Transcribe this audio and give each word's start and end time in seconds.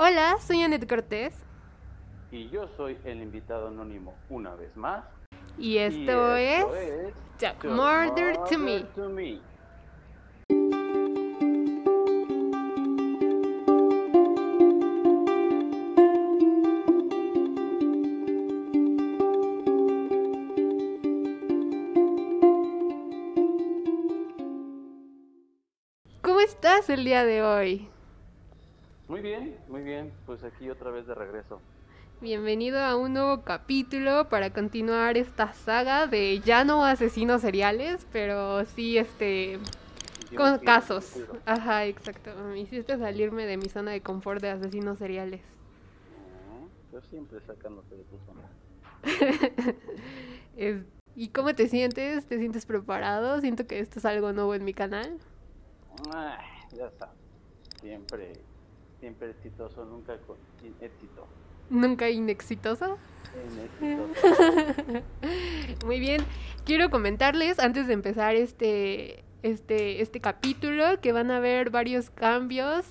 Hola, 0.00 0.36
soy 0.38 0.62
Anet 0.62 0.88
Cortés. 0.88 1.34
Y 2.30 2.48
yo 2.50 2.68
soy 2.76 2.96
el 3.04 3.20
invitado 3.20 3.66
anónimo 3.66 4.14
una 4.30 4.54
vez 4.54 4.76
más. 4.76 5.04
Y 5.58 5.78
esto, 5.78 6.36
es, 6.36 6.64
Talk 7.36 7.64
Murder, 7.64 8.36
to 8.48 8.58
Me. 8.60 8.84
to 8.94 9.08
Me. 9.08 9.40
¿Cómo 26.22 26.38
estás 26.38 26.88
el 26.88 27.04
día 27.04 27.24
de 27.24 27.42
hoy? 27.42 27.88
Muy 29.08 29.20
bien, 29.20 29.58
muy 29.68 29.82
bien. 29.82 30.12
Pues 30.26 30.44
aquí 30.44 30.68
otra 30.68 30.90
vez 30.90 31.06
de 31.06 31.14
regreso. 31.14 31.60
Bienvenido 32.20 32.80
a 32.80 32.96
un 32.96 33.14
nuevo 33.14 33.42
capítulo 33.42 34.28
para 34.28 34.50
continuar 34.52 35.16
esta 35.16 35.52
saga 35.54 36.06
de 36.06 36.40
ya 36.40 36.64
no 36.64 36.84
asesinos 36.84 37.40
seriales, 37.40 38.06
pero 38.12 38.64
sí 38.66 38.98
este 38.98 39.58
con 40.36 40.58
casos. 40.58 41.14
Ajá, 41.46 41.86
exacto. 41.86 42.30
Me 42.50 42.60
hiciste 42.60 42.98
salirme 42.98 43.46
de 43.46 43.56
mi 43.56 43.68
zona 43.68 43.92
de 43.92 44.02
confort 44.02 44.42
de 44.42 44.50
asesinos 44.50 44.98
seriales. 44.98 45.40
Yo 46.92 47.00
siempre 47.02 47.40
sacándote 47.46 47.94
de 47.96 48.04
tu 48.04 48.18
zona. 48.26 48.42
Es- 50.56 50.82
¿Y 51.14 51.28
cómo 51.30 51.54
te 51.54 51.66
sientes? 51.68 52.26
¿Te 52.26 52.38
sientes 52.38 52.64
preparado? 52.66 53.40
Siento 53.40 53.66
que 53.66 53.80
esto 53.80 53.98
es 53.98 54.04
algo 54.04 54.32
nuevo 54.32 54.54
en 54.54 54.64
mi 54.64 54.72
canal. 54.74 55.18
Ay, 56.14 56.38
ya 56.76 56.90
sabes. 56.98 57.14
Siempre, 57.80 58.32
siempre 59.00 59.30
exitoso, 59.30 59.84
nunca 59.84 60.14
éxito. 60.80 61.26
Nunca 61.70 62.08
inexitoso. 62.08 62.98
Inexitoso. 63.80 65.04
Muy 65.86 66.00
bien, 66.00 66.22
quiero 66.64 66.90
comentarles 66.90 67.58
antes 67.58 67.86
de 67.86 67.92
empezar 67.92 68.34
este, 68.34 69.24
este, 69.42 70.02
este 70.02 70.20
capítulo 70.20 71.00
que 71.00 71.12
van 71.12 71.30
a 71.30 71.36
haber 71.36 71.70
varios 71.70 72.10
cambios. 72.10 72.84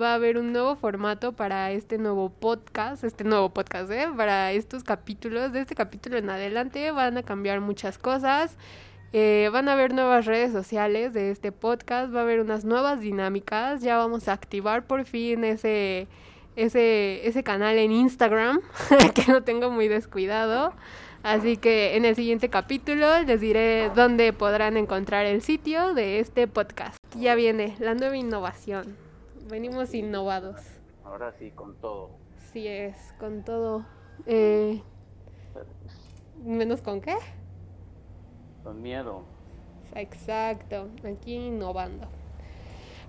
Va 0.00 0.12
a 0.12 0.14
haber 0.14 0.38
un 0.38 0.52
nuevo 0.52 0.74
formato 0.74 1.34
para 1.34 1.70
este 1.72 1.98
nuevo 1.98 2.30
podcast, 2.30 3.04
este 3.04 3.24
nuevo 3.24 3.50
podcast, 3.50 3.90
¿eh? 3.90 4.08
Para 4.16 4.52
estos 4.52 4.84
capítulos, 4.84 5.52
de 5.52 5.60
este 5.60 5.74
capítulo 5.74 6.16
en 6.16 6.30
adelante 6.30 6.90
van 6.92 7.18
a 7.18 7.22
cambiar 7.22 7.60
muchas 7.60 7.98
cosas. 7.98 8.56
Eh, 9.14 9.50
van 9.52 9.68
a 9.68 9.74
haber 9.74 9.92
nuevas 9.92 10.24
redes 10.24 10.52
sociales 10.52 11.12
de 11.12 11.30
este 11.30 11.52
podcast, 11.52 12.14
va 12.14 12.20
a 12.20 12.22
haber 12.22 12.40
unas 12.40 12.64
nuevas 12.64 13.00
dinámicas, 13.00 13.82
ya 13.82 13.98
vamos 13.98 14.26
a 14.26 14.32
activar 14.32 14.86
por 14.86 15.04
fin 15.04 15.44
ese, 15.44 16.08
ese, 16.56 17.26
ese 17.26 17.42
canal 17.42 17.76
en 17.76 17.92
Instagram, 17.92 18.62
que 19.14 19.30
lo 19.30 19.42
tengo 19.42 19.70
muy 19.70 19.88
descuidado. 19.88 20.72
Así 21.22 21.56
que 21.56 21.96
en 21.96 22.04
el 22.04 22.16
siguiente 22.16 22.48
capítulo 22.48 23.20
les 23.20 23.40
diré 23.40 23.90
dónde 23.94 24.32
podrán 24.32 24.76
encontrar 24.76 25.26
el 25.26 25.42
sitio 25.42 25.92
de 25.94 26.18
este 26.18 26.48
podcast. 26.48 26.96
Ya 27.16 27.34
viene 27.34 27.76
la 27.80 27.94
nueva 27.94 28.16
innovación. 28.16 28.96
Venimos 29.48 29.92
innovados. 29.94 30.56
Ahora 31.04 31.32
sí, 31.38 31.50
con 31.50 31.76
todo. 31.76 32.10
Sí 32.52 32.66
es, 32.66 32.96
con 33.20 33.44
todo. 33.44 33.84
Eh, 34.26 34.82
¿Menos 36.42 36.80
con 36.80 37.00
qué? 37.00 37.14
Con 38.62 38.80
miedo. 38.80 39.24
Exacto, 39.94 40.88
aquí 41.04 41.34
innovando. 41.34 42.06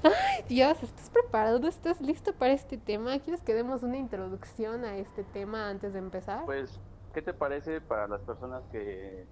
Ay, 0.03 0.43
Dios, 0.49 0.83
¿estás 0.83 1.09
preparado? 1.09 1.65
¿Estás 1.67 2.01
listo 2.01 2.33
para 2.33 2.53
este 2.53 2.77
tema? 2.77 3.19
¿Quieres 3.19 3.41
que 3.41 3.53
demos 3.53 3.83
una 3.83 3.97
introducción 3.97 4.83
a 4.83 4.97
este 4.97 5.23
tema 5.23 5.69
antes 5.69 5.93
de 5.93 5.99
empezar? 5.99 6.43
Pues, 6.45 6.79
¿qué 7.13 7.21
te 7.21 7.33
parece 7.33 7.79
para 7.79 8.07
las 8.07 8.21
personas 8.21 8.63
que 8.71 9.25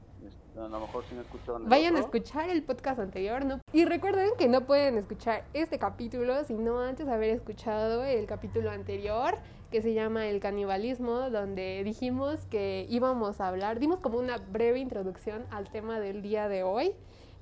a 0.58 0.68
lo 0.68 0.80
mejor 0.80 1.04
si 1.06 1.16
no 1.16 1.22
escucharon 1.22 1.70
Vayan 1.70 1.96
a 1.96 2.00
escuchar 2.00 2.50
el 2.50 2.64
podcast 2.64 3.00
anterior, 3.00 3.46
¿no? 3.46 3.60
Y 3.74 3.86
recuerden 3.86 4.30
que 4.38 4.48
no 4.48 4.66
pueden 4.66 4.98
escuchar 4.98 5.46
este 5.54 5.80
capítulo 5.80 6.44
sino 6.44 6.80
antes 6.82 7.08
de 7.08 7.14
haber 7.14 7.30
escuchado 7.30 8.04
el 8.04 8.26
capítulo 8.26 8.72
anterior 8.72 9.38
que 9.72 9.82
se 9.82 9.94
llama 9.94 10.28
El 10.28 10.42
canibalismo, 10.42 11.30
donde 11.30 11.82
dijimos 11.86 12.46
que 12.48 12.86
íbamos 12.90 13.40
a 13.40 13.48
hablar, 13.48 13.80
dimos 13.80 14.00
como 14.00 14.20
una 14.20 14.38
breve 14.38 14.80
introducción 14.80 15.46
al 15.50 15.70
tema 15.70 16.02
del 16.02 16.22
día 16.22 16.50
de 16.50 16.64
hoy, 16.64 16.94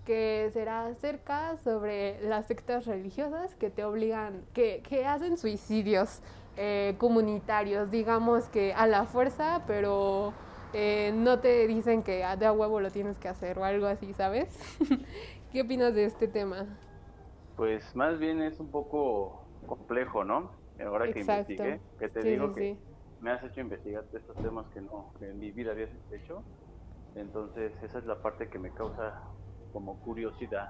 que 0.06 0.50
será 0.54 0.86
acerca 0.86 1.58
sobre 1.58 2.22
las 2.22 2.46
sectas 2.46 2.86
religiosas 2.86 3.56
que 3.56 3.72
te 3.72 3.84
obligan, 3.84 4.44
que, 4.54 4.84
que 4.88 5.08
hacen 5.08 5.38
suicidios 5.38 6.22
eh, 6.56 6.96
comunitarios, 7.00 7.90
digamos 7.90 8.48
que 8.50 8.74
a 8.74 8.86
la 8.86 9.06
fuerza, 9.06 9.64
pero 9.66 10.34
eh, 10.74 11.12
no 11.16 11.40
te 11.40 11.68
dicen 11.68 12.04
que 12.04 12.18
de 12.38 12.46
a 12.46 12.52
huevo 12.54 12.80
lo 12.82 12.92
tienes 12.92 13.18
que 13.20 13.28
hacer 13.28 13.60
o 13.60 13.66
algo 13.66 13.88
así, 13.88 14.14
¿sabes? 14.14 14.58
¿Qué 15.52 15.62
opinas 15.62 15.94
de 15.96 16.06
este 16.06 16.28
tema? 16.28 16.80
Pues 17.56 17.96
más 17.96 18.18
bien 18.20 18.42
es 18.42 18.60
un 18.60 18.72
poco 18.72 19.52
complejo, 19.66 20.24
¿no? 20.24 20.52
Ahora 20.80 21.12
que 21.12 21.20
investigué, 21.20 21.82
que 21.98 22.10
te 22.10 22.24
Sí, 22.24 22.38
digo 22.38 22.52
sí, 22.54 22.54
que 22.54 22.70
sí. 22.76 22.80
me 23.20 23.32
has 23.32 23.44
hecho 23.44 23.62
investigar 23.62 24.06
de 24.12 24.20
estos 24.20 24.40
temas 24.42 24.68
que 24.74 24.82
no, 24.82 25.12
que 25.20 25.26
en 25.26 25.38
mi 25.40 25.52
vida 25.52 25.72
habías 25.72 25.92
hecho. 26.12 26.46
Entonces, 27.16 27.74
esa 27.84 28.00
es 28.00 28.06
la 28.06 28.22
parte 28.22 28.50
que 28.50 28.60
me 28.60 28.74
causa 28.74 29.16
como 29.72 30.00
curiosidad. 30.02 30.70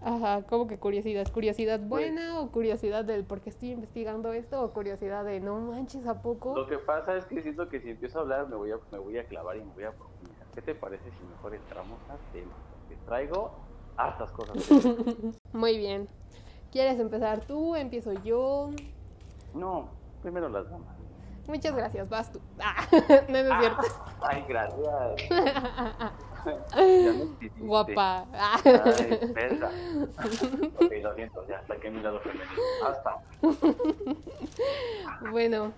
Ajá, 0.00 0.42
como 0.42 0.66
que 0.68 0.78
curiosidad, 0.78 1.26
curiosidad 1.32 1.78
Pues- 1.80 1.88
buena 1.88 2.40
o 2.40 2.50
curiosidad 2.52 3.04
del 3.04 3.24
por 3.24 3.40
qué 3.40 3.50
estoy 3.50 3.72
investigando 3.72 4.32
esto 4.32 4.62
o 4.62 4.72
curiosidad 4.72 5.24
de 5.24 5.40
no 5.40 5.58
manches 5.60 6.06
a 6.06 6.22
poco. 6.22 6.54
Lo 6.54 6.66
que 6.68 6.78
pasa 6.78 7.16
es 7.16 7.24
que 7.26 7.42
siento 7.42 7.68
que 7.68 7.80
si 7.80 7.90
empiezo 7.90 8.18
a 8.18 8.22
hablar 8.22 8.48
me 8.48 8.56
voy 8.56 8.70
a, 8.70 8.76
me 8.90 8.98
voy 8.98 9.18
a 9.18 9.26
clavar 9.26 9.56
y 9.56 9.60
me 9.64 9.72
voy 9.72 9.84
a 9.84 9.92
profundizar. 9.92 10.46
¿Qué 10.54 10.62
te 10.62 10.74
parece 10.74 11.10
si 11.12 11.24
mejor 11.24 11.54
entramos 11.54 12.00
al 12.08 12.20
tema? 12.30 12.54
Porque 12.70 12.96
traigo 13.04 13.52
hartas 13.96 14.30
cosas. 14.30 14.56
Muy 15.52 15.78
bien. 15.78 16.08
¿Quieres 16.70 17.00
empezar 17.00 17.44
tú? 17.46 17.74
¿Empiezo 17.74 18.12
yo? 18.22 18.70
no, 19.54 19.90
primero 20.20 20.48
las 20.48 20.70
damas. 20.70 20.96
Muchas 21.48 21.74
gracias, 21.74 22.08
vas 22.08 22.30
tú. 22.30 22.40
Ah, 22.60 22.86
no, 23.28 23.42
no 23.42 23.54
es 23.54 23.58
cierto. 23.58 23.82
Ay, 24.20 24.44
gracias. 24.46 25.28
Ya 26.44 27.12
me 27.12 27.24
hiciste. 27.24 27.60
Guapa. 27.60 28.26
Ay, 28.32 29.20
verga. 29.32 29.70
Ok, 30.76 30.92
lo 31.02 31.14
siento, 31.14 31.46
ya 31.48 31.62
saqué 31.66 31.90
mi 31.90 32.02
lado 32.02 32.20
femenino. 32.20 32.62
Hasta. 32.84 33.16
Bueno, 35.30 35.72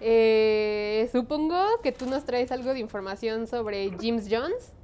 eh, 0.00 1.08
supongo 1.12 1.56
que 1.82 1.92
tú 1.92 2.06
nos 2.06 2.24
traes 2.24 2.52
algo 2.52 2.72
de 2.72 2.80
información 2.80 3.46
sobre 3.46 3.90
James 3.98 4.28
Jones. 4.30 4.74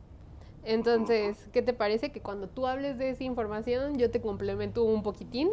Entonces, 0.64 1.48
¿qué 1.52 1.62
te 1.62 1.72
parece 1.72 2.12
que 2.12 2.20
cuando 2.20 2.48
tú 2.48 2.66
hables 2.66 2.98
de 2.98 3.10
esa 3.10 3.24
información 3.24 3.98
yo 3.98 4.10
te 4.10 4.20
complemento 4.20 4.84
un 4.84 5.02
poquitín? 5.02 5.50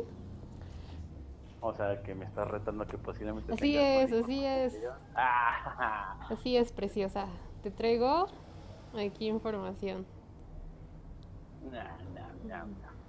O 1.61 1.73
sea, 1.73 2.01
que 2.03 2.15
me 2.15 2.25
estás 2.25 2.47
retando 2.47 2.85
que 2.85 2.97
posiblemente. 2.97 3.53
Así 3.53 3.75
es, 3.75 4.13
así 4.13 4.45
es. 4.45 4.79
Ah, 5.15 6.17
Así 6.29 6.55
es, 6.55 6.71
preciosa. 6.71 7.27
Te 7.63 7.71
traigo 7.71 8.27
aquí 8.93 9.27
información. 9.27 10.05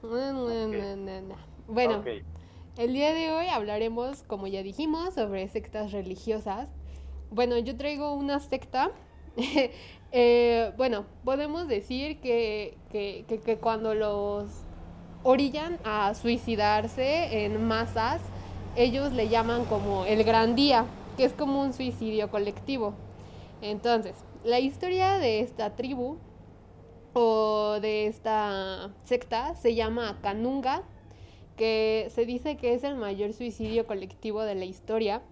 nah, 0.03 0.95
nah, 0.97 1.21
nah. 1.21 1.37
Bueno, 1.67 2.03
el 2.77 2.93
día 2.93 3.13
de 3.13 3.33
hoy 3.33 3.47
hablaremos, 3.49 4.23
como 4.23 4.47
ya 4.47 4.63
dijimos, 4.63 5.15
sobre 5.15 5.47
sectas 5.49 5.93
religiosas. 5.93 6.69
Bueno, 7.31 7.59
yo 7.59 7.77
traigo 7.77 8.15
una 8.15 8.41
secta. 8.41 8.91
Eh, 10.13 10.73
bueno, 10.77 11.07
podemos 11.25 11.69
decir 11.69 12.21
que, 12.21 12.77
que, 12.91 13.25
que- 13.29 13.39
que 13.39 13.59
cuando 13.59 13.95
los 13.95 14.51
orillan 15.23 15.79
a 15.85 16.15
suicidarse 16.15 17.45
en 17.45 17.63
masas, 17.65 18.21
ellos 18.75 19.13
le 19.13 19.29
llaman 19.29 19.67
como 19.67 20.05
el 20.07 20.25
gran 20.25 20.57
día, 20.57 20.85
que 21.17 21.25
es 21.25 21.33
como 21.33 21.61
un 21.63 21.73
suicidio 21.73 22.29
colectivo. 22.29 22.93
Entonces, 23.61 24.15
la 24.45 24.59
historia 24.59 25.19
de 25.19 25.41
esta 25.41 25.77
tribu 25.77 26.19
o 27.13 27.79
de 27.81 28.07
esta 28.07 28.91
secta 29.05 29.55
se 29.55 29.75
llama 29.75 30.19
Kanunga, 30.23 30.83
que 31.57 32.09
se 32.11 32.25
dice 32.25 32.57
que 32.57 32.75
es 32.75 32.85
el 32.85 32.97
mayor 32.97 33.33
suicidio 33.33 33.87
colectivo 33.87 34.43
de 34.43 34.55
la 34.55 34.65
historia 34.65 35.23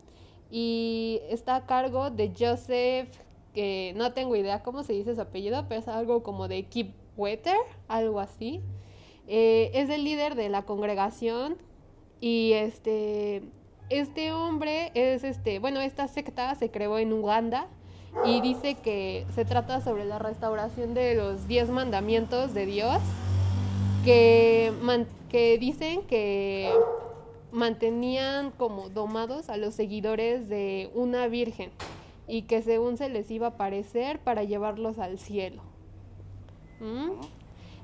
y 0.50 1.20
está 1.30 1.56
a 1.56 1.66
cargo 1.66 2.10
de 2.10 2.32
Joseph, 2.38 3.08
que 3.54 3.94
no 3.96 4.12
tengo 4.12 4.36
idea 4.36 4.62
cómo 4.62 4.82
se 4.82 4.92
dice 4.92 5.14
su 5.14 5.20
apellido, 5.20 5.66
pero 5.68 5.80
es 5.80 5.88
algo 5.88 6.22
como 6.22 6.48
de 6.48 6.64
Kipwetter, 6.64 7.56
algo 7.86 8.20
así. 8.20 8.60
Eh, 9.26 9.70
es 9.74 9.90
el 9.90 10.04
líder 10.04 10.34
de 10.34 10.48
la 10.48 10.62
congregación 10.62 11.56
y 12.20 12.52
este, 12.54 13.42
este 13.88 14.32
hombre 14.32 14.90
es 14.94 15.24
este, 15.24 15.60
bueno, 15.60 15.80
esta 15.80 16.08
secta 16.08 16.54
se 16.54 16.70
creó 16.70 16.98
en 16.98 17.12
Uganda 17.12 17.68
y 18.24 18.40
dice 18.40 18.74
que 18.76 19.26
se 19.34 19.44
trata 19.44 19.80
sobre 19.80 20.04
la 20.04 20.18
restauración 20.18 20.94
de 20.94 21.14
los 21.14 21.46
diez 21.46 21.70
mandamientos 21.70 22.54
de 22.54 22.66
Dios 22.66 22.98
que, 24.04 24.72
man- 24.82 25.06
que 25.28 25.58
dicen 25.58 26.02
que 26.02 26.72
mantenían 27.52 28.50
como 28.52 28.88
domados 28.88 29.48
a 29.48 29.56
los 29.56 29.74
seguidores 29.74 30.48
de 30.48 30.90
una 30.94 31.28
virgen 31.28 31.70
y 32.26 32.42
que 32.42 32.62
según 32.62 32.96
se 32.96 33.08
les 33.08 33.30
iba 33.30 33.46
a 33.46 33.50
aparecer 33.50 34.18
para 34.20 34.44
llevarlos 34.44 34.98
al 34.98 35.18
cielo. 35.18 35.62
¿Mm? 36.80 37.10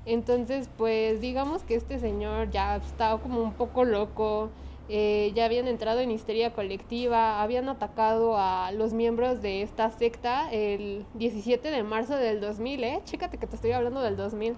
Entonces, 0.05 0.69
pues 0.77 1.19
digamos 1.19 1.63
que 1.63 1.75
este 1.75 1.99
señor 1.99 2.51
ya 2.51 2.75
estaba 2.75 3.19
como 3.21 3.41
un 3.41 3.53
poco 3.53 3.83
loco, 3.83 4.49
eh, 4.87 5.31
ya 5.35 5.45
habían 5.45 5.67
entrado 5.67 5.99
en 5.99 6.11
histeria 6.11 6.53
colectiva, 6.53 7.41
habían 7.41 7.69
atacado 7.69 8.37
a 8.37 8.71
los 8.71 8.93
miembros 8.93 9.41
de 9.41 9.61
esta 9.61 9.89
secta 9.89 10.51
el 10.51 11.05
17 11.15 11.71
de 11.71 11.83
marzo 11.83 12.15
del 12.17 12.39
2000, 12.39 12.83
¿eh? 12.83 13.01
Chécate 13.03 13.37
que 13.37 13.47
te 13.47 13.55
estoy 13.55 13.71
hablando 13.71 14.01
del 14.01 14.15
2000. 14.15 14.55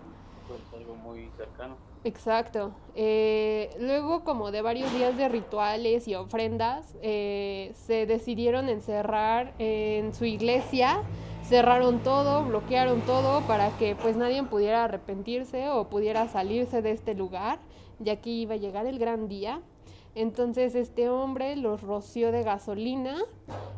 Pues 0.47 0.61
algo 0.73 0.95
muy 0.95 1.29
cercano. 1.37 1.75
Exacto. 2.03 2.71
Eh, 2.95 3.69
luego, 3.79 4.23
como 4.23 4.51
de 4.51 4.61
varios 4.61 4.93
días 4.93 5.17
de 5.17 5.27
rituales 5.27 6.07
y 6.07 6.15
ofrendas, 6.15 6.95
eh, 7.01 7.71
se 7.73 8.05
decidieron 8.05 8.69
encerrar 8.69 9.53
en 9.59 10.13
su 10.13 10.25
iglesia, 10.25 10.99
cerraron 11.43 11.99
todo, 12.03 12.43
bloquearon 12.45 13.01
todo 13.01 13.41
para 13.47 13.77
que 13.77 13.95
pues 13.95 14.15
nadie 14.15 14.41
pudiera 14.43 14.85
arrepentirse 14.85 15.69
o 15.69 15.89
pudiera 15.89 16.27
salirse 16.27 16.81
de 16.81 16.91
este 16.91 17.13
lugar, 17.13 17.59
ya 17.99 18.17
que 18.17 18.29
iba 18.29 18.53
a 18.53 18.57
llegar 18.57 18.85
el 18.85 18.99
gran 18.99 19.27
día. 19.27 19.61
Entonces 20.17 20.73
este 20.73 21.09
hombre 21.09 21.55
los 21.55 21.83
roció 21.83 22.31
de 22.31 22.41
gasolina 22.41 23.17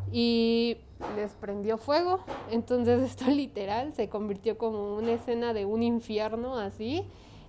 y 0.09 0.77
les 1.17 1.33
prendió 1.33 1.77
fuego. 1.77 2.21
Entonces 2.49 3.01
esto 3.11 3.25
literal 3.29 3.93
se 3.93 4.07
convirtió 4.07 4.57
como 4.57 4.95
una 4.95 5.11
escena 5.11 5.53
de 5.53 5.65
un 5.65 5.83
infierno 5.83 6.57
así 6.57 7.03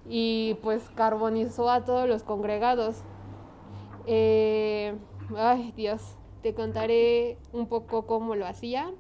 y 0.09 0.57
pues 0.63 0.83
carbonizó 0.97 1.71
a 1.71 1.85
todos 1.85 2.09
los 2.09 2.25
congregados. 2.25 2.97
Eh, 4.09 4.97
ay 5.37 5.73
Dios, 5.77 6.03
te 6.43 6.53
contaré 6.53 7.39
un 7.53 7.69
poco 7.69 8.09
cómo 8.09 8.35
lo 8.35 8.45
hacía. 8.45 8.91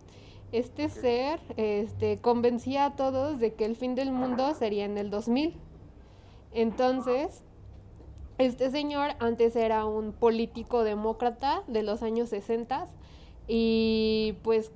Este 0.52 0.88
ser 0.88 1.40
este, 1.56 2.18
convencía 2.18 2.84
a 2.84 2.94
todos 2.94 3.40
de 3.40 3.54
que 3.54 3.64
el 3.64 3.74
fin 3.74 3.96
del 3.96 4.12
mundo 4.12 4.54
sería 4.54 4.84
en 4.84 4.98
el 4.98 5.10
2000. 5.10 5.56
Entonces, 6.52 7.42
este 8.40 8.70
señor 8.70 9.12
antes 9.18 9.54
era 9.54 9.84
un 9.84 10.12
político 10.12 10.82
demócrata 10.82 11.62
de 11.66 11.82
los 11.82 12.02
años 12.02 12.30
60 12.30 12.88
y 13.46 14.36
pues 14.42 14.72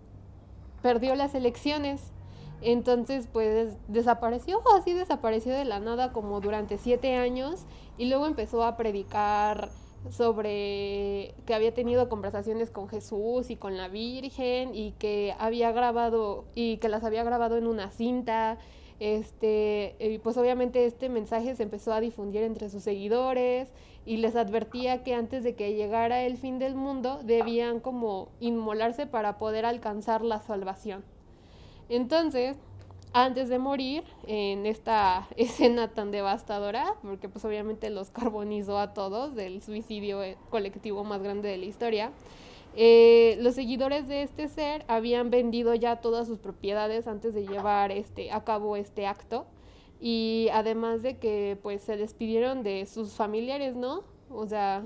perdió 0.82 1.14
las 1.14 1.34
elecciones. 1.34 2.12
Entonces 2.60 3.28
pues 3.32 3.76
desapareció, 3.88 4.60
así 4.76 4.92
desapareció 4.92 5.52
de 5.54 5.64
la 5.64 5.80
nada 5.80 6.12
como 6.12 6.40
durante 6.40 6.78
siete 6.78 7.16
años 7.16 7.66
y 7.98 8.06
luego 8.06 8.26
empezó 8.26 8.64
a 8.64 8.76
predicar 8.76 9.70
sobre 10.10 11.34
que 11.46 11.54
había 11.54 11.72
tenido 11.72 12.08
conversaciones 12.08 12.70
con 12.70 12.88
Jesús 12.88 13.50
y 13.50 13.56
con 13.56 13.76
la 13.76 13.88
Virgen 13.88 14.74
y 14.74 14.92
que 14.92 15.34
había 15.38 15.72
grabado 15.72 16.44
y 16.54 16.76
que 16.78 16.88
las 16.88 17.04
había 17.04 17.24
grabado 17.24 17.56
en 17.56 17.66
una 17.66 17.90
cinta 17.90 18.58
este, 19.04 19.96
y 20.00 20.16
pues 20.16 20.38
obviamente 20.38 20.86
este 20.86 21.10
mensaje 21.10 21.54
se 21.56 21.62
empezó 21.62 21.92
a 21.92 22.00
difundir 22.00 22.42
entre 22.42 22.70
sus 22.70 22.82
seguidores 22.82 23.68
y 24.06 24.16
les 24.16 24.34
advertía 24.34 25.02
que 25.02 25.12
antes 25.12 25.44
de 25.44 25.54
que 25.54 25.74
llegara 25.74 26.22
el 26.22 26.38
fin 26.38 26.58
del 26.58 26.74
mundo 26.74 27.20
debían 27.22 27.80
como 27.80 28.30
inmolarse 28.40 29.06
para 29.06 29.36
poder 29.36 29.66
alcanzar 29.66 30.22
la 30.22 30.40
salvación. 30.40 31.04
Entonces, 31.90 32.56
antes 33.12 33.50
de 33.50 33.58
morir 33.58 34.04
en 34.26 34.64
esta 34.64 35.28
escena 35.36 35.88
tan 35.88 36.10
devastadora, 36.10 36.94
porque 37.02 37.28
pues 37.28 37.44
obviamente 37.44 37.90
los 37.90 38.08
carbonizó 38.08 38.78
a 38.78 38.94
todos 38.94 39.34
del 39.34 39.60
suicidio 39.60 40.22
eh, 40.22 40.38
colectivo 40.48 41.04
más 41.04 41.22
grande 41.22 41.50
de 41.50 41.58
la 41.58 41.66
historia, 41.66 42.10
eh, 42.76 43.38
los 43.40 43.54
seguidores 43.54 44.08
de 44.08 44.22
este 44.22 44.48
ser 44.48 44.84
habían 44.88 45.30
vendido 45.30 45.74
ya 45.74 45.96
todas 45.96 46.26
sus 46.26 46.38
propiedades 46.38 47.06
antes 47.06 47.32
de 47.32 47.46
llevar 47.46 47.92
este, 47.92 48.32
a 48.32 48.42
cabo 48.42 48.76
este 48.76 49.06
acto 49.06 49.46
y 50.00 50.48
además 50.52 51.02
de 51.02 51.18
que 51.18 51.56
pues 51.62 51.82
se 51.82 51.96
despidieron 51.96 52.64
de 52.64 52.84
sus 52.86 53.12
familiares, 53.12 53.76
¿no? 53.76 54.02
O 54.28 54.46
sea, 54.46 54.82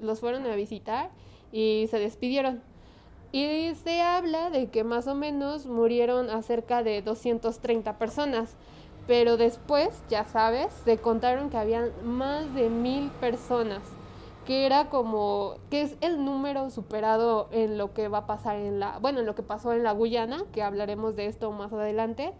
los 0.00 0.20
fueron 0.20 0.46
a 0.46 0.54
visitar 0.54 1.10
y 1.50 1.86
se 1.90 1.98
despidieron. 1.98 2.62
Y 3.32 3.74
se 3.82 4.00
habla 4.00 4.50
de 4.50 4.68
que 4.68 4.84
más 4.84 5.08
o 5.08 5.16
menos 5.16 5.66
murieron 5.66 6.30
a 6.30 6.40
cerca 6.42 6.84
de 6.84 7.02
230 7.02 7.98
personas, 7.98 8.54
pero 9.08 9.36
después, 9.36 9.88
ya 10.08 10.24
sabes, 10.24 10.72
se 10.84 10.98
contaron 10.98 11.50
que 11.50 11.56
habían 11.56 11.90
más 12.04 12.54
de 12.54 12.70
mil 12.70 13.10
personas 13.20 13.82
que 14.44 14.66
era 14.66 14.88
como, 14.88 15.54
que 15.70 15.82
es 15.82 15.96
el 16.00 16.24
número 16.24 16.70
superado 16.70 17.48
en 17.50 17.78
lo 17.78 17.92
que 17.92 18.08
va 18.08 18.18
a 18.18 18.26
pasar 18.26 18.56
en 18.56 18.80
la, 18.80 18.98
bueno, 18.98 19.20
en 19.20 19.26
lo 19.26 19.34
que 19.34 19.42
pasó 19.42 19.72
en 19.72 19.82
la 19.82 19.92
Guyana, 19.92 20.44
que 20.52 20.62
hablaremos 20.62 21.16
de 21.16 21.26
esto 21.26 21.50
más 21.52 21.72
adelante. 21.72 22.32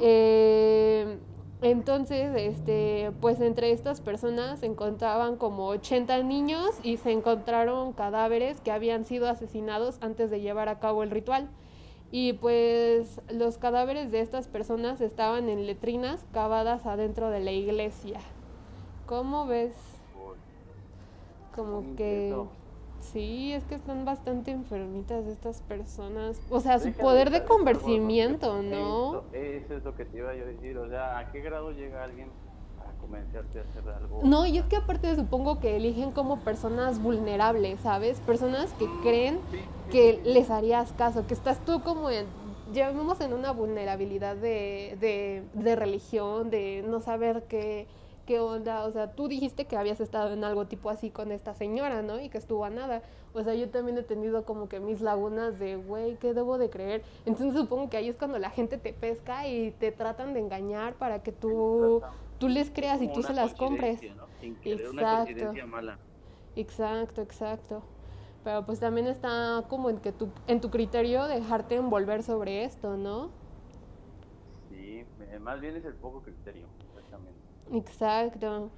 eh, 0.00 1.18
entonces, 1.62 2.32
este, 2.36 3.12
pues 3.20 3.38
entre 3.40 3.70
estas 3.72 4.00
personas 4.00 4.60
se 4.60 4.66
encontraban 4.66 5.36
como 5.36 5.66
80 5.66 6.22
niños 6.22 6.70
y 6.82 6.96
se 6.96 7.12
encontraron 7.12 7.92
cadáveres 7.92 8.62
que 8.62 8.72
habían 8.72 9.04
sido 9.04 9.28
asesinados 9.28 9.98
antes 10.00 10.30
de 10.30 10.40
llevar 10.40 10.70
a 10.70 10.78
cabo 10.78 11.02
el 11.02 11.10
ritual. 11.10 11.50
Y 12.10 12.32
pues 12.32 13.20
los 13.30 13.58
cadáveres 13.58 14.10
de 14.10 14.20
estas 14.20 14.48
personas 14.48 15.02
estaban 15.02 15.50
en 15.50 15.66
letrinas 15.66 16.24
cavadas 16.32 16.86
adentro 16.86 17.28
de 17.28 17.40
la 17.40 17.52
iglesia. 17.52 18.20
¿Cómo 19.06 19.46
ves? 19.46 19.89
Como 21.54 21.96
que 21.96 22.34
sí, 23.00 23.52
es 23.52 23.64
que 23.64 23.76
están 23.76 24.04
bastante 24.04 24.50
enfermitas 24.50 25.26
estas 25.26 25.60
personas. 25.62 26.40
O 26.50 26.60
sea, 26.60 26.78
su 26.78 26.92
poder 26.92 27.30
de 27.30 27.44
convencimiento, 27.44 28.62
¿no? 28.62 29.24
Eso, 29.32 29.74
es 29.74 29.84
lo 29.84 29.94
que 29.94 30.04
te 30.04 30.18
iba 30.18 30.34
yo 30.34 30.44
a 30.44 30.46
decir. 30.46 30.78
O 30.78 30.88
sea, 30.88 31.18
¿a 31.18 31.30
qué 31.32 31.40
grado 31.40 31.72
llega 31.72 32.04
alguien 32.04 32.28
a 32.78 33.00
convencerte 33.00 33.58
a 33.58 33.62
hacer 33.62 33.88
algo? 33.88 34.20
No, 34.22 34.46
y 34.46 34.58
es 34.58 34.64
que 34.64 34.76
aparte 34.76 35.14
supongo 35.16 35.60
que 35.60 35.76
eligen 35.76 36.12
como 36.12 36.40
personas 36.40 37.02
vulnerables, 37.02 37.80
¿sabes? 37.80 38.20
Personas 38.20 38.72
que 38.74 38.86
mm, 38.86 39.02
creen 39.02 39.40
que 39.90 40.20
les 40.24 40.50
harías 40.50 40.92
caso, 40.92 41.26
que 41.26 41.34
estás 41.34 41.64
tú 41.64 41.82
como 41.82 42.10
en 42.10 42.26
llevamos 42.72 43.20
en 43.20 43.32
una 43.32 43.52
vulnerabilidad 43.52 44.36
de, 44.36 44.96
de, 45.00 45.42
de 45.54 45.76
religión, 45.76 46.50
de 46.50 46.84
no 46.86 47.00
saber 47.00 47.44
qué 47.48 47.86
qué 48.30 48.38
onda, 48.38 48.84
o 48.84 48.92
sea, 48.92 49.10
tú 49.10 49.26
dijiste 49.26 49.64
que 49.64 49.76
habías 49.76 50.00
estado 50.00 50.32
en 50.32 50.44
algo 50.44 50.64
tipo 50.68 50.88
así 50.88 51.10
con 51.10 51.32
esta 51.32 51.52
señora, 51.52 52.00
¿no? 52.00 52.20
Y 52.20 52.28
que 52.28 52.38
estuvo 52.38 52.64
a 52.64 52.70
nada. 52.70 53.02
O 53.32 53.42
sea, 53.42 53.56
yo 53.56 53.68
también 53.70 53.98
he 53.98 54.04
tenido 54.04 54.44
como 54.44 54.68
que 54.68 54.78
mis 54.78 55.00
lagunas 55.00 55.58
de, 55.58 55.74
güey, 55.74 56.14
¿qué 56.14 56.32
debo 56.32 56.56
de 56.56 56.70
creer? 56.70 57.02
Entonces 57.26 57.60
supongo 57.60 57.90
que 57.90 57.96
ahí 57.96 58.08
es 58.08 58.14
cuando 58.14 58.38
la 58.38 58.50
gente 58.50 58.78
te 58.78 58.92
pesca 58.92 59.48
y 59.48 59.72
te 59.72 59.90
tratan 59.90 60.32
de 60.32 60.38
engañar 60.38 60.94
para 60.94 61.24
que 61.24 61.32
tú, 61.32 62.04
tú 62.38 62.46
les 62.46 62.70
creas 62.70 63.02
y 63.02 63.12
tú 63.12 63.20
se 63.24 63.32
las 63.32 63.52
compres. 63.54 64.00
exacto. 64.40 65.66
mala. 65.66 65.98
Exacto, 66.54 67.22
exacto. 67.22 67.82
Pero 68.44 68.64
pues 68.64 68.78
también 68.78 69.08
está 69.08 69.64
como 69.68 69.90
en 69.90 69.98
que 69.98 70.12
tu, 70.12 70.28
en 70.46 70.60
tu 70.60 70.70
criterio 70.70 71.24
dejarte 71.24 71.74
envolver 71.74 72.22
sobre 72.22 72.62
esto, 72.62 72.96
¿no? 72.96 73.30
Sí, 74.68 75.04
más 75.40 75.60
bien 75.60 75.74
es 75.74 75.84
el 75.84 75.94
poco 75.94 76.22
criterio. 76.22 76.68
Exacto. 77.72 78.70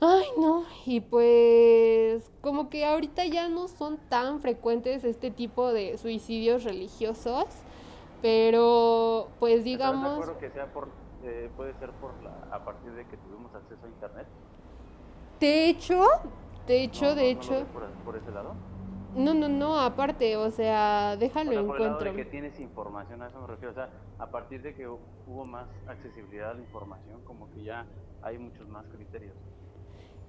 Ay, 0.00 0.24
no, 0.38 0.64
y 0.86 1.00
pues 1.00 2.30
como 2.40 2.70
que 2.70 2.86
ahorita 2.86 3.26
ya 3.26 3.48
no 3.48 3.68
son 3.68 3.98
tan 4.08 4.40
frecuentes 4.40 5.04
este 5.04 5.30
tipo 5.30 5.74
de 5.74 5.98
suicidios 5.98 6.64
religiosos, 6.64 7.44
pero 8.22 9.28
pues 9.38 9.62
digamos... 9.62 10.20
¿Estás 10.20 10.36
que 10.38 10.50
sea 10.50 10.72
por, 10.72 10.88
eh, 11.22 11.50
puede 11.54 11.74
ser 11.74 11.90
por 11.92 12.10
la, 12.22 12.30
a 12.50 12.64
partir 12.64 12.92
de 12.92 13.04
que 13.04 13.16
tuvimos 13.18 13.54
acceso 13.54 13.84
a 13.84 13.88
internet? 13.88 14.26
De 15.38 15.68
hecho, 15.68 16.02
de 16.66 16.82
hecho, 16.82 17.14
de 17.14 17.30
hecho... 17.30 17.66
por, 17.72 17.86
por, 18.04 18.16
ese 18.16 18.30
lado? 18.32 18.54
No, 19.14 19.34
no, 19.34 19.48
no, 19.48 19.80
aparte, 19.80 20.36
o 20.36 20.50
sea, 20.50 21.16
déjalo 21.18 21.52
en 21.52 21.58
encuentro. 21.58 22.14
que 22.14 22.24
tienes 22.24 22.58
información, 22.60 23.22
a 23.22 23.28
eso 23.28 23.40
me 23.40 23.46
refiero, 23.46 23.72
o 23.72 23.74
sea, 23.74 23.90
a 24.18 24.30
partir 24.30 24.62
de 24.62 24.74
que 24.74 24.86
hubo 24.86 25.44
más 25.44 25.68
accesibilidad 25.86 26.50
a 26.50 26.54
la 26.54 26.60
información, 26.60 27.20
como 27.24 27.50
que 27.52 27.64
ya 27.64 27.86
hay 28.22 28.38
muchos 28.38 28.68
más 28.68 28.86
criterios. 28.86 29.34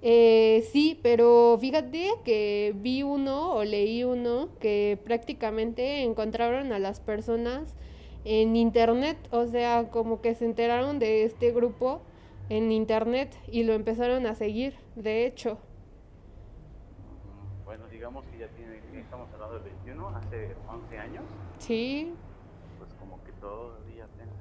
Eh, 0.04 0.66
sí, 0.72 0.98
pero 1.02 1.56
fíjate 1.60 2.10
que 2.24 2.74
vi 2.74 3.04
uno 3.04 3.54
o 3.54 3.64
leí 3.64 4.02
uno 4.02 4.48
que 4.58 4.98
prácticamente 5.04 6.02
encontraron 6.02 6.72
a 6.72 6.80
las 6.80 6.98
personas 6.98 7.76
en 8.24 8.56
internet, 8.56 9.16
o 9.30 9.46
sea, 9.46 9.90
como 9.90 10.20
que 10.20 10.34
se 10.34 10.44
enteraron 10.44 10.98
de 10.98 11.24
este 11.24 11.52
grupo 11.52 12.02
en 12.48 12.72
internet 12.72 13.36
y 13.46 13.62
lo 13.62 13.72
empezaron 13.72 14.26
a 14.26 14.34
seguir, 14.34 14.74
de 14.96 15.26
hecho. 15.26 15.58
Bueno, 17.64 17.88
digamos 17.88 18.24
que 18.26 18.38
ya 18.38 18.48
tiene, 18.48 18.61
estamos 19.12 19.28
hablando 19.34 19.56
del 19.56 19.74
21, 19.74 20.08
hace 20.08 20.56
11 20.66 20.98
años. 20.98 21.24
Sí. 21.58 22.14
Pues 22.78 22.94
como 22.94 23.22
que 23.24 23.32
todavía 23.32 24.06
apenas 24.06 24.34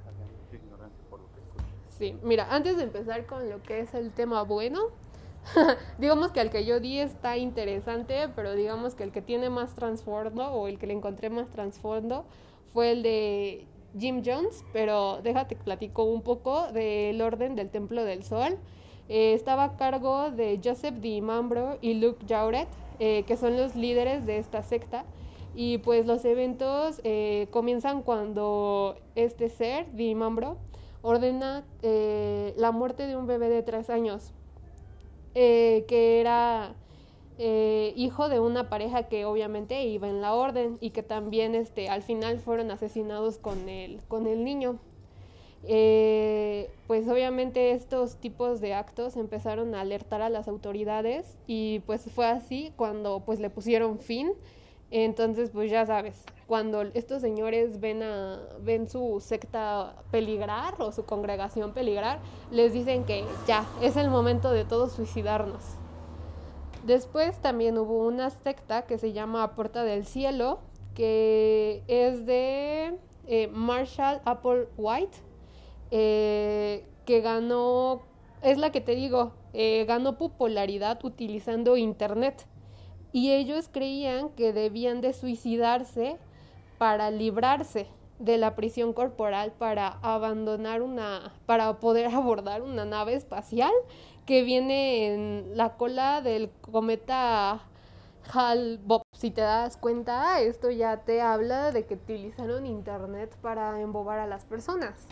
ignorancia 0.54 1.04
por 1.10 1.20
lo 1.20 1.26
que 1.34 1.42
escucho. 1.42 1.66
Sí, 1.90 2.18
mira, 2.24 2.48
antes 2.50 2.78
de 2.78 2.84
empezar 2.84 3.26
con 3.26 3.50
lo 3.50 3.62
que 3.62 3.82
es 3.82 3.94
el 3.94 4.12
tema 4.12 4.44
bueno, 4.44 4.80
digamos 5.98 6.32
que 6.32 6.40
el 6.40 6.50
que 6.52 6.64
yo 6.64 6.80
di 6.80 7.00
está 7.00 7.36
interesante, 7.36 8.30
pero 8.34 8.56
digamos 8.56 8.96
que 8.96 9.04
el 9.04 9.12
que 9.12 9.22
tiene 9.22 9.50
más 9.50 9.76
trasfondo 9.76 10.54
o 10.54 10.70
el 10.70 10.80
que 10.80 10.88
le 10.88 10.94
encontré 10.94 11.30
más 11.30 11.50
trasfondo 11.50 12.24
fue 12.72 12.94
el 12.94 13.04
de 13.04 13.68
Jim 14.00 14.24
Jones, 14.26 14.64
pero 14.72 15.22
déjate 15.22 15.56
que 15.56 15.64
platico 15.66 16.06
un 16.06 16.22
poco 16.22 16.72
del 16.72 17.22
orden 17.22 17.58
del 17.58 17.70
Templo 17.70 18.06
del 18.06 18.24
Sol. 18.24 18.58
Eh, 19.10 19.34
estaba 19.34 19.66
a 19.66 19.76
cargo 19.76 20.32
de 20.32 20.62
Joseph 20.64 20.96
Di 21.02 21.20
Mambro 21.20 21.78
y 21.82 21.96
Luke 21.96 22.26
Jauret, 22.26 22.70
eh, 23.02 23.24
que 23.28 23.36
son 23.36 23.58
los 23.58 23.76
líderes 23.76 24.26
de 24.26 24.38
esta 24.38 24.64
secta. 24.64 25.04
Y 25.54 25.80
pues 25.80 26.06
los 26.06 26.24
eventos 26.24 27.02
eh, 27.04 27.48
comienzan 27.52 28.04
cuando 28.04 28.96
este 29.16 29.50
ser, 29.50 29.92
Di 29.94 30.16
Mambro, 30.16 30.58
ordena 31.02 31.66
la 31.82 32.72
muerte 32.72 33.08
de 33.08 33.18
un 33.18 33.28
bebé 33.28 33.50
de 33.50 33.62
tres 33.62 33.90
años, 33.90 34.32
que 35.34 36.22
era 36.22 36.76
eh, 37.44 37.94
hijo 37.96 38.30
de 38.30 38.40
una 38.40 38.70
pareja 38.70 39.08
que 39.08 39.26
obviamente 39.26 39.84
iba 39.86 40.08
en 40.08 40.22
la 40.22 40.36
orden 40.36 40.78
y 40.80 40.92
que 40.92 41.02
también 41.02 41.56
este, 41.56 41.90
al 41.90 42.04
final 42.04 42.38
fueron 42.38 42.70
asesinados 42.70 43.40
con 43.40 43.68
el, 43.68 44.00
con 44.08 44.28
el 44.28 44.44
niño. 44.44 44.78
Eh, 45.68 46.72
pues 46.88 47.08
obviamente 47.08 47.72
estos 47.72 48.16
tipos 48.16 48.62
de 48.62 48.74
actos 48.74 49.16
empezaron 49.16 49.76
a 49.76 49.82
alertar 49.82 50.22
a 50.22 50.30
las 50.30 50.48
autoridades 50.48 51.38
y 51.46 51.80
pues 51.86 52.10
fue 52.14 52.26
así 52.26 52.74
cuando 52.76 53.22
pues 53.22 53.40
le 53.40 53.50
pusieron 53.50 54.00
fin. 54.00 54.32
Entonces 54.90 55.52
pues 55.52 55.72
ya 55.72 55.86
sabes, 55.86 56.26
cuando 56.48 56.82
estos 56.82 57.22
señores 57.22 57.80
ven, 57.80 58.04
a, 58.04 58.40
ven 58.60 58.90
su 58.90 59.22
secta 59.22 59.96
peligrar 60.12 60.76
o 60.80 60.92
su 60.92 61.06
congregación 61.06 61.72
peligrar, 61.72 62.20
les 62.52 62.74
dicen 62.74 63.06
que 63.06 63.24
ya, 63.48 63.66
es 63.82 63.96
el 63.96 64.10
momento 64.10 64.52
de 64.52 64.66
todos 64.66 64.92
suicidarnos. 64.92 65.64
Después 66.84 67.38
también 67.40 67.78
hubo 67.78 68.06
una 68.06 68.32
secta 68.32 68.82
que 68.82 68.98
se 68.98 69.14
llama 69.14 69.56
Puerta 69.56 69.86
del 69.86 70.06
Cielo, 70.06 70.60
que 70.96 71.84
es 71.88 72.26
de 72.26 72.98
eh, 73.28 73.48
Marshall 73.54 74.20
Apple 74.26 74.68
White, 74.76 75.20
eh, 75.92 76.86
que 77.06 77.22
ganó, 77.22 78.02
es 78.42 78.58
la 78.58 78.72
que 78.72 78.82
te 78.82 78.96
digo, 78.96 79.34
eh, 79.54 79.86
ganó 79.88 80.18
popularidad 80.18 81.04
utilizando 81.04 81.78
Internet. 81.78 82.48
Y 83.14 83.32
ellos 83.32 83.70
creían 83.72 84.30
que 84.30 84.54
debían 84.54 85.02
de 85.02 85.14
suicidarse 85.14 86.18
para 86.78 87.12
librarse 87.12 87.88
de 88.22 88.38
la 88.38 88.56
prisión 88.56 88.94
corporal 88.94 89.52
para 89.52 89.98
abandonar 90.02 90.82
una, 90.82 91.34
para 91.46 91.80
poder 91.80 92.08
abordar 92.16 92.62
una 92.62 92.86
nave 92.86 93.16
espacial 93.16 93.72
que 94.26 94.44
viene 94.44 95.14
en 95.14 95.58
la 95.58 95.76
cola 95.76 96.22
del 96.22 96.52
cometa 96.62 97.62
Hal-Bopp. 98.32 99.04
Si 99.18 99.32
te 99.32 99.42
das 99.42 99.78
cuenta, 99.78 100.40
esto 100.40 100.70
ya 100.70 100.98
te 100.98 101.22
habla 101.22 101.72
de 101.72 101.86
que 101.86 101.96
utilizaron 101.96 102.66
internet 102.66 103.36
para 103.42 103.82
embobar 103.82 104.20
a 104.20 104.28
las 104.28 104.46
personas. 104.46 105.08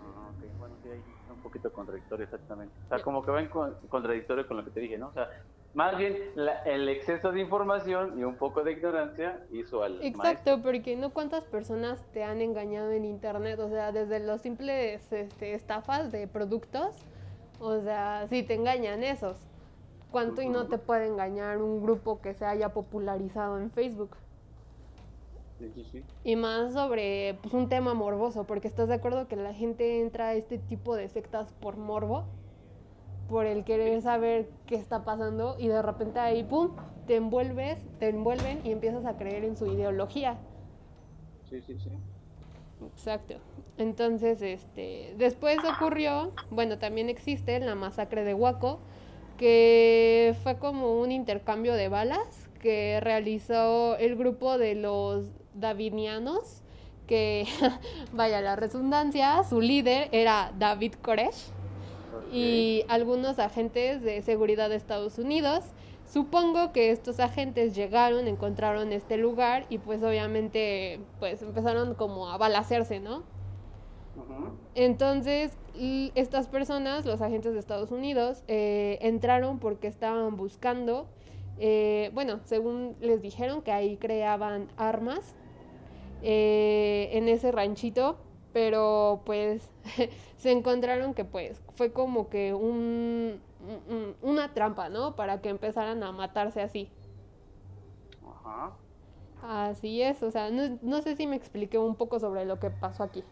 Ah, 0.00 0.30
bueno, 0.58 0.74
sí, 0.82 0.88
hay 0.88 1.02
un 1.30 1.42
poquito 1.56 1.72
contradictorio 1.72 2.24
exactamente. 2.24 2.74
O 2.84 2.88
sea, 2.88 2.98
como 3.00 3.24
que 3.24 3.30
va 3.30 3.40
en 3.40 3.48
contradictorio 3.88 4.46
con 4.46 4.56
lo 4.56 4.64
que 4.64 4.70
te 4.70 4.80
dije, 4.80 4.98
¿no? 4.98 5.08
O 5.08 5.12
sea, 5.12 5.28
más 5.74 5.96
bien 5.98 6.16
el 6.64 6.88
exceso 6.88 7.32
de 7.32 7.40
información 7.40 8.18
y 8.18 8.24
un 8.24 8.36
poco 8.36 8.62
de 8.62 8.72
ignorancia 8.72 9.44
hizo 9.52 9.82
al 9.82 10.02
Exacto, 10.02 10.62
porque 10.62 10.96
no 10.96 11.10
cuántas 11.10 11.44
personas 11.44 12.02
te 12.12 12.24
han 12.24 12.40
engañado 12.40 12.90
en 12.92 13.04
internet, 13.04 13.58
o 13.58 13.68
sea, 13.68 13.92
desde 13.92 14.20
los 14.20 14.40
simples 14.40 15.12
este, 15.12 15.54
estafas 15.54 16.10
de 16.12 16.26
productos 16.26 16.96
o 17.58 17.80
sea, 17.80 18.26
si 18.28 18.42
te 18.42 18.54
engañan 18.54 19.02
esos, 19.02 19.36
¿cuánto 20.10 20.42
y 20.42 20.48
no 20.48 20.66
te 20.66 20.78
puede 20.78 21.06
engañar 21.06 21.62
un 21.62 21.82
grupo 21.82 22.20
que 22.20 22.34
se 22.34 22.44
haya 22.44 22.70
popularizado 22.70 23.58
en 23.58 23.70
Facebook? 23.70 24.16
Sí, 25.58 25.70
sí, 25.74 25.84
sí. 25.90 26.04
Y 26.24 26.36
más 26.36 26.72
sobre 26.74 27.38
pues, 27.42 27.54
un 27.54 27.68
tema 27.68 27.94
morboso, 27.94 28.44
porque 28.44 28.68
estás 28.68 28.88
de 28.88 28.94
acuerdo 28.94 29.28
que 29.28 29.36
la 29.36 29.54
gente 29.54 30.00
entra 30.00 30.28
a 30.28 30.34
este 30.34 30.58
tipo 30.58 30.96
de 30.96 31.08
sectas 31.08 31.52
por 31.60 31.76
morbo, 31.76 32.24
por 33.28 33.46
el 33.46 33.64
querer 33.64 34.00
saber 34.02 34.48
qué 34.66 34.76
está 34.76 35.04
pasando 35.04 35.56
y 35.58 35.68
de 35.68 35.82
repente 35.82 36.18
ahí, 36.20 36.44
¡pum!, 36.44 36.70
te 37.06 37.16
envuelves, 37.16 37.78
te 37.98 38.08
envuelven 38.08 38.60
y 38.64 38.72
empiezas 38.72 39.04
a 39.06 39.16
creer 39.16 39.44
en 39.44 39.56
su 39.56 39.66
ideología. 39.66 40.38
Sí, 41.48 41.60
sí, 41.62 41.78
sí. 41.78 41.90
Exacto. 42.84 43.34
Entonces, 43.78 44.42
este, 44.42 45.14
después 45.16 45.58
ocurrió, 45.64 46.32
bueno, 46.50 46.78
también 46.78 47.08
existe 47.08 47.58
la 47.60 47.74
masacre 47.74 48.24
de 48.24 48.34
Huaco, 48.34 48.80
que 49.38 50.34
fue 50.42 50.56
como 50.56 51.00
un 51.00 51.12
intercambio 51.12 51.74
de 51.74 51.88
balas 51.88 52.48
que 52.60 53.00
realizó 53.00 53.96
el 53.98 54.16
grupo 54.16 54.58
de 54.58 54.74
los 54.74 55.30
davinianos, 55.60 56.62
que, 57.06 57.46
vaya 58.12 58.40
la 58.40 58.56
redundancia, 58.56 59.42
su 59.44 59.60
líder 59.60 60.08
era 60.12 60.52
David 60.58 60.94
Koresh. 61.02 61.52
Y 62.32 62.84
algunos 62.88 63.38
agentes 63.38 64.02
de 64.02 64.20
seguridad 64.22 64.68
de 64.68 64.76
Estados 64.76 65.18
Unidos. 65.18 65.64
Supongo 66.06 66.72
que 66.72 66.90
estos 66.90 67.20
agentes 67.20 67.74
llegaron, 67.74 68.26
encontraron 68.26 68.92
este 68.92 69.16
lugar 69.16 69.66
y 69.68 69.78
pues 69.78 70.02
obviamente 70.02 71.00
pues 71.18 71.42
empezaron 71.42 71.94
como 71.94 72.28
a 72.28 72.36
balacerse, 72.36 73.00
¿no? 73.00 73.22
Entonces 74.74 75.56
estas 76.14 76.48
personas, 76.48 77.04
los 77.04 77.20
agentes 77.20 77.52
de 77.52 77.58
Estados 77.58 77.90
Unidos, 77.90 78.42
eh, 78.48 78.98
entraron 79.02 79.58
porque 79.58 79.88
estaban 79.88 80.36
buscando, 80.36 81.06
eh, 81.58 82.10
bueno, 82.14 82.40
según 82.44 82.96
les 83.00 83.20
dijeron 83.20 83.62
que 83.62 83.72
ahí 83.72 83.96
creaban 83.96 84.68
armas 84.76 85.34
eh, 86.22 87.10
en 87.12 87.28
ese 87.28 87.52
ranchito, 87.52 88.18
pero 88.52 89.22
pues 89.26 89.70
se 90.36 90.50
encontraron 90.50 91.14
que 91.14 91.24
pues 91.24 91.62
fue 91.74 91.92
como 91.92 92.28
que 92.28 92.54
un, 92.54 93.40
una 94.22 94.54
trampa, 94.54 94.88
¿no? 94.88 95.14
Para 95.14 95.40
que 95.40 95.50
empezaran 95.50 96.02
a 96.02 96.12
matarse 96.12 96.62
así. 96.62 96.90
Ajá. 98.26 98.72
Así 99.42 100.02
es, 100.02 100.22
o 100.22 100.30
sea, 100.30 100.50
no, 100.50 100.78
no, 100.82 101.02
sé 101.02 101.14
si 101.16 101.26
me 101.26 101.36
expliqué 101.36 101.78
un 101.78 101.94
poco 101.94 102.18
sobre 102.18 102.44
lo 102.44 102.58
que 102.58 102.70
pasó 102.70 103.02
aquí. 103.02 103.22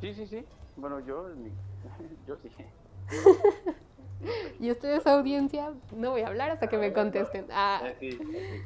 Sí, 0.00 0.12
sí, 0.14 0.26
sí. 0.26 0.44
Bueno, 0.76 1.00
yo, 1.00 1.28
yo 2.26 2.36
sí. 2.36 2.50
y 4.60 4.70
ustedes, 4.70 5.06
audiencia, 5.06 5.72
no 5.94 6.10
voy 6.10 6.22
a 6.22 6.26
hablar 6.26 6.50
hasta 6.50 6.68
que 6.68 6.76
me 6.76 6.92
contesten. 6.92 7.46
Ah. 7.52 7.82
Sí, 8.00 8.18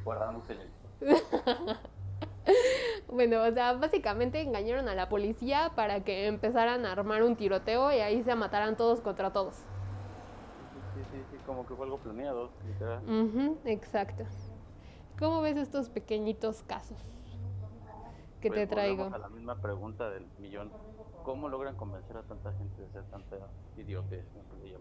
guardamos 0.03 0.45
el... 0.49 0.59
bueno, 3.09 3.43
o 3.43 3.53
sea, 3.53 3.75
básicamente 3.75 4.41
engañaron 4.41 4.89
a 4.89 4.95
la 4.95 5.09
policía 5.09 5.73
para 5.77 6.05
que 6.05 6.27
empezaran 6.27 6.87
a 6.87 6.93
armar 6.93 7.23
un 7.23 7.37
tiroteo 7.37 7.93
y 7.93 8.01
ahí 8.01 8.23
se 8.23 8.35
mataran 8.35 8.77
todos 8.77 9.01
contra 9.01 9.33
todos 9.33 9.65
como 11.51 11.67
que 11.67 11.75
fue 11.75 11.85
algo 11.85 11.99
planeado, 11.99 12.51
exacto. 13.65 14.25
¿Cómo 15.19 15.41
ves 15.41 15.57
estos 15.57 15.89
pequeñitos 15.89 16.63
casos 16.63 16.97
que 18.41 18.49
pues 18.49 18.61
te 18.61 18.67
traigo? 18.69 19.11
A 19.13 19.19
la 19.19 19.29
misma 19.29 19.61
pregunta 19.61 20.11
del 20.11 20.27
millón. 20.39 20.71
¿Cómo 21.25 21.49
logran 21.49 21.77
convencer 21.77 22.17
a 22.17 22.23
tanta 22.23 22.53
gente 22.53 22.81
de 22.81 22.89
ser 22.91 23.03
tanta 23.11 23.37
idiotez? 23.77 24.25
de 24.33 24.79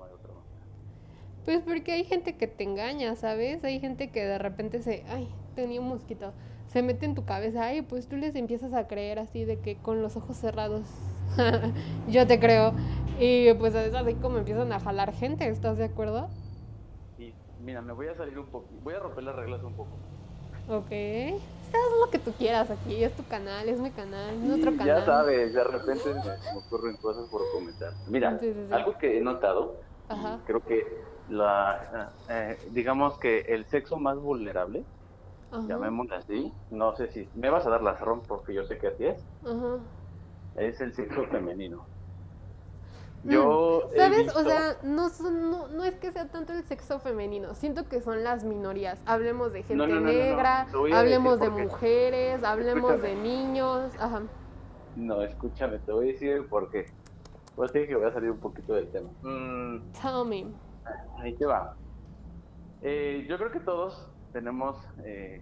Pues 1.43 1.63
porque 1.63 1.91
hay 1.91 2.03
gente 2.03 2.37
que 2.37 2.47
te 2.47 2.65
engaña, 2.65 3.15
¿sabes? 3.15 3.63
Hay 3.63 3.79
gente 3.79 4.11
que 4.11 4.23
de 4.23 4.37
repente 4.37 4.83
se, 4.83 5.03
ay, 5.09 5.27
tenía 5.55 5.81
un 5.81 5.89
mosquito, 5.89 6.33
se 6.71 6.83
mete 6.83 7.05
en 7.05 7.15
tu 7.15 7.25
cabeza, 7.25 7.73
y 7.73 7.81
pues 7.81 8.07
tú 8.07 8.15
les 8.15 8.35
empiezas 8.35 8.73
a 8.73 8.87
creer 8.87 9.19
así 9.19 9.43
de 9.43 9.59
que 9.59 9.75
con 9.75 10.01
los 10.01 10.15
ojos 10.15 10.37
cerrados, 10.37 10.83
yo 12.07 12.27
te 12.27 12.39
creo. 12.39 12.73
Y 13.19 13.53
pues 13.55 13.75
es 13.75 13.93
así 13.93 14.13
como 14.15 14.37
empiezan 14.37 14.71
a 14.71 14.79
jalar 14.79 15.13
gente, 15.13 15.47
¿estás 15.49 15.77
de 15.77 15.85
acuerdo? 15.85 16.29
Mira, 17.59 17.81
me 17.81 17.91
voy 17.91 18.07
a 18.07 18.15
salir 18.15 18.39
un 18.39 18.45
poco, 18.45 18.67
voy 18.83 18.93
a 18.93 18.99
romper 18.99 19.23
las 19.25 19.35
reglas 19.35 19.61
un 19.63 19.73
poco. 19.73 19.91
Ok. 20.69 20.91
Haz 20.91 22.05
lo 22.05 22.09
que 22.09 22.19
tú 22.19 22.31
quieras 22.31 22.71
aquí, 22.71 23.03
es 23.03 23.13
tu 23.15 23.23
canal, 23.25 23.67
es 23.67 23.79
mi 23.79 23.91
canal, 23.91 24.33
es 24.43 24.51
otro 24.51 24.71
canal. 24.71 24.87
Ya 24.87 25.05
sabes, 25.05 25.53
de 25.53 25.63
repente 25.63 26.13
me, 26.13 26.57
ocurren 26.57 26.95
cosas 26.97 27.27
por 27.29 27.41
comentar. 27.51 27.93
Mira, 28.07 28.39
algo 28.71 28.97
que 28.97 29.17
he 29.17 29.21
notado, 29.21 29.81
creo 30.45 30.61
que 30.61 30.85
la, 31.27 32.13
eh, 32.29 32.57
digamos 32.71 33.17
que 33.19 33.39
el 33.41 33.65
sexo 33.65 33.97
más 33.97 34.17
vulnerable, 34.17 34.85
llamémoslo 35.51 36.15
así, 36.15 36.53
no 36.71 36.95
sé 36.95 37.07
si, 37.11 37.27
me 37.35 37.49
vas 37.49 37.65
a 37.65 37.69
dar 37.69 37.81
la 37.81 37.93
razón 37.93 38.21
porque 38.27 38.53
yo 38.53 38.63
sé 38.63 38.77
que 38.77 38.87
así 38.87 39.05
es, 39.05 39.25
es 40.55 40.81
el 40.81 40.93
sexo 40.93 41.25
femenino. 41.25 41.85
Yo 43.25 43.89
mm. 43.91 43.97
¿Sabes? 43.97 44.35
O 44.35 44.43
sea, 44.43 44.77
no, 44.83 45.09
no, 45.29 45.67
no, 45.67 45.83
es 45.83 45.95
que 45.95 46.11
sea 46.11 46.29
tanto 46.29 46.53
el 46.53 46.63
sexo 46.63 46.99
femenino, 46.99 47.53
siento 47.53 47.87
que 47.89 48.01
son 48.01 48.23
las 48.23 48.43
minorías. 48.43 48.99
Hablemos 49.05 49.51
de 49.51 49.63
gente 49.63 49.87
negra, 49.87 50.67
hablemos 50.93 51.39
de 51.39 51.49
mujeres, 51.49 52.43
hablemos 52.43 53.01
de 53.01 53.15
niños. 53.15 53.91
Ajá. 53.99 54.21
No, 54.95 55.21
escúchame, 55.21 55.79
te 55.79 55.91
voy 55.91 56.09
a 56.09 56.11
decir 56.13 56.47
por 56.47 56.69
qué. 56.71 56.85
Pues 57.55 57.71
que 57.71 57.93
voy 57.93 58.05
a 58.05 58.13
salir 58.13 58.31
un 58.31 58.39
poquito 58.39 58.73
del 58.73 58.89
tema. 58.89 59.09
Mm, 59.21 59.91
Tell 59.91 60.25
me. 60.25 60.47
ahí 61.17 61.33
te 61.35 61.45
va. 61.45 61.75
Eh, 62.81 63.25
yo 63.27 63.37
creo 63.37 63.51
que 63.51 63.59
todos 63.59 64.07
tenemos 64.31 64.77
eh, 65.03 65.41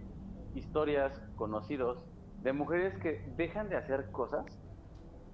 historias, 0.54 1.12
conocidos, 1.36 1.98
de 2.42 2.52
mujeres 2.52 2.96
que 2.98 3.20
dejan 3.36 3.68
de 3.68 3.76
hacer 3.76 4.10
cosas 4.10 4.44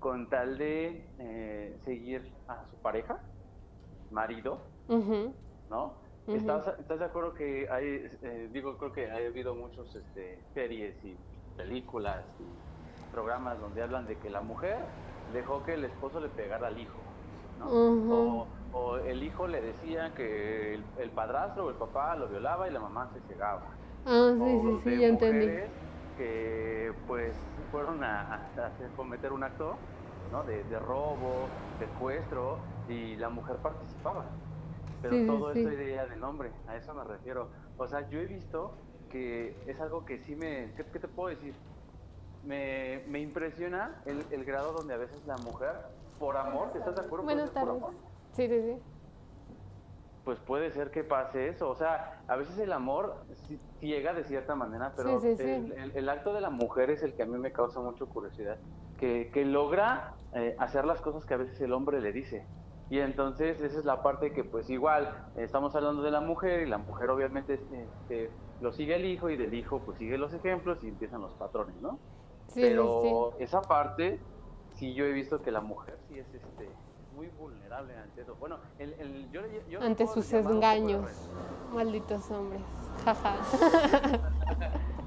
con 0.00 0.28
tal 0.28 0.58
de 0.58 1.06
eh, 1.18 1.76
seguir 1.84 2.32
a 2.48 2.64
su 2.70 2.76
pareja, 2.76 3.20
marido, 4.10 4.58
¿no? 5.70 5.94
¿Estás, 6.26 6.64
de 6.88 7.04
acuerdo 7.04 7.34
que 7.34 7.68
hay, 7.70 8.08
digo, 8.52 8.78
creo 8.78 8.92
que 8.92 9.10
ha 9.10 9.16
habido 9.16 9.54
muchos 9.54 9.94
este, 9.94 10.38
series 10.54 10.94
y 11.04 11.16
películas 11.56 12.24
y 12.40 13.12
programas 13.12 13.60
donde 13.60 13.82
hablan 13.82 14.06
de 14.06 14.16
que 14.16 14.30
la 14.30 14.40
mujer 14.40 14.78
dejó 15.32 15.62
que 15.64 15.74
el 15.74 15.84
esposo 15.84 16.20
le 16.20 16.28
pegara 16.28 16.68
al 16.68 16.78
hijo, 16.78 16.98
¿no? 17.58 17.66
o, 17.70 18.46
el 19.04 19.22
hijo 19.22 19.46
le 19.46 19.60
decía 19.60 20.12
que 20.14 20.74
el, 20.98 21.10
padrastro 21.10 21.66
o 21.66 21.70
el 21.70 21.76
papá 21.76 22.16
lo 22.16 22.28
violaba 22.28 22.68
y 22.68 22.72
la 22.72 22.80
mamá 22.80 23.08
se 23.12 23.20
cegaba. 23.32 23.62
Ah, 24.06 24.32
sí, 24.36 24.60
sí, 24.62 24.80
sí, 24.84 24.98
ya 24.98 25.06
entendí. 25.08 25.46
Que 26.16 26.92
pues 27.06 27.34
fueron 27.70 28.02
a, 28.04 28.48
cometer 28.96 29.32
un 29.32 29.42
acto 29.44 29.76
¿no? 30.32 30.42
de, 30.44 30.62
de, 30.64 30.78
robo, 30.78 31.48
secuestro, 31.78 32.58
y 32.88 33.16
la 33.16 33.28
mujer 33.28 33.56
participaba. 33.56 34.26
Pero 35.02 35.26
todo 35.26 35.52
eso 35.52 35.70
idea 35.70 36.06
del 36.06 36.22
hombre, 36.24 36.50
a 36.66 36.76
eso 36.76 36.94
me 36.94 37.04
refiero. 37.04 37.48
O 37.76 37.86
sea, 37.86 38.08
yo 38.08 38.20
he 38.20 38.26
visto 38.26 38.74
que 39.10 39.56
es 39.66 39.78
algo 39.80 40.04
que 40.04 40.18
sí 40.18 40.34
me... 40.34 40.72
¿Qué, 40.76 40.84
te 40.84 41.08
puedo 41.08 41.28
decir? 41.28 41.54
Me, 42.42 43.04
me 43.08 43.20
impresiona 43.20 44.02
el, 44.06 44.24
el, 44.30 44.44
grado 44.44 44.72
donde 44.72 44.94
a 44.94 44.96
veces 44.96 45.24
la 45.26 45.36
mujer, 45.38 45.72
por 46.18 46.36
amor, 46.36 46.70
¿estás 46.74 46.94
de 46.94 47.02
acuerdo? 47.02 47.24
Buenas 47.24 47.52
tardes. 47.52 47.82
Sí, 48.34 48.48
sí, 48.48 48.60
sí. 48.62 48.76
Pues 50.24 50.38
puede 50.40 50.70
ser 50.70 50.90
que 50.90 51.04
pase 51.04 51.48
eso. 51.48 51.68
O 51.68 51.74
sea, 51.74 52.22
a 52.28 52.36
veces 52.36 52.58
el 52.58 52.72
amor 52.72 53.16
ciega 53.80 54.14
de 54.14 54.24
cierta 54.24 54.54
manera, 54.54 54.92
pero 54.96 55.20
el, 55.22 56.08
acto 56.08 56.32
de 56.32 56.40
la 56.40 56.50
mujer 56.50 56.90
es 56.90 57.02
el 57.02 57.14
que 57.14 57.24
a 57.24 57.26
mí 57.26 57.38
me 57.38 57.52
causa 57.52 57.80
mucha 57.80 58.06
curiosidad. 58.06 58.58
Que, 58.98 59.30
que 59.32 59.44
logra 59.44 60.14
eh, 60.32 60.56
hacer 60.58 60.86
las 60.86 61.00
cosas 61.00 61.26
que 61.26 61.34
a 61.34 61.36
veces 61.36 61.60
el 61.60 61.72
hombre 61.72 62.00
le 62.00 62.12
dice. 62.12 62.46
Y 62.90 62.98
entonces 62.98 63.60
esa 63.60 63.78
es 63.78 63.84
la 63.84 64.02
parte 64.02 64.32
que 64.32 64.44
pues 64.44 64.68
igual 64.68 65.26
estamos 65.36 65.74
hablando 65.74 66.02
de 66.02 66.10
la 66.10 66.20
mujer 66.20 66.66
y 66.66 66.70
la 66.70 66.78
mujer 66.78 67.10
obviamente 67.10 67.54
este, 67.54 68.30
lo 68.60 68.72
sigue 68.72 68.96
el 68.96 69.06
hijo 69.06 69.30
y 69.30 69.36
del 69.36 69.54
hijo 69.54 69.80
pues 69.80 69.98
sigue 69.98 70.18
los 70.18 70.34
ejemplos 70.34 70.78
y 70.82 70.88
empiezan 70.88 71.22
los 71.22 71.32
patrones, 71.32 71.74
¿no? 71.80 71.98
Pero 72.54 73.32
esa 73.38 73.62
parte 73.62 74.20
sí 74.74 74.94
yo 74.94 75.06
he 75.06 75.12
visto 75.12 75.42
que 75.42 75.50
la 75.50 75.60
mujer 75.60 75.98
sí 76.08 76.18
es 76.18 76.26
este 76.34 76.68
muy 77.14 77.28
vulnerable 77.28 77.96
ante 77.96 78.22
eso. 78.22 78.34
Bueno, 78.36 78.58
el, 78.78 78.92
el, 78.94 79.30
yo, 79.30 79.40
yo 79.68 79.80
ante 79.80 80.06
sus 80.06 80.32
engaños, 80.32 81.08
malditos 81.72 82.30
hombres. 82.30 82.62
Jaja. 83.04 83.36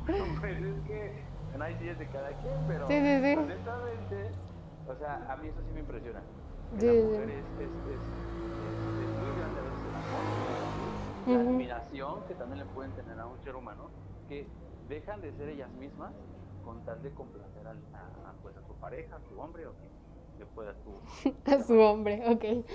pues 0.39 0.63
es 0.63 0.87
que 0.87 1.27
hay 1.59 1.73
días 1.75 1.99
de 1.99 2.07
cada 2.07 2.29
quien, 2.29 2.53
pero 2.67 2.87
sí, 2.87 2.93
sí, 2.93 3.21
sí. 3.21 3.35
honestamente, 3.37 4.31
o 4.87 4.95
sea, 4.95 5.27
a 5.29 5.37
mí 5.37 5.49
eso 5.49 5.59
sí 5.61 5.73
me 5.73 5.79
impresiona. 5.81 6.21
Sí, 6.79 6.85
la 6.85 6.93
mujer 6.93 7.29
es, 7.29 7.45
es, 7.59 7.69
es, 7.91 7.99
es, 9.01 9.11
muy 9.17 9.29
grande 9.37 9.59
a 9.59 9.63
veces 9.63 9.79
el 9.89 9.95
amor, 9.95 10.23
la 11.25 11.39
admiración 11.39 12.25
que 12.27 12.35
también 12.35 12.59
le 12.59 12.65
pueden 12.73 12.91
tener 12.93 13.19
a 13.19 13.25
un 13.25 13.37
ser 13.43 13.55
humano, 13.55 13.89
que 14.29 14.47
dejan 14.87 15.21
de 15.21 15.31
ser 15.33 15.49
ellas 15.49 15.71
mismas 15.73 16.13
con 16.63 16.83
tal 16.85 17.01
de 17.01 17.11
complacer 17.11 17.65
a, 17.67 17.71
a, 17.71 18.33
pues, 18.41 18.55
a 18.57 18.61
su 18.67 18.75
pareja, 18.75 19.15
a 19.15 19.21
su 19.27 19.39
hombre 19.39 19.65
o 19.65 19.73
quien 19.73 19.91
le 20.37 20.45
pueda 20.45 20.73
tú. 20.73 20.99
a 21.51 21.63
su 21.63 21.79
hombre, 21.79 22.21
ok. 22.27 22.65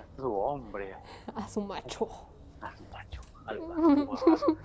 A 0.00 0.16
su 0.16 0.32
hombre. 0.32 0.94
A 1.34 1.48
su 1.48 1.60
macho. 1.60 2.08
A 2.60 2.76
su 2.76 2.84
macho. 2.84 3.20
Al 3.46 3.60
macho. 4.06 4.58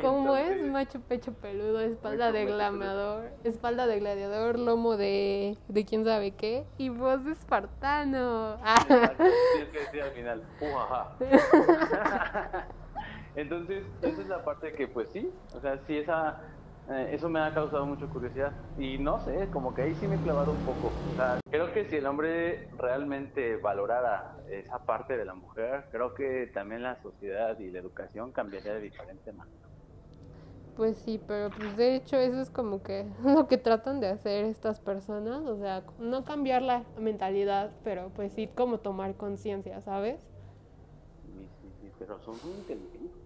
¿Cómo 0.00 0.36
es? 0.36 0.62
Macho 0.62 1.00
pecho 1.00 1.32
peludo, 1.32 1.80
espalda 1.80 2.30
de 2.30 2.44
gladiador, 2.44 3.30
espalda 3.44 3.86
de 3.86 3.98
gladiador, 3.98 4.58
lomo 4.58 4.96
de, 4.96 5.56
de 5.68 5.84
quién 5.84 6.04
sabe 6.04 6.32
qué 6.32 6.66
y 6.76 6.90
voz 6.90 7.24
de 7.24 7.32
espartano. 7.32 8.58
Tienes 8.86 9.68
que 9.70 9.78
decir 9.78 10.02
al 10.02 10.10
final. 10.10 10.42
Entonces, 13.36 13.84
esa 14.02 14.20
es 14.20 14.28
la 14.28 14.44
parte 14.44 14.72
que 14.72 14.88
pues 14.88 15.08
sí, 15.10 15.30
o 15.54 15.60
sea, 15.60 15.78
si 15.86 15.98
esa 15.98 16.40
eh, 16.88 17.08
eso 17.12 17.28
me 17.28 17.40
ha 17.40 17.52
causado 17.54 17.86
mucha 17.86 18.06
curiosidad. 18.08 18.54
Y 18.76 18.98
no 18.98 19.18
sé, 19.18 19.50
como 19.50 19.74
que 19.74 19.82
ahí 19.82 19.94
sí 19.94 20.06
me 20.08 20.16
he 20.16 20.20
clavado 20.20 20.52
un 20.52 20.62
poco. 20.62 20.88
O 21.10 21.14
sea, 21.14 21.40
creo 21.50 21.72
que 21.72 21.84
si 21.86 21.96
el 21.96 22.06
hombre 22.06 22.68
realmente 22.72 23.56
valorara 23.56 24.24
esa 24.50 24.78
parte 24.84 25.16
de 25.16 25.24
la 25.24 25.34
mujer, 25.34 25.86
creo 25.90 26.14
que 26.14 26.50
también 26.54 26.82
la 26.82 26.96
sociedad 27.02 27.58
y 27.58 27.70
la 27.70 27.80
educación 27.80 28.32
cambiaría 28.32 28.74
de 28.74 28.80
diferente 28.80 29.32
manera. 29.32 29.68
Pues 30.74 30.98
sí, 30.98 31.18
pero 31.18 31.50
pues 31.50 31.74
de 31.76 31.96
hecho 31.96 32.16
eso 32.18 32.40
es 32.40 32.50
como 32.50 32.82
que 32.82 33.06
lo 33.24 33.48
que 33.48 33.58
tratan 33.58 33.98
de 34.00 34.08
hacer 34.08 34.44
estas 34.44 34.78
personas, 34.80 35.44
o 35.46 35.58
sea, 35.58 35.84
no 35.98 36.24
cambiar 36.24 36.62
la 36.62 36.86
mentalidad, 36.96 37.74
pero 37.82 38.10
pues 38.10 38.32
sí 38.34 38.46
como 38.48 38.78
tomar 38.78 39.16
conciencia, 39.16 39.80
¿sabes? 39.80 40.28
Sí, 41.22 41.50
sí, 41.60 41.72
sí, 41.80 41.92
pero 41.98 42.18
son 42.20 42.38
muy 42.42 42.54
inteligentes. 42.54 43.25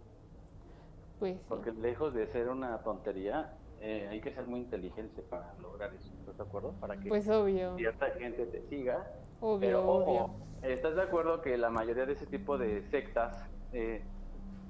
Pues, 1.20 1.37
Porque 1.48 1.70
lejos 1.72 2.14
de 2.14 2.26
ser 2.28 2.48
una 2.48 2.78
tontería, 2.78 3.52
eh, 3.83 4.09
hay 4.11 4.20
que 4.22 4.33
ser 4.33 4.46
muy 4.46 4.61
inteligente 4.61 5.20
para 5.20 5.52
lograr 5.61 5.92
eso, 5.94 6.11
¿estás 6.18 6.38
de 6.38 6.42
acuerdo? 6.42 6.72
Para 6.80 6.96
que 6.96 7.11
pues 7.11 7.28
obvio. 7.28 7.76
cierta 7.76 8.11
gente 8.18 8.46
te 8.46 8.62
siga. 8.68 9.06
Obvio, 9.42 9.61
pero, 9.61 9.88
obvio. 9.88 10.30
¿estás 10.62 10.96
de 10.96 11.02
acuerdo 11.02 11.42
que 11.42 11.59
la 11.59 11.68
mayoría 11.68 12.06
de 12.06 12.14
ese 12.14 12.26
tipo 12.26 12.56
de 12.56 12.83
sectas 12.90 13.37
eh, 13.74 14.02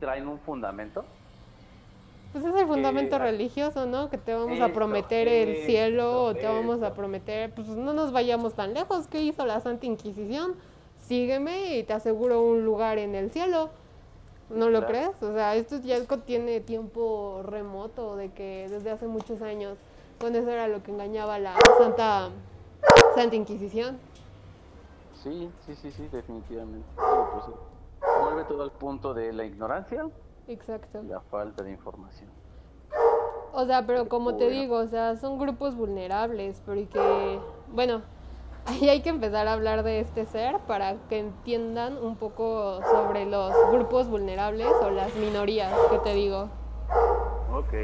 traen 0.00 0.26
un 0.26 0.40
fundamento? 0.40 1.04
Pues 2.32 2.44
es 2.44 2.54
el 2.54 2.66
fundamento 2.66 3.18
religioso, 3.18 3.86
¿no? 3.86 4.10
Que 4.10 4.18
te 4.18 4.34
vamos 4.34 4.60
a 4.60 4.72
prometer 4.72 5.28
el 5.28 5.66
cielo 5.66 6.24
o 6.24 6.34
te 6.34 6.46
vamos 6.46 6.82
a 6.82 6.94
prometer, 6.94 7.52
pues 7.52 7.68
no 7.68 7.92
nos 7.92 8.12
vayamos 8.12 8.54
tan 8.54 8.74
lejos. 8.74 9.06
¿Qué 9.06 9.22
hizo 9.22 9.46
la 9.46 9.60
Santa 9.60 9.86
Inquisición? 9.86 10.54
Sígueme 11.00 11.76
y 11.76 11.82
te 11.84 11.92
aseguro 11.92 12.42
un 12.42 12.64
lugar 12.64 12.98
en 12.98 13.14
el 13.16 13.30
cielo. 13.30 13.70
¿No 14.50 14.68
lo 14.68 14.84
crees? 14.84 15.10
O 15.22 15.32
sea, 15.32 15.54
esto 15.54 15.76
ya 15.78 16.04
tiene 16.26 16.60
tiempo 16.60 17.40
remoto, 17.44 18.16
de 18.16 18.32
que 18.32 18.66
desde 18.68 18.90
hace 18.90 19.06
muchos 19.06 19.40
años, 19.42 19.78
con 20.20 20.34
eso 20.34 20.50
era 20.50 20.66
lo 20.68 20.82
que 20.82 20.90
engañaba 20.90 21.38
la 21.38 21.54
Santa, 21.78 22.30
Santa 23.14 23.36
Inquisición. 23.36 23.98
Sí, 25.22 25.50
sí, 25.66 25.74
sí, 25.76 25.92
sí, 25.92 26.08
definitivamente. 26.10 26.86
Pues, 26.96 27.56
vuelve 28.22 28.44
todo 28.44 28.62
al 28.62 28.72
punto 28.72 29.14
de 29.14 29.32
la 29.32 29.44
ignorancia. 29.44 30.08
Exacto. 30.48 31.02
La 31.04 31.20
falta 31.20 31.62
de 31.62 31.70
información. 31.70 32.28
O 33.52 33.64
sea, 33.66 33.86
pero 33.86 34.08
como 34.08 34.36
te 34.36 34.48
digo, 34.48 34.76
o 34.76 34.86
sea, 34.86 35.16
son 35.16 35.38
grupos 35.38 35.76
vulnerables, 35.76 36.62
porque, 36.64 37.40
bueno, 37.72 38.02
ahí 38.70 38.88
hay 38.88 39.02
que 39.02 39.08
empezar 39.08 39.48
a 39.48 39.52
hablar 39.52 39.82
de 39.82 40.00
este 40.00 40.26
ser 40.26 40.58
para 40.60 40.96
que 41.08 41.18
entiendan 41.18 41.96
un 41.96 42.16
poco 42.16 42.80
sobre 42.84 43.26
los 43.26 43.52
grupos 43.72 44.08
vulnerables 44.08 44.68
o 44.82 44.90
las 44.90 45.14
minorías, 45.16 45.72
que 45.90 45.98
te 45.98 46.14
digo. 46.14 46.48
Ok, 47.52 47.74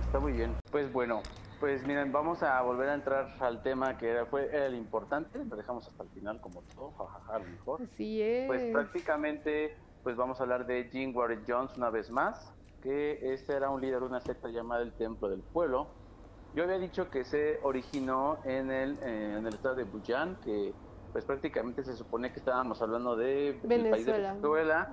está 0.00 0.18
muy 0.18 0.32
bien. 0.32 0.56
Pues 0.70 0.92
bueno, 0.92 1.22
pues 1.60 1.86
miren, 1.86 2.10
vamos 2.10 2.42
a 2.42 2.60
volver 2.62 2.88
a 2.88 2.94
entrar 2.94 3.36
al 3.40 3.62
tema 3.62 3.96
que 3.98 4.10
era, 4.10 4.26
fue 4.26 4.50
el 4.66 4.74
importante, 4.74 5.44
lo 5.44 5.56
dejamos 5.56 5.86
hasta 5.86 6.02
el 6.02 6.08
final 6.10 6.40
como 6.40 6.62
todo, 6.74 6.90
jajaja, 6.92 7.38
lo 7.38 7.44
mejor. 7.44 7.82
Así 7.82 8.20
es. 8.20 8.46
Pues 8.48 8.72
prácticamente, 8.72 9.76
pues 10.02 10.16
vamos 10.16 10.40
a 10.40 10.42
hablar 10.42 10.66
de 10.66 10.90
Jean 10.90 11.14
Warren 11.14 11.44
Jones 11.46 11.76
una 11.76 11.90
vez 11.90 12.10
más, 12.10 12.52
que 12.82 13.32
este 13.32 13.54
era 13.54 13.70
un 13.70 13.80
líder 13.80 14.00
de 14.00 14.06
una 14.06 14.20
secta 14.20 14.48
llamada 14.48 14.82
el 14.82 14.92
Templo 14.92 15.28
del 15.28 15.40
Pueblo, 15.40 15.86
yo 16.54 16.64
había 16.64 16.78
dicho 16.78 17.08
que 17.10 17.24
se 17.24 17.58
originó 17.62 18.38
en 18.44 18.70
el, 18.70 18.98
eh, 19.02 19.36
en 19.38 19.46
el 19.46 19.54
estado 19.54 19.74
de 19.76 19.84
Buyán, 19.84 20.36
que 20.42 20.74
pues 21.12 21.24
prácticamente 21.24 21.84
se 21.84 21.94
supone 21.94 22.32
que 22.32 22.38
estábamos 22.38 22.80
hablando 22.80 23.16
de 23.16 23.60
Venezuela, 23.64 23.90
país 23.90 24.06
de 24.06 24.12
Venezuela 24.12 24.88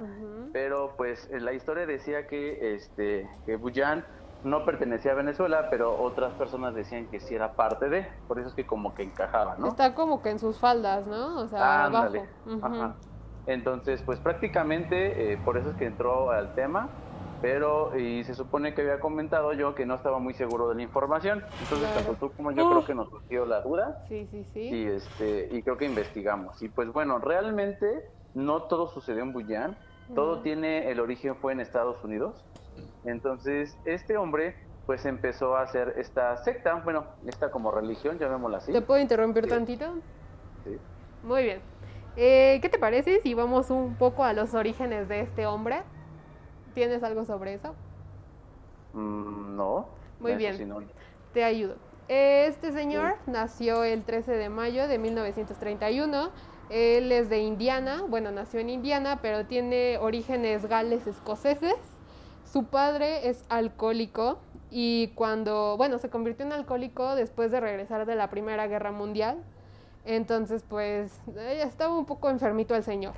pero 0.51 0.95
pues 0.97 1.29
la 1.31 1.53
historia 1.53 1.85
decía 1.85 2.27
que 2.27 2.75
este 2.75 3.29
que 3.45 3.55
Buyán 3.55 4.05
no 4.43 4.65
pertenecía 4.65 5.11
a 5.11 5.15
Venezuela, 5.15 5.67
pero 5.69 6.01
otras 6.01 6.33
personas 6.33 6.73
decían 6.73 7.07
que 7.07 7.19
sí 7.19 7.35
era 7.35 7.55
parte 7.55 7.89
de, 7.89 8.07
por 8.27 8.39
eso 8.39 8.49
es 8.49 8.55
que 8.55 8.65
como 8.65 8.93
que 8.93 9.03
encajaba, 9.03 9.57
¿no? 9.57 9.67
Está 9.67 9.93
como 9.93 10.21
que 10.21 10.29
en 10.29 10.39
sus 10.39 10.59
faldas, 10.59 11.05
¿no? 11.07 11.41
O 11.41 11.47
sea, 11.47 11.85
abajo. 11.85 12.25
Ajá. 12.61 12.95
Entonces, 13.45 14.01
pues 14.03 14.19
prácticamente 14.19 15.33
eh, 15.33 15.37
por 15.43 15.57
eso 15.57 15.71
es 15.71 15.75
que 15.75 15.85
entró 15.85 16.31
al 16.31 16.53
tema 16.53 16.89
pero 17.41 17.97
y 17.97 18.23
se 18.23 18.33
supone 18.33 18.73
que 18.73 18.81
había 18.81 18.99
comentado 18.99 19.53
yo 19.53 19.75
que 19.75 19.85
no 19.85 19.95
estaba 19.95 20.19
muy 20.19 20.33
seguro 20.33 20.69
de 20.69 20.75
la 20.75 20.81
información. 20.81 21.43
Entonces 21.59 21.93
tanto 21.93 22.15
tú 22.15 22.31
como 22.35 22.51
yo 22.51 22.69
creo 22.69 22.85
que 22.85 22.95
nos 22.95 23.09
surgió 23.09 23.45
la 23.45 23.61
duda. 23.61 24.03
Sí 24.07 24.27
sí 24.31 24.45
sí. 24.53 24.59
Y 24.59 24.85
este 24.85 25.49
y 25.51 25.61
creo 25.63 25.77
que 25.77 25.85
investigamos. 25.85 26.61
Y 26.61 26.69
pues 26.69 26.91
bueno 26.91 27.19
realmente 27.19 28.09
no 28.33 28.63
todo 28.63 28.87
sucedió 28.87 29.23
en 29.23 29.33
Buyán 29.33 29.77
todo 30.15 30.41
tiene 30.41 30.89
el 30.89 30.99
origen 30.99 31.35
fue 31.35 31.53
en 31.53 31.59
Estados 31.59 32.03
Unidos. 32.03 32.43
Entonces 33.05 33.77
este 33.85 34.17
hombre 34.17 34.55
pues 34.85 35.05
empezó 35.05 35.55
a 35.55 35.61
hacer 35.61 35.93
esta 35.97 36.35
secta 36.37 36.81
bueno 36.83 37.05
esta 37.27 37.51
como 37.51 37.71
religión 37.71 38.17
llamémosla 38.17 38.57
así. 38.57 38.71
Te 38.71 38.81
puedo 38.81 38.99
interrumpir 38.99 39.47
tantito 39.47 39.93
sí. 40.63 40.77
Muy 41.23 41.43
bien. 41.43 41.61
Eh, 42.15 42.59
¿Qué 42.61 42.69
te 42.69 42.79
parece 42.79 43.21
si 43.21 43.33
vamos 43.33 43.69
un 43.69 43.95
poco 43.95 44.23
a 44.23 44.33
los 44.33 44.53
orígenes 44.53 45.07
de 45.07 45.21
este 45.21 45.45
hombre? 45.45 45.83
¿Tienes 46.73 47.03
algo 47.03 47.25
sobre 47.25 47.55
eso? 47.55 47.75
Mm, 48.93 49.55
no. 49.55 49.87
Muy 50.19 50.35
bien. 50.35 50.57
Te 51.33 51.43
ayudo. 51.43 51.75
Este 52.07 52.71
señor 52.71 53.15
nació 53.27 53.83
el 53.83 54.03
13 54.03 54.31
de 54.31 54.49
mayo 54.49 54.87
de 54.87 54.97
1931. 54.97 56.31
Él 56.69 57.11
es 57.11 57.29
de 57.29 57.39
Indiana, 57.39 58.03
bueno, 58.07 58.31
nació 58.31 58.59
en 58.59 58.69
Indiana, 58.69 59.19
pero 59.21 59.45
tiene 59.45 59.97
orígenes 59.99 60.65
gales 60.65 61.05
escoceses. 61.07 61.75
Su 62.51 62.65
padre 62.65 63.29
es 63.29 63.45
alcohólico 63.49 64.39
y 64.71 65.09
cuando, 65.09 65.77
bueno, 65.77 65.99
se 65.99 66.09
convirtió 66.09 66.45
en 66.45 66.53
alcohólico 66.53 67.15
después 67.15 67.51
de 67.51 67.59
regresar 67.59 68.05
de 68.05 68.15
la 68.15 68.29
Primera 68.29 68.67
Guerra 68.67 68.91
Mundial. 68.91 69.37
Entonces, 70.05 70.63
pues, 70.67 71.21
estaba 71.35 71.95
un 71.95 72.05
poco 72.05 72.29
enfermito 72.29 72.75
el 72.75 72.83
señor. 72.83 73.13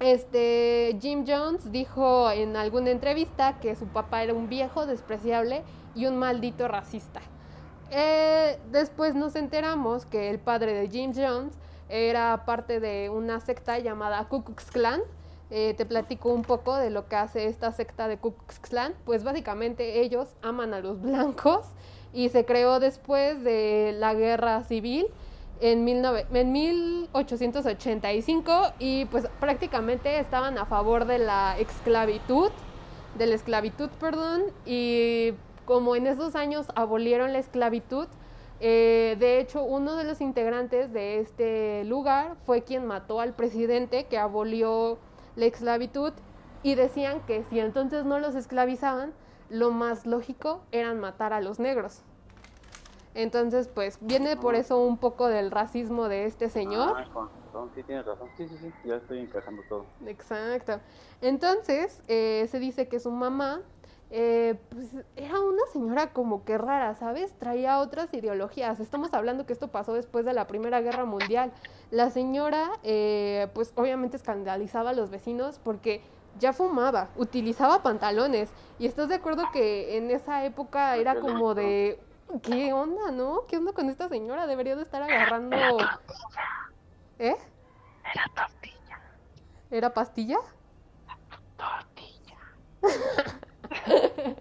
Este, 0.00 0.96
Jim 1.00 1.24
Jones 1.26 1.72
dijo 1.72 2.30
en 2.30 2.56
alguna 2.56 2.90
entrevista 2.90 3.58
que 3.58 3.74
su 3.74 3.86
papá 3.86 4.22
era 4.22 4.32
un 4.32 4.48
viejo 4.48 4.86
despreciable 4.86 5.62
y 5.94 6.06
un 6.06 6.16
maldito 6.16 6.68
racista. 6.68 7.20
Eh, 7.90 8.58
después 8.70 9.14
nos 9.14 9.34
enteramos 9.34 10.06
que 10.06 10.30
el 10.30 10.38
padre 10.38 10.72
de 10.74 10.88
Jim 10.88 11.12
Jones 11.14 11.54
era 11.88 12.44
parte 12.44 12.80
de 12.80 13.10
una 13.10 13.40
secta 13.40 13.78
llamada 13.78 14.28
Ku 14.28 14.44
Klux 14.44 14.70
Klan. 14.70 15.00
Eh, 15.50 15.74
te 15.76 15.86
platico 15.86 16.28
un 16.28 16.42
poco 16.42 16.76
de 16.76 16.90
lo 16.90 17.08
que 17.08 17.16
hace 17.16 17.46
esta 17.46 17.72
secta 17.72 18.06
de 18.06 18.18
Ku 18.18 18.34
Klux 18.34 18.60
Klan. 18.60 18.94
Pues 19.04 19.24
básicamente 19.24 20.00
ellos 20.00 20.28
aman 20.42 20.74
a 20.74 20.80
los 20.80 21.00
blancos 21.02 21.66
y 22.12 22.28
se 22.28 22.44
creó 22.44 22.78
después 22.78 23.42
de 23.42 23.94
la 23.98 24.14
guerra 24.14 24.62
civil 24.62 25.06
en, 25.60 25.88
en 25.88 26.52
1885 26.52 28.72
y 28.78 29.04
pues 29.06 29.28
prácticamente 29.40 30.18
estaban 30.18 30.58
a 30.58 30.66
favor 30.66 31.04
de 31.04 31.18
la 31.18 31.56
esclavitud, 31.58 32.50
de 33.16 33.26
la 33.26 33.34
esclavitud, 33.34 33.90
perdón, 34.00 34.42
y 34.64 35.34
como 35.64 35.96
en 35.96 36.06
esos 36.06 36.36
años 36.36 36.66
abolieron 36.74 37.32
la 37.32 37.38
esclavitud, 37.38 38.06
eh, 38.60 39.16
de 39.18 39.40
hecho, 39.40 39.62
uno 39.62 39.94
de 39.94 40.04
los 40.04 40.20
integrantes 40.20 40.92
de 40.92 41.20
este 41.20 41.84
lugar 41.84 42.36
fue 42.44 42.64
quien 42.64 42.86
mató 42.86 43.20
al 43.20 43.34
presidente 43.34 44.06
que 44.06 44.18
abolió 44.18 44.98
la 45.36 45.46
esclavitud 45.46 46.12
y 46.62 46.74
decían 46.74 47.20
que 47.20 47.44
si 47.44 47.60
entonces 47.60 48.04
no 48.04 48.18
los 48.18 48.34
esclavizaban, 48.34 49.14
lo 49.48 49.70
más 49.70 50.06
lógico 50.06 50.62
era 50.72 50.92
matar 50.94 51.32
a 51.32 51.40
los 51.40 51.60
negros. 51.60 52.02
Entonces, 53.14 53.68
pues 53.68 53.98
viene 54.00 54.36
por 54.36 54.54
eso 54.54 54.78
un 54.78 54.98
poco 54.98 55.28
del 55.28 55.50
racismo 55.50 56.08
de 56.08 56.26
este 56.26 56.48
señor. 56.48 56.94
Ah, 56.96 57.68
sí, 57.74 57.82
tienes 57.82 58.06
razón. 58.06 58.28
Sí, 58.36 58.48
sí, 58.48 58.56
sí, 58.58 58.72
ya 58.84 58.96
estoy 58.96 59.20
encajando 59.20 59.62
todo. 59.62 59.86
Exacto. 60.06 60.80
Entonces, 61.20 62.00
eh, 62.08 62.46
se 62.50 62.58
dice 62.58 62.88
que 62.88 63.00
su 63.00 63.10
mamá 63.10 63.62
eh, 64.10 64.58
pues 64.70 64.88
era 65.16 65.38
una 65.40 65.66
señora 65.70 66.12
como 66.12 66.44
que 66.44 66.56
rara, 66.56 66.94
¿sabes? 66.94 67.32
Traía 67.38 67.80
otras 67.80 68.12
ideologías. 68.14 68.80
Estamos 68.80 69.12
hablando 69.12 69.44
que 69.44 69.52
esto 69.52 69.68
pasó 69.68 69.92
después 69.92 70.24
de 70.24 70.32
la 70.32 70.46
Primera 70.46 70.80
Guerra 70.80 71.04
Mundial. 71.04 71.52
La 71.90 72.10
señora, 72.10 72.70
eh, 72.82 73.48
pues 73.54 73.72
obviamente 73.74 74.16
escandalizaba 74.16 74.90
a 74.90 74.92
los 74.94 75.10
vecinos 75.10 75.60
porque 75.62 76.02
ya 76.38 76.52
fumaba, 76.52 77.10
utilizaba 77.16 77.82
pantalones. 77.82 78.50
Y 78.78 78.86
estás 78.86 79.08
de 79.08 79.16
acuerdo 79.16 79.44
que 79.52 79.98
en 79.98 80.10
esa 80.10 80.44
época 80.44 80.96
era 80.96 81.20
como 81.20 81.54
de, 81.54 82.00
¿qué 82.42 82.72
onda, 82.72 83.10
no? 83.10 83.46
¿Qué 83.46 83.56
onda 83.56 83.72
con 83.72 83.88
esta 83.90 84.08
señora? 84.08 84.46
Debería 84.46 84.76
de 84.76 84.82
estar 84.82 85.02
agarrando... 85.02 85.56
¿Eh? 87.18 87.36
Era 88.14 88.24
pastilla. 88.34 89.00
¿Era 89.70 89.94
pastilla? 89.94 90.38
Tortilla. 91.56 92.38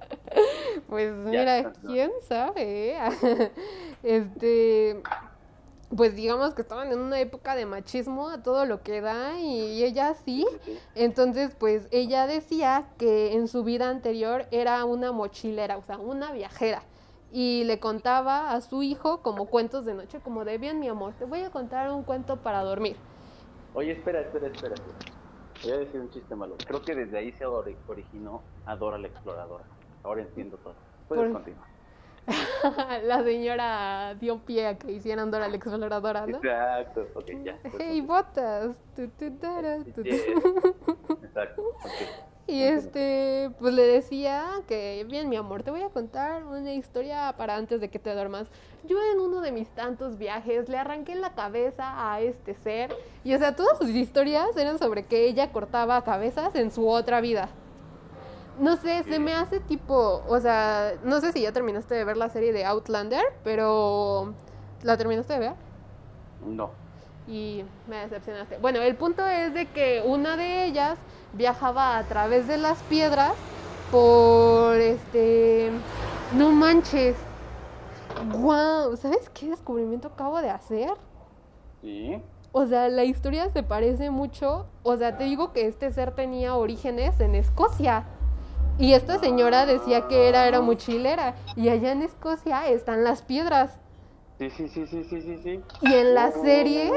pues 0.87 1.13
mira, 1.13 1.73
quién 1.85 2.11
sabe. 2.27 2.97
este, 4.03 5.01
pues 5.95 6.15
digamos 6.15 6.53
que 6.53 6.61
estaban 6.61 6.91
en 6.91 6.99
una 6.99 7.19
época 7.19 7.55
de 7.55 7.65
machismo 7.65 8.29
a 8.29 8.43
todo 8.43 8.65
lo 8.65 8.83
que 8.83 9.01
da 9.01 9.39
y 9.39 9.83
ella 9.83 10.13
sí. 10.13 10.45
Entonces, 10.95 11.55
pues 11.57 11.87
ella 11.91 12.27
decía 12.27 12.89
que 12.97 13.33
en 13.33 13.47
su 13.47 13.63
vida 13.63 13.89
anterior 13.89 14.45
era 14.51 14.85
una 14.85 15.11
mochilera, 15.11 15.77
o 15.77 15.83
sea, 15.83 15.97
una 15.97 16.31
viajera. 16.31 16.83
Y 17.31 17.63
le 17.65 17.79
contaba 17.79 18.51
a 18.51 18.61
su 18.61 18.83
hijo 18.83 19.21
como 19.21 19.47
cuentos 19.47 19.85
de 19.85 19.93
noche, 19.93 20.19
como 20.21 20.45
de 20.45 20.57
bien, 20.57 20.79
mi 20.79 20.87
amor, 20.87 21.13
te 21.19 21.25
voy 21.25 21.41
a 21.41 21.49
contar 21.49 21.91
un 21.91 22.03
cuento 22.03 22.37
para 22.37 22.61
dormir. 22.63 22.95
Oye, 23.73 23.91
espera, 23.91 24.21
espera, 24.21 24.47
espera. 24.47 24.75
Voy 25.63 25.71
a 25.71 25.77
decir 25.77 25.99
un 25.99 26.09
chiste 26.09 26.35
malo. 26.35 26.55
Creo 26.65 26.81
que 26.81 26.95
desde 26.95 27.17
ahí 27.17 27.31
se 27.31 27.45
originó 27.45 28.41
Adora 28.65 28.97
la 28.97 29.07
Exploradora. 29.07 29.65
Ahora 30.03 30.21
entiendo 30.21 30.57
todo. 30.57 30.75
Puedes 31.07 31.33
continuar. 31.33 31.67
la 33.03 33.23
señora 33.23 34.15
dio 34.19 34.39
pie 34.39 34.67
a 34.67 34.77
que 34.77 34.91
hicieran 34.91 35.31
Dora 35.31 35.47
la 35.47 35.55
Exploradora, 35.55 36.27
¿no? 36.27 36.37
Exacto, 36.37 37.07
ok, 37.15 37.25
ya. 37.43 37.57
Hey, 37.79 38.01
botas. 38.01 38.75
Exacto, 41.23 41.63
Y 42.47 42.63
este, 42.63 43.51
pues 43.59 43.73
le 43.73 43.83
decía 43.83 44.45
que, 44.69 45.05
bien, 45.09 45.27
mi 45.27 45.35
amor, 45.35 45.63
te 45.63 45.71
voy 45.71 45.81
a 45.81 45.89
contar 45.89 46.45
una 46.45 46.73
historia 46.73 47.35
para 47.37 47.57
antes 47.57 47.81
de 47.81 47.89
que 47.89 47.99
te 47.99 48.13
duermas. 48.13 48.47
Yo 48.85 48.97
en 49.11 49.19
uno 49.19 49.41
de 49.41 49.51
mis 49.51 49.67
tantos 49.69 50.17
viajes 50.17 50.69
le 50.69 50.77
arranqué 50.77 51.15
la 51.15 51.35
cabeza 51.35 52.13
a 52.13 52.21
este 52.21 52.55
ser. 52.55 52.95
Y 53.25 53.33
o 53.33 53.37
sea, 53.37 53.53
todas 53.55 53.77
sus 53.77 53.89
historias 53.89 54.55
eran 54.55 54.79
sobre 54.79 55.05
que 55.05 55.27
ella 55.27 55.51
cortaba 55.51 56.01
cabezas 56.03 56.55
en 56.55 56.71
su 56.71 56.87
otra 56.87 57.19
vida. 57.19 57.49
No 58.59 58.77
sé, 58.77 59.03
se 59.03 59.19
me 59.19 59.33
hace 59.33 59.59
tipo, 59.59 60.23
o 60.27 60.39
sea, 60.39 60.93
no 61.03 61.19
sé 61.19 61.33
si 61.33 61.41
ya 61.41 61.51
terminaste 61.51 61.95
de 61.95 62.05
ver 62.05 62.15
la 62.15 62.29
serie 62.29 62.53
de 62.53 62.65
Outlander, 62.65 63.23
pero 63.43 64.33
¿la 64.83 64.97
terminaste 64.97 65.33
de 65.33 65.39
ver? 65.39 65.53
No. 66.45 66.71
Y 67.27 67.65
me 67.87 67.97
decepcionaste. 67.97 68.57
Bueno, 68.57 68.81
el 68.81 68.95
punto 68.95 69.25
es 69.27 69.53
de 69.53 69.65
que 69.67 70.01
una 70.05 70.37
de 70.37 70.65
ellas 70.65 70.97
viajaba 71.33 71.97
a 71.97 72.03
través 72.03 72.47
de 72.47 72.57
las 72.57 72.81
piedras 72.83 73.33
por 73.91 74.75
este 74.77 75.71
no 76.35 76.51
manches. 76.51 77.15
Wow, 78.31 78.97
¿sabes 78.97 79.29
qué 79.29 79.49
descubrimiento 79.49 80.07
acabo 80.07 80.41
de 80.41 80.49
hacer? 80.49 80.91
Sí. 81.81 82.21
O 82.51 82.65
sea, 82.65 82.89
la 82.89 83.03
historia 83.03 83.49
se 83.49 83.63
parece 83.63 84.09
mucho. 84.09 84.65
O 84.83 84.97
sea, 84.97 85.17
te 85.17 85.25
digo 85.25 85.53
que 85.53 85.67
este 85.67 85.91
ser 85.91 86.11
tenía 86.11 86.55
orígenes 86.55 87.19
en 87.19 87.35
Escocia. 87.35 88.05
Y 88.79 88.93
esta 88.93 89.19
señora 89.19 89.65
decía 89.65 90.07
que 90.07 90.27
era, 90.27 90.47
era 90.47 90.61
mochilera. 90.61 91.35
Y 91.55 91.69
allá 91.69 91.91
en 91.91 92.01
Escocia 92.01 92.67
están 92.67 93.03
las 93.03 93.21
piedras. 93.21 93.79
Sí, 94.37 94.49
sí, 94.51 94.67
sí, 94.67 94.85
sí, 94.87 95.03
sí, 95.03 95.21
sí. 95.21 95.37
sí. 95.43 95.61
Y 95.81 95.93
en 95.93 96.13
la 96.13 96.31
serie. 96.31 96.91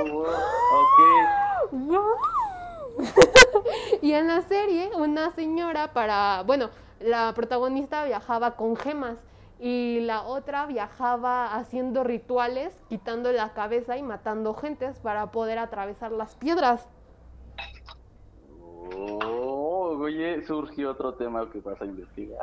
y 4.03 4.13
en 4.13 4.29
la 4.29 4.43
serie, 4.43 4.91
una 4.97 5.31
señora 5.31 5.93
para. 5.93 6.43
Bueno, 6.47 6.69
la 7.01 7.33
protagonista 7.35 8.05
viajaba 8.05 8.57
con 8.57 8.77
gemas. 8.77 9.17
Y 9.59 10.01
la 10.01 10.23
otra 10.23 10.65
viajaba 10.65 11.55
haciendo 11.55 12.03
rituales, 12.03 12.75
quitando 12.89 13.31
la 13.31 13.53
cabeza 13.53 13.99
y 13.99 14.03
matando 14.03 14.55
gentes 14.55 14.99
para 15.01 15.31
poder 15.31 15.59
atravesar 15.59 16.13
las 16.13 16.35
piedras. 16.35 16.89
oye, 20.01 20.43
surgió 20.47 20.91
otro 20.93 21.15
tema 21.15 21.49
que 21.51 21.61
vas 21.61 21.81
a 21.81 21.85
investigar. 21.85 22.39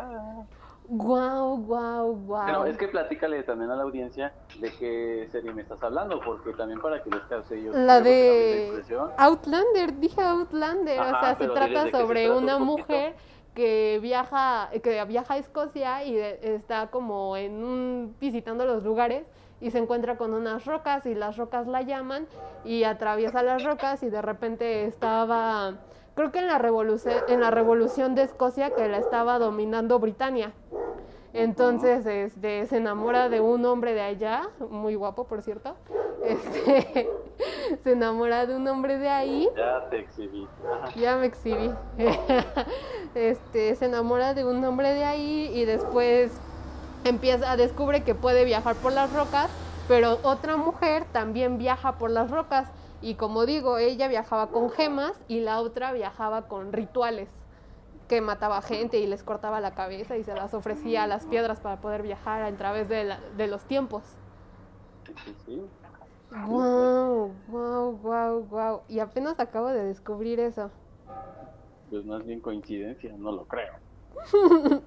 Guau, 0.90 1.58
guau, 1.58 2.16
guau. 2.16 2.46
Pero 2.46 2.66
es 2.66 2.78
que 2.78 2.88
platícale 2.88 3.44
también 3.44 3.70
a 3.72 3.76
la 3.76 3.84
audiencia 3.84 4.34
de 4.60 4.72
qué 4.72 5.28
serie 5.32 5.54
me 5.54 5.62
estás 5.62 5.84
hablando, 5.84 6.22
porque 6.22 6.54
también 6.54 6.80
para 6.80 7.04
que 7.04 7.10
les 7.10 7.24
cause 7.24 7.58
ellos. 7.58 7.76
La 7.76 8.00
de 8.00 8.84
Outlander, 9.18 10.00
dije 10.00 10.22
Outlander, 10.22 11.00
o 11.00 11.20
sea, 11.20 11.36
se 11.38 11.48
trata 11.48 11.92
sobre 11.92 12.32
una 12.32 12.58
mujer 12.58 13.16
que 13.54 14.00
viaja, 14.02 14.70
que 14.82 15.04
viaja 15.06 15.34
a 15.34 15.38
Escocia 15.38 16.04
y 16.06 16.16
está 16.18 16.88
como 16.88 17.36
en 17.36 17.64
un 17.64 18.16
visitando 18.20 18.66
los 18.66 18.84
lugares 18.84 19.26
y 19.60 19.72
se 19.72 19.80
encuentra 19.80 20.16
con 20.18 20.34
unas 20.34 20.66
rocas 20.66 21.06
y 21.06 21.16
las 21.16 21.38
rocas 21.38 21.68
la 21.68 21.82
llaman 21.82 22.28
y 22.64 22.84
atraviesa 22.84 23.42
las 23.42 23.64
rocas 23.64 24.04
y 24.04 24.10
de 24.10 24.22
repente 24.22 24.86
estaba 24.86 25.74
creo 26.18 26.32
que 26.32 26.40
en 26.40 26.48
la 26.48 26.58
revolución, 26.58 27.14
en 27.30 27.40
la 27.40 27.52
revolución 27.52 28.16
de 28.16 28.24
Escocia 28.24 28.72
que 28.72 28.88
la 28.90 28.98
estaba 28.98 29.38
dominando 29.38 30.00
Britania. 30.00 30.52
Entonces, 31.32 32.04
este, 32.08 32.66
se 32.66 32.78
enamora 32.78 33.30
de 33.30 33.40
un 33.40 33.64
hombre 33.66 33.94
de 33.94 34.02
allá, 34.02 34.50
muy 34.72 34.96
guapo, 34.96 35.26
por 35.26 35.44
cierto. 35.44 35.76
Este, 36.24 37.08
se 37.84 37.92
enamora 37.92 38.48
de 38.48 38.56
un 38.56 38.68
hombre 38.68 38.98
de 38.98 39.10
ahí. 39.10 39.48
Ya 39.56 39.88
te 39.92 40.00
exhibí. 40.00 40.48
Ya 40.96 41.18
me 41.18 41.28
exhibí. 41.28 41.72
Este, 43.14 43.76
se 43.76 43.86
enamora 43.86 44.34
de 44.34 44.46
un 44.46 44.64
hombre 44.64 44.94
de 44.94 45.04
ahí 45.04 45.52
y 45.54 45.66
después 45.66 46.40
empieza, 47.04 47.56
descubre 47.58 48.04
que 48.04 48.14
puede 48.14 48.44
viajar 48.46 48.76
por 48.76 48.94
las 48.94 49.12
rocas, 49.12 49.50
pero 49.88 50.20
otra 50.24 50.58
mujer 50.58 51.06
también 51.12 51.58
viaja 51.58 51.98
por 51.98 52.12
las 52.12 52.30
rocas 52.30 52.70
Y 53.02 53.16
como 53.16 53.46
digo, 53.46 53.78
ella 53.78 54.08
viajaba 54.08 54.48
con 54.48 54.70
gemas 54.70 55.14
y 55.28 55.40
la 55.42 55.60
otra 55.62 55.94
viajaba 55.94 56.48
con 56.48 56.74
rituales 56.74 57.30
que 58.08 58.22
mataba 58.22 58.62
gente 58.62 59.00
y 59.00 59.08
les 59.08 59.24
cortaba 59.24 59.60
la 59.60 59.76
cabeza 59.76 60.18
y 60.18 60.24
se 60.24 60.34
las 60.34 60.54
ofrecía 60.54 61.04
a 61.04 61.08
las 61.08 61.26
piedras 61.26 61.60
para 61.60 61.82
poder 61.82 62.02
viajar 62.04 62.42
a 62.42 62.52
través 62.56 62.90
de, 62.90 63.16
de 63.36 63.48
los 63.48 63.64
tiempos. 63.66 64.04
Wow, 66.48 67.34
wow, 67.48 67.92
wow, 67.98 68.44
wow. 68.50 68.82
Y 68.88 69.00
apenas 69.00 69.40
acabo 69.40 69.68
de 69.68 69.84
descubrir 69.84 70.40
eso. 70.40 70.72
Pues 71.90 72.06
más 72.06 72.26
bien 72.26 72.42
coincidencia, 72.42 73.14
no 73.18 73.32
lo 73.32 73.46
creo. 73.46 73.72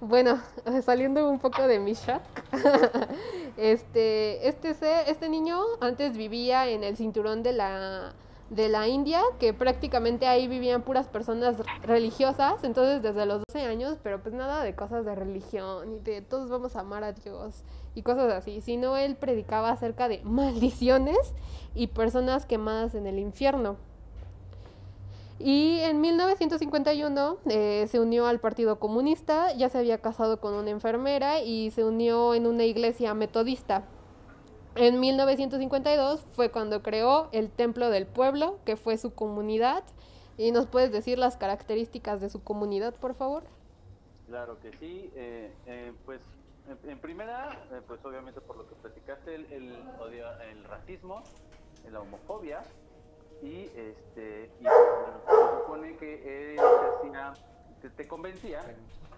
bueno, 0.00 0.40
saliendo 0.84 1.28
un 1.28 1.38
poco 1.38 1.66
de 1.66 1.78
mi 1.78 1.94
shock, 1.94 2.22
este, 3.56 4.48
este, 4.48 4.70
este 5.10 5.28
niño 5.28 5.60
antes 5.80 6.16
vivía 6.16 6.68
en 6.68 6.84
el 6.84 6.96
cinturón 6.96 7.42
de 7.42 7.52
la 7.52 8.14
de 8.52 8.68
la 8.68 8.86
India, 8.86 9.22
que 9.38 9.54
prácticamente 9.54 10.26
ahí 10.26 10.46
vivían 10.46 10.82
puras 10.82 11.08
personas 11.08 11.56
religiosas, 11.84 12.62
entonces 12.64 13.00
desde 13.00 13.24
los 13.24 13.42
12 13.48 13.64
años, 13.64 13.96
pero 14.02 14.22
pues 14.22 14.34
nada 14.34 14.62
de 14.62 14.74
cosas 14.74 15.06
de 15.06 15.14
religión 15.14 15.94
y 15.94 16.00
de 16.00 16.20
todos 16.20 16.50
vamos 16.50 16.76
a 16.76 16.80
amar 16.80 17.02
a 17.02 17.12
Dios 17.12 17.64
y 17.94 18.02
cosas 18.02 18.30
así, 18.30 18.60
sino 18.60 18.98
él 18.98 19.16
predicaba 19.16 19.70
acerca 19.70 20.06
de 20.06 20.20
maldiciones 20.24 21.32
y 21.74 21.86
personas 21.86 22.44
quemadas 22.44 22.94
en 22.94 23.06
el 23.06 23.18
infierno. 23.18 23.76
Y 25.44 25.80
en 25.80 26.00
1951 26.00 27.38
eh, 27.46 27.86
se 27.90 27.98
unió 27.98 28.26
al 28.26 28.38
Partido 28.38 28.78
Comunista, 28.78 29.52
ya 29.54 29.68
se 29.68 29.78
había 29.78 29.98
casado 29.98 30.40
con 30.40 30.54
una 30.54 30.70
enfermera 30.70 31.40
y 31.40 31.72
se 31.72 31.82
unió 31.82 32.34
en 32.34 32.46
una 32.46 32.62
iglesia 32.62 33.12
metodista. 33.14 33.82
En 34.76 35.00
1952 35.00 36.24
fue 36.32 36.52
cuando 36.52 36.80
creó 36.80 37.28
el 37.32 37.50
Templo 37.50 37.90
del 37.90 38.06
Pueblo, 38.06 38.60
que 38.64 38.76
fue 38.76 38.96
su 38.98 39.14
comunidad. 39.14 39.82
¿Y 40.38 40.52
nos 40.52 40.66
puedes 40.66 40.92
decir 40.92 41.18
las 41.18 41.36
características 41.36 42.20
de 42.20 42.30
su 42.30 42.44
comunidad, 42.44 42.94
por 42.94 43.14
favor? 43.14 43.42
Claro 44.28 44.60
que 44.60 44.72
sí. 44.74 45.10
Eh, 45.16 45.52
eh, 45.66 45.92
pues 46.06 46.20
en, 46.86 46.98
primera, 47.00 47.66
eh, 47.72 47.80
pues 47.84 47.98
obviamente 48.04 48.40
por 48.40 48.58
lo 48.58 48.68
que 48.68 48.76
platicaste, 48.76 49.34
el, 49.34 49.46
el, 49.46 49.76
el 50.50 50.64
racismo, 50.64 51.24
la 51.90 52.00
homofobia 52.00 52.62
y 53.42 53.72
este 53.76 54.56
y 54.60 54.64
se 54.64 55.50
supone 55.50 55.96
que 55.98 56.54
él 56.54 56.60
te, 56.60 56.86
hacía, 56.86 57.38
te 57.96 58.08
convencía 58.08 58.62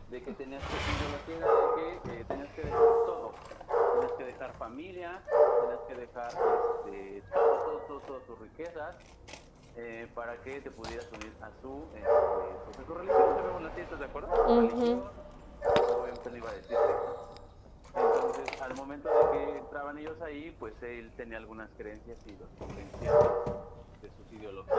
de 0.09 0.23
que 0.23 0.33
tenías 0.35 0.65
que 0.69 0.93
ideología 0.93 1.39
de 1.39 2.01
que 2.05 2.21
eh, 2.21 2.25
tenías 2.25 2.51
que 2.55 2.63
dejar 2.65 3.05
todo, 3.07 3.33
tenías 3.95 4.13
que 4.19 4.25
dejar 4.25 4.59
familia, 4.59 5.23
tenías 5.61 5.81
que 5.89 5.95
dejar 5.97 6.35
este, 6.85 7.23
todo, 7.35 7.65
todo, 7.65 7.81
todo, 7.87 8.01
todas 8.03 8.27
tus 8.27 8.39
riquezas 8.41 8.97
eh, 9.77 10.11
para 10.15 10.43
que 10.43 10.61
te 10.63 10.71
pudieras 10.71 11.11
unir 11.13 11.37
a 11.43 11.51
su, 11.61 11.91
eh, 11.95 12.05
pues, 12.67 12.79
a 12.79 12.85
su 12.85 12.95
religión, 12.95 13.37
vemos 13.37 13.63
las 13.63 13.75
fiestas, 13.75 13.99
¿de 14.01 14.07
acuerdo? 14.07 14.29
Uh 14.47 14.63
-huh. 14.63 15.13
Obviamente 16.03 16.31
no 16.31 16.37
iba 16.37 16.51
a 16.51 16.55
decir 16.55 16.77
Entonces, 17.95 18.61
al 18.61 18.75
momento 18.75 19.09
de 19.09 19.31
que 19.31 19.59
entraban 19.59 19.99
ellos 19.99 20.21
ahí, 20.23 20.53
pues 20.53 20.75
él 20.83 21.13
tenía 21.17 21.39
algunas 21.39 21.71
creencias 21.77 22.19
y 22.27 22.37
los 22.37 22.51
convencía 22.59 23.13
de 24.05 24.11
sus 24.11 24.33
ideologías. 24.33 24.79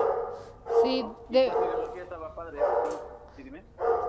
Sí, 0.83 1.05
de... 1.29 1.51
Su 1.51 1.57
ideología 1.57 2.03
estaba 2.03 2.35
padre. 2.35 2.59
¿Sí, 3.35 3.43
dime? 3.43 3.63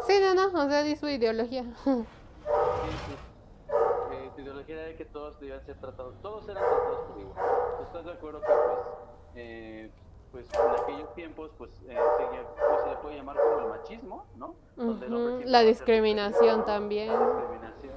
Sí, 0.07 0.21
no, 0.21 0.35
no, 0.35 0.65
o 0.65 0.69
sea, 0.69 0.83
di 0.83 0.95
su 0.97 1.09
ideología. 1.09 1.65
Sí, 1.65 1.91
sí. 3.07 3.17
Eh, 4.13 4.31
su 4.35 4.41
ideología 4.43 4.87
era 4.87 4.97
que 4.97 5.05
todos 5.07 5.41
debían 5.41 5.65
ser 5.65 5.81
tratados, 5.81 6.15
todos 6.23 6.49
eran 6.49 6.63
tratados 6.63 7.07
por 7.09 7.21
igual. 7.21 7.45
¿Estás 7.83 8.05
de 8.05 8.13
acuerdo 8.13 8.41
que, 8.41 8.47
pues, 8.47 8.81
eh, 9.37 9.91
pues 10.31 10.47
en 10.53 10.83
aquellos 10.83 11.15
tiempos, 11.15 11.51
pues, 11.57 11.73
eh, 11.89 11.99
se, 12.19 12.25
pues, 12.27 12.83
se 12.83 12.91
le 12.91 12.97
puede 12.97 13.17
llamar 13.17 13.37
como 13.41 13.61
el 13.61 13.69
machismo, 13.69 14.27
¿no? 14.37 14.55
Donde 14.77 15.07
uh 15.07 15.11
-huh. 15.11 15.45
La 15.45 15.61
discriminación 15.61 16.65
también. 16.65 17.09
La 17.09 17.19
discriminación. 17.21 17.93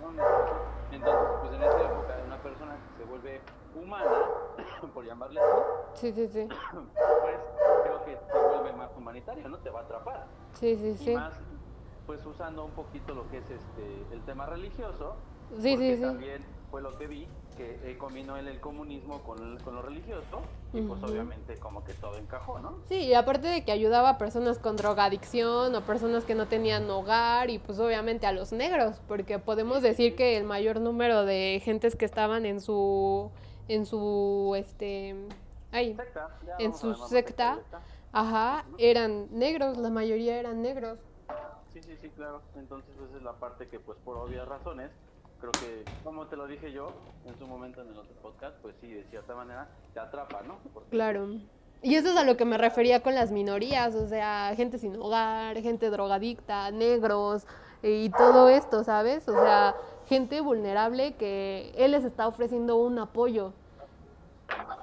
Entonces, 0.92 1.28
pues 1.42 1.54
en 1.54 1.64
esta 1.64 1.82
época, 1.82 2.18
una 2.26 2.42
persona 2.42 2.76
que 2.76 3.04
se 3.04 3.10
vuelve 3.10 3.42
humana, 3.76 4.26
por 4.88 5.06
llamarle 5.06 5.40
así, 5.40 6.12
sí, 6.12 6.12
sí, 6.14 6.28
sí. 6.28 6.48
pues 6.74 7.38
creo 7.84 8.06
que 8.06 8.18
se 8.32 8.40
vuelve 8.40 8.74
más 8.74 8.90
humanitaria, 8.96 9.48
¿no? 9.48 9.58
Te 9.58 9.70
va 9.70 9.82
a 9.82 9.84
atrapar. 9.84 10.28
Sí, 10.54 10.76
sí, 10.76 10.90
y 10.90 10.98
sí. 10.98 11.14
Más, 11.14 11.34
pues 12.06 12.26
usando 12.26 12.66
un 12.66 12.72
poquito 12.72 13.14
lo 13.14 13.30
que 13.30 13.38
es 13.38 13.50
este 13.52 14.08
el 14.12 14.22
tema 14.22 14.46
religioso. 14.46 15.16
Sí, 15.60 15.78
sí, 15.78 15.96
sí. 15.96 16.02
También 16.02 16.46
fue 16.70 16.82
lo 16.82 16.98
que 16.98 17.08
vi, 17.08 17.28
que 17.58 17.80
eh, 17.84 17.98
combinó 17.98 18.38
él 18.38 18.48
el 18.48 18.60
comunismo 18.60 19.24
con, 19.24 19.58
con 19.60 19.76
lo 19.76 19.82
religioso 19.82 20.42
y 20.72 20.82
pues 20.82 21.02
obviamente 21.04 21.58
como 21.58 21.84
que 21.84 21.94
todo 21.94 22.16
encajó, 22.18 22.60
¿no? 22.60 22.76
Sí, 22.88 23.08
y 23.08 23.14
aparte 23.16 23.48
de 23.48 23.66
que 23.66 23.72
ayudaba 23.72 24.12
a 24.12 24.18
personas 24.20 24.60
con 24.60 24.76
drogadicción 24.76 25.74
o 25.74 25.82
personas 25.82 26.26
que 26.26 26.36
no 26.36 26.48
tenían 26.48 26.90
hogar 26.90 27.50
y 27.50 27.58
pues 27.58 27.80
obviamente 27.80 28.28
a 28.28 28.32
los 28.32 28.52
negros, 28.52 29.02
porque 29.08 29.40
podemos 29.40 29.82
decir 29.82 30.16
que 30.16 30.38
el 30.38 30.44
mayor 30.44 30.80
número 30.80 31.26
de 31.26 31.60
gentes 31.64 31.96
que 31.96 32.06
estaban 32.06 32.46
en 32.46 32.62
su 32.62 33.32
en 33.70 33.86
su 33.86 34.54
este 34.58 35.16
ay, 35.72 35.96
secta, 35.96 36.38
en 36.58 36.74
su 36.74 36.94
secta, 36.96 37.56
secta, 37.56 37.82
ajá, 38.12 38.66
eran 38.78 39.28
negros, 39.32 39.78
la 39.78 39.90
mayoría 39.90 40.38
eran 40.40 40.62
negros. 40.62 41.00
Sí, 41.72 41.82
sí, 41.82 41.96
sí, 42.02 42.10
claro. 42.10 42.42
Entonces 42.56 42.90
esa 42.98 43.18
es 43.18 43.24
la 43.24 43.40
parte 43.40 43.68
que 43.68 43.80
pues 43.80 43.98
por 44.00 44.18
obvias 44.18 44.48
razones 44.48 44.92
creo 45.40 45.58
que, 45.58 45.88
como 46.04 46.28
te 46.28 46.36
lo 46.36 46.48
dije 46.48 46.72
yo 46.72 46.92
en 47.26 47.38
su 47.38 47.48
momento 47.48 47.82
en 47.82 47.90
el 47.90 47.98
otro 47.98 48.16
podcast, 48.22 48.58
pues 48.62 48.76
sí, 48.82 48.92
de 48.92 49.04
cierta 49.06 49.36
manera 49.36 49.70
te 49.94 50.00
atrapa, 50.00 50.42
¿no? 50.44 50.60
Porque, 50.74 50.90
claro. 50.90 51.30
Y 51.82 51.96
eso 51.96 52.10
es 52.10 52.18
a 52.18 52.26
lo 52.26 52.36
que 52.36 52.44
me 52.44 52.58
refería 52.58 53.02
con 53.02 53.16
las 53.16 53.32
minorías, 53.32 53.96
o 53.96 54.08
sea, 54.08 54.54
gente 54.56 54.80
sin 54.80 54.98
hogar, 54.98 55.62
gente 55.62 55.90
drogadicta, 55.90 56.72
negros 56.72 57.46
y 57.82 58.10
todo 58.10 58.50
esto, 58.50 58.84
¿sabes? 58.84 59.28
O 59.28 59.34
sea, 59.34 59.76
gente 60.08 60.42
vulnerable 60.42 61.16
que 61.16 61.72
él 61.76 61.92
les 61.92 62.04
está 62.04 62.28
ofreciendo 62.28 62.78
un 62.78 63.00
apoyo 63.00 63.54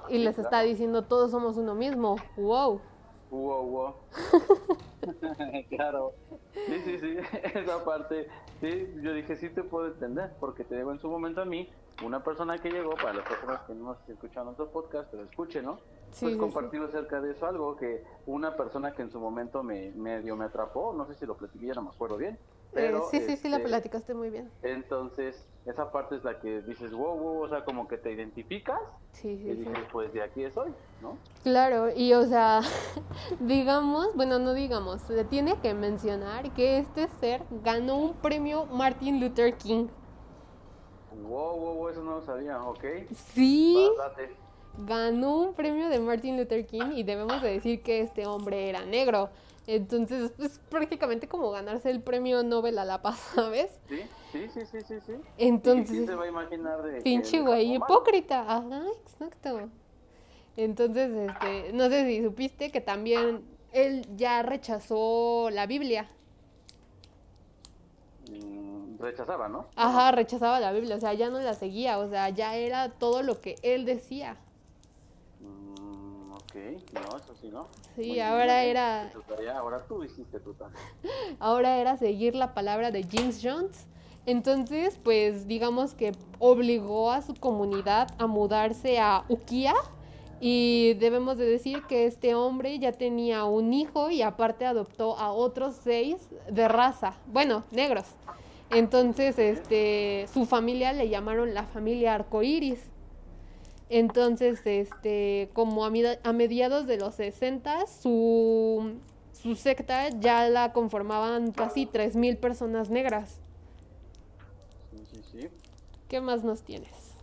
y 0.09 0.19
les 0.19 0.39
está 0.39 0.61
diciendo 0.61 1.03
todos 1.03 1.31
somos 1.31 1.57
uno 1.57 1.75
mismo. 1.75 2.15
¡Wow! 2.37 2.81
Wow, 3.29 3.63
wow. 3.65 3.95
claro. 5.69 6.13
Sí, 6.53 6.81
sí, 6.85 6.99
sí. 6.99 7.17
Esa 7.53 7.83
parte, 7.83 8.27
sí, 8.61 8.93
yo 9.01 9.13
dije, 9.13 9.35
sí 9.35 9.49
te 9.49 9.63
puedo 9.63 9.87
entender, 9.87 10.33
porque 10.39 10.63
te 10.63 10.77
digo 10.77 10.91
en 10.91 10.99
su 10.99 11.09
momento 11.09 11.41
a 11.41 11.45
mí, 11.45 11.69
una 12.03 12.23
persona 12.23 12.57
que 12.57 12.69
llegó, 12.69 12.91
para 12.91 13.13
las 13.13 13.27
personas 13.27 13.61
que 13.61 13.73
no 13.73 13.97
escuchan 14.07 14.45
nuestro 14.45 14.69
podcast, 14.69 15.09
pero 15.11 15.23
escuchen, 15.23 15.65
¿no? 15.65 15.79
Sí, 16.11 16.25
pues 16.25 16.33
sí, 16.33 16.39
compartir 16.39 16.81
acerca 16.81 17.19
de 17.19 17.31
eso, 17.31 17.45
algo 17.45 17.75
que 17.75 18.03
una 18.27 18.55
persona 18.55 18.93
que 18.93 19.01
en 19.01 19.11
su 19.11 19.19
momento 19.19 19.61
me 19.63 19.91
medio 19.91 20.35
me 20.35 20.45
atrapó, 20.45 20.93
no 20.93 21.05
sé 21.05 21.15
si 21.15 21.25
lo 21.25 21.35
platiqué, 21.35 21.67
ya 21.67 21.73
no 21.73 21.83
me 21.83 21.89
acuerdo 21.89 22.17
bien. 22.17 22.39
Pero, 22.73 22.99
eh, 22.99 23.01
sí, 23.11 23.21
sí, 23.21 23.37
sí, 23.37 23.49
la 23.49 23.57
este, 23.57 23.69
platicaste 23.69 24.13
muy 24.13 24.29
bien. 24.29 24.51
Entonces, 24.61 25.47
esa 25.65 25.91
parte 25.91 26.15
es 26.15 26.23
la 26.23 26.39
que 26.39 26.61
dices, 26.61 26.91
wow, 26.91 27.17
wow, 27.17 27.43
o 27.43 27.49
sea, 27.49 27.63
como 27.63 27.87
que 27.87 27.97
te 27.97 28.11
identificas 28.11 28.79
Sí, 29.13 29.37
sí, 29.37 29.43
y 29.45 29.55
sí. 29.55 29.65
dices, 29.65 29.87
pues 29.91 30.13
de 30.13 30.21
aquí 30.21 30.49
soy, 30.51 30.73
¿no? 30.99 31.17
Claro, 31.43 31.89
y 31.95 32.13
o 32.13 32.25
sea, 32.25 32.61
digamos, 33.39 34.07
bueno, 34.15 34.37
no 34.39 34.53
digamos, 34.53 35.01
se 35.01 35.23
tiene 35.25 35.59
que 35.61 35.73
mencionar 35.73 36.51
que 36.53 36.77
este 36.79 37.07
ser 37.07 37.45
ganó 37.49 37.97
un 37.97 38.13
premio 38.21 38.65
Martin 38.65 39.19
Luther 39.19 39.57
King. 39.57 39.87
Wow, 41.09 41.55
wow, 41.59 41.75
wow, 41.75 41.89
eso 41.89 42.01
no 42.03 42.15
lo 42.15 42.21
sabía, 42.21 42.61
ok. 42.63 42.83
Sí, 43.15 43.75
Va, 43.75 44.03
date. 44.09 44.37
ganó 44.77 45.37
un 45.39 45.53
premio 45.55 45.89
de 45.89 45.99
Martin 45.99 46.37
Luther 46.37 46.65
King 46.67 46.91
y 46.93 47.03
debemos 47.03 47.41
de 47.41 47.51
decir 47.53 47.81
que 47.83 48.01
este 48.01 48.25
hombre 48.25 48.69
era 48.69 48.85
negro. 48.85 49.29
Entonces, 49.67 50.31
es 50.39 50.59
prácticamente 50.69 51.27
como 51.27 51.51
ganarse 51.51 51.89
el 51.89 52.01
premio 52.01 52.41
Nobel 52.41 52.79
a 52.79 52.85
la 52.85 53.01
paz, 53.01 53.19
¿sabes? 53.35 53.79
Sí, 53.89 53.99
sí, 54.31 54.49
sí, 54.49 54.65
sí, 54.65 54.81
sí, 54.81 55.01
sí. 55.05 55.13
Entonces, 55.37 55.89
¿Y 55.89 55.93
quién 55.93 56.07
se 56.07 56.15
va 56.15 56.23
a 56.23 56.27
imaginar 56.27 56.81
de 56.81 57.01
pinche 57.01 57.41
güey 57.41 57.75
hipócrita. 57.75 58.41
Ajá, 58.41 58.83
exacto. 59.03 59.69
Entonces, 60.55 61.11
este, 61.11 61.71
no 61.73 61.89
sé 61.89 62.05
si 62.05 62.23
supiste 62.23 62.71
que 62.71 62.81
también 62.81 63.43
él 63.73 64.05
ya 64.15 64.41
rechazó 64.41 65.49
la 65.51 65.67
Biblia. 65.67 66.09
Mm, 68.31 68.97
rechazaba, 68.99 69.49
¿no? 69.49 69.67
Ajá, 69.75 70.11
rechazaba 70.11 70.59
la 70.61 70.71
Biblia, 70.71 70.95
o 70.95 70.99
sea, 70.99 71.13
ya 71.13 71.29
no 71.29 71.39
la 71.39 71.53
seguía, 71.53 71.99
o 71.99 72.09
sea, 72.09 72.29
ya 72.29 72.55
era 72.55 72.89
todo 72.89 73.21
lo 73.21 73.41
que 73.41 73.55
él 73.63 73.85
decía. 73.85 74.37
Ok, 76.57 76.93
no, 76.93 77.17
eso 77.17 77.35
sí, 77.35 77.47
¿no? 77.51 77.67
Sí, 77.95 78.09
Muy 78.09 78.19
ahora 78.19 78.63
bien, 78.63 78.71
era- 78.77 79.11
ahora 79.57 79.85
tú 79.87 80.03
hiciste 80.03 80.39
tu 80.39 80.53
tarea. 80.53 80.75
Ahora 81.39 81.77
era 81.77 81.97
seguir 81.97 82.35
la 82.35 82.53
palabra 82.53 82.91
de 82.91 83.05
James 83.09 83.39
Jones. 83.43 83.85
Entonces, 84.25 84.99
pues 85.03 85.47
digamos 85.47 85.93
que 85.93 86.15
obligó 86.39 87.11
a 87.11 87.21
su 87.21 87.35
comunidad 87.35 88.09
a 88.17 88.27
mudarse 88.27 88.99
a 88.99 89.23
Ukiah 89.29 89.73
y 90.39 90.95
debemos 90.99 91.37
de 91.37 91.45
decir 91.45 91.83
que 91.87 92.05
este 92.05 92.35
hombre 92.35 92.77
ya 92.79 92.91
tenía 92.91 93.45
un 93.45 93.73
hijo 93.73 94.09
y 94.11 94.21
aparte 94.21 94.65
adoptó 94.65 95.17
a 95.17 95.31
otros 95.31 95.75
seis 95.83 96.29
de 96.49 96.67
raza, 96.67 97.17
bueno, 97.27 97.63
negros. 97.71 98.05
Entonces, 98.69 99.39
este, 99.39 100.27
su 100.31 100.45
familia 100.45 100.91
le 100.91 101.07
llamaron 101.09 101.53
la 101.53 101.63
familia 101.63 102.15
arcoíris. 102.15 102.89
Entonces, 103.89 104.61
este, 104.65 105.49
como 105.53 105.85
a, 105.85 105.91
a 106.23 106.33
mediados 106.33 106.87
de 106.87 106.97
los 106.97 107.15
60, 107.15 107.87
su, 107.87 108.99
su 109.31 109.55
secta 109.55 110.09
ya 110.09 110.49
la 110.49 110.73
conformaban 110.73 111.51
casi 111.51 111.85
3.000 111.85 112.39
personas 112.39 112.89
negras. 112.89 113.39
Sí, 114.91 115.05
sí, 115.11 115.23
sí. 115.31 115.49
¿Qué 116.09 116.21
más 116.21 116.43
nos 116.43 116.63
tienes? 116.63 117.15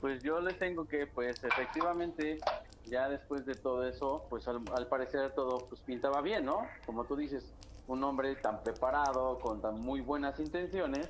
Pues 0.00 0.22
yo 0.22 0.40
les 0.40 0.58
tengo 0.58 0.86
que, 0.86 1.06
pues 1.06 1.42
efectivamente, 1.42 2.38
ya 2.86 3.08
después 3.08 3.44
de 3.46 3.54
todo 3.54 3.86
eso, 3.86 4.24
pues 4.30 4.46
al, 4.48 4.86
parecer 4.88 5.32
todo 5.34 5.58
pues 5.68 5.80
pintaba 5.80 6.20
bien, 6.20 6.44
¿no? 6.44 6.66
Como 6.86 7.04
tú 7.04 7.16
dices, 7.16 7.52
un 7.86 8.02
hombre 8.04 8.36
tan 8.36 8.62
preparado, 8.62 9.38
con 9.40 9.60
tan 9.60 9.80
muy 9.80 10.00
buenas 10.00 10.38
intenciones, 10.38 11.08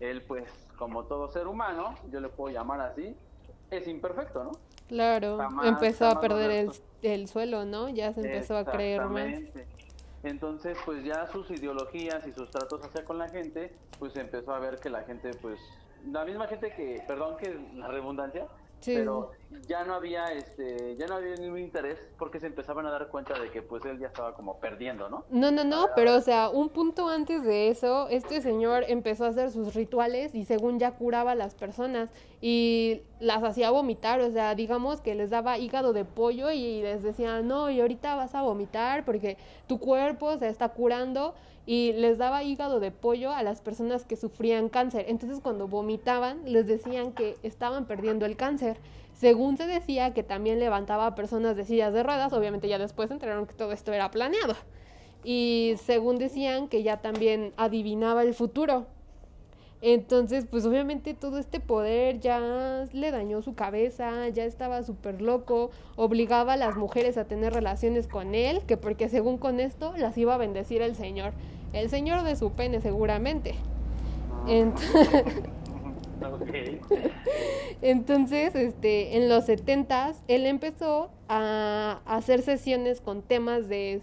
él 0.00 0.22
pues 0.22 0.48
como 0.76 1.04
todo 1.04 1.28
ser 1.28 1.46
humano, 1.46 1.96
yo 2.10 2.20
le 2.20 2.28
puedo 2.28 2.54
llamar 2.54 2.80
así, 2.80 3.16
es 3.70 3.88
imperfecto, 3.88 4.44
¿no? 4.44 4.52
Claro, 4.88 5.38
empezó 5.64 6.06
a 6.06 6.20
perder 6.20 6.50
el, 6.50 6.70
el, 7.02 7.28
suelo, 7.28 7.64
¿no? 7.64 7.88
Ya 7.88 8.12
se 8.14 8.20
empezó 8.20 8.56
a 8.56 8.64
creer 8.64 9.04
más. 9.06 9.34
Entonces, 10.22 10.76
pues 10.84 11.04
ya 11.04 11.26
sus 11.26 11.50
ideologías 11.50 12.26
y 12.26 12.32
sus 12.32 12.50
tratos 12.50 12.82
hacia 12.84 13.04
con 13.04 13.18
la 13.18 13.28
gente, 13.28 13.72
pues 13.98 14.16
empezó 14.16 14.52
a 14.52 14.58
ver 14.58 14.78
que 14.78 14.90
la 14.90 15.02
gente, 15.02 15.30
pues, 15.40 15.60
la 16.10 16.24
misma 16.24 16.48
gente 16.48 16.72
que, 16.74 17.02
perdón 17.06 17.36
que 17.36 17.54
la 17.74 17.88
redundancia, 17.88 18.46
pero 18.84 19.30
ya 19.66 19.84
no 19.84 19.94
había 19.94 20.32
este 20.32 20.96
ya 20.96 21.06
no 21.06 21.16
había 21.16 21.36
ningún 21.36 21.58
interés 21.58 21.98
porque 22.18 22.40
se 22.40 22.46
empezaban 22.46 22.86
a 22.86 22.90
dar 22.90 23.08
cuenta 23.08 23.38
de 23.38 23.50
que 23.50 23.62
pues 23.62 23.84
él 23.84 23.98
ya 23.98 24.08
estaba 24.08 24.34
como 24.34 24.58
perdiendo, 24.60 25.08
¿no? 25.08 25.24
No, 25.30 25.50
no, 25.50 25.64
no, 25.64 25.88
pero 25.94 26.14
o 26.14 26.20
sea, 26.20 26.48
un 26.48 26.68
punto 26.68 27.08
antes 27.08 27.44
de 27.44 27.68
eso, 27.68 28.08
este 28.08 28.40
señor 28.40 28.84
empezó 28.88 29.24
a 29.24 29.28
hacer 29.28 29.50
sus 29.50 29.74
rituales 29.74 30.34
y 30.34 30.44
según 30.44 30.78
ya 30.78 30.92
curaba 30.92 31.32
a 31.32 31.34
las 31.34 31.54
personas 31.54 32.10
y 32.40 33.02
las 33.20 33.42
hacía 33.42 33.70
vomitar, 33.70 34.20
o 34.20 34.30
sea, 34.30 34.54
digamos 34.54 35.00
que 35.00 35.14
les 35.14 35.30
daba 35.30 35.58
hígado 35.58 35.92
de 35.92 36.04
pollo 36.04 36.50
y 36.50 36.82
les 36.82 37.02
decía, 37.02 37.42
"No, 37.42 37.70
y 37.70 37.80
ahorita 37.80 38.14
vas 38.14 38.34
a 38.34 38.42
vomitar 38.42 39.04
porque 39.04 39.36
tu 39.66 39.78
cuerpo 39.78 40.36
se 40.38 40.48
está 40.48 40.68
curando." 40.68 41.34
Y 41.70 41.92
les 41.92 42.16
daba 42.16 42.44
hígado 42.44 42.80
de 42.80 42.90
pollo 42.90 43.30
a 43.30 43.42
las 43.42 43.60
personas 43.60 44.06
que 44.06 44.16
sufrían 44.16 44.70
cáncer. 44.70 45.04
Entonces 45.06 45.40
cuando 45.42 45.68
vomitaban 45.68 46.40
les 46.46 46.66
decían 46.66 47.12
que 47.12 47.36
estaban 47.42 47.84
perdiendo 47.84 48.24
el 48.24 48.36
cáncer. 48.36 48.78
Según 49.12 49.58
se 49.58 49.66
decía 49.66 50.14
que 50.14 50.22
también 50.22 50.60
levantaba 50.60 51.04
a 51.08 51.14
personas 51.14 51.56
de 51.56 51.66
sillas 51.66 51.92
de 51.92 52.02
ruedas, 52.02 52.32
obviamente 52.32 52.68
ya 52.68 52.78
después 52.78 53.10
enteraron 53.10 53.46
que 53.46 53.52
todo 53.52 53.72
esto 53.72 53.92
era 53.92 54.10
planeado. 54.10 54.56
Y 55.24 55.74
según 55.84 56.16
decían 56.16 56.68
que 56.68 56.82
ya 56.82 57.02
también 57.02 57.52
adivinaba 57.58 58.22
el 58.22 58.32
futuro. 58.32 58.86
Entonces, 59.82 60.46
pues 60.50 60.64
obviamente 60.64 61.12
todo 61.12 61.38
este 61.38 61.60
poder 61.60 62.18
ya 62.18 62.86
le 62.92 63.10
dañó 63.10 63.42
su 63.42 63.54
cabeza, 63.54 64.26
ya 64.30 64.44
estaba 64.44 64.82
súper 64.82 65.20
loco, 65.20 65.70
obligaba 65.96 66.54
a 66.54 66.56
las 66.56 66.76
mujeres 66.76 67.18
a 67.18 67.26
tener 67.26 67.52
relaciones 67.52 68.08
con 68.08 68.34
él, 68.34 68.62
que 68.66 68.78
porque 68.78 69.08
según 69.10 69.36
con 69.36 69.60
esto 69.60 69.92
las 69.98 70.16
iba 70.16 70.34
a 70.34 70.38
bendecir 70.38 70.80
el 70.80 70.96
Señor. 70.96 71.34
El 71.72 71.90
Señor 71.90 72.22
de 72.22 72.36
su 72.36 72.52
pene 72.52 72.80
seguramente. 72.80 73.56
Entonces, 77.82 78.54
este, 78.54 79.16
en 79.16 79.28
los 79.28 79.44
setentas, 79.44 80.22
él 80.26 80.46
empezó 80.46 81.10
a 81.28 82.00
hacer 82.06 82.42
sesiones 82.42 83.00
con 83.00 83.22
temas 83.22 83.68
de, 83.68 84.00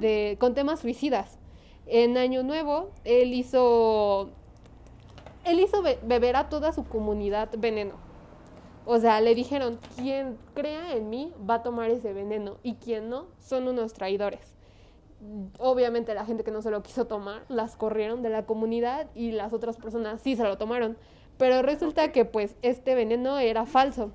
de, 0.00 0.36
con 0.40 0.54
temas 0.54 0.80
suicidas. 0.80 1.38
En 1.86 2.16
Año 2.16 2.42
Nuevo, 2.42 2.90
él 3.04 3.34
hizo 3.34 4.30
él 5.44 5.60
hizo 5.60 5.82
beber 6.02 6.36
a 6.36 6.48
toda 6.48 6.72
su 6.72 6.84
comunidad 6.84 7.50
veneno. 7.58 7.94
O 8.86 8.98
sea, 8.98 9.20
le 9.20 9.34
dijeron, 9.34 9.78
quien 9.96 10.36
crea 10.54 10.94
en 10.94 11.08
mí 11.08 11.32
va 11.48 11.56
a 11.56 11.62
tomar 11.62 11.90
ese 11.90 12.12
veneno 12.12 12.56
y 12.62 12.74
quien 12.74 13.08
no 13.08 13.26
son 13.40 13.68
unos 13.68 13.94
traidores. 13.94 14.53
Obviamente 15.58 16.14
la 16.14 16.24
gente 16.24 16.44
que 16.44 16.50
no 16.50 16.62
se 16.62 16.70
lo 16.70 16.82
quiso 16.82 17.06
tomar 17.06 17.44
las 17.48 17.76
corrieron 17.76 18.22
de 18.22 18.30
la 18.30 18.44
comunidad 18.44 19.08
y 19.14 19.32
las 19.32 19.52
otras 19.52 19.76
personas 19.76 20.20
sí 20.20 20.36
se 20.36 20.44
lo 20.44 20.58
tomaron. 20.58 20.96
Pero 21.38 21.62
resulta 21.62 22.12
que 22.12 22.24
pues 22.24 22.56
este 22.62 22.94
veneno 22.94 23.38
era 23.38 23.66
falso. 23.66 24.10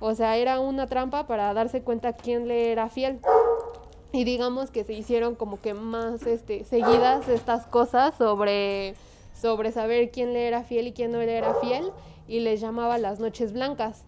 O 0.00 0.14
sea, 0.14 0.36
era 0.36 0.60
una 0.60 0.86
trampa 0.86 1.26
para 1.26 1.52
darse 1.54 1.82
cuenta 1.82 2.12
quién 2.12 2.48
le 2.48 2.72
era 2.72 2.88
fiel. 2.88 3.20
Y 4.12 4.24
digamos 4.24 4.70
que 4.70 4.84
se 4.84 4.94
hicieron 4.94 5.34
como 5.34 5.60
que 5.60 5.74
más 5.74 6.26
este, 6.26 6.64
seguidas 6.64 7.28
estas 7.28 7.66
cosas 7.66 8.14
sobre 8.16 8.94
sobre 9.40 9.70
saber 9.72 10.10
quién 10.10 10.32
le 10.32 10.48
era 10.48 10.64
fiel 10.64 10.88
y 10.88 10.92
quién 10.92 11.12
no 11.12 11.18
le 11.18 11.36
era 11.36 11.54
fiel 11.54 11.92
y 12.26 12.40
les 12.40 12.60
llamaba 12.60 12.98
las 12.98 13.20
noches 13.20 13.52
blancas. 13.52 14.04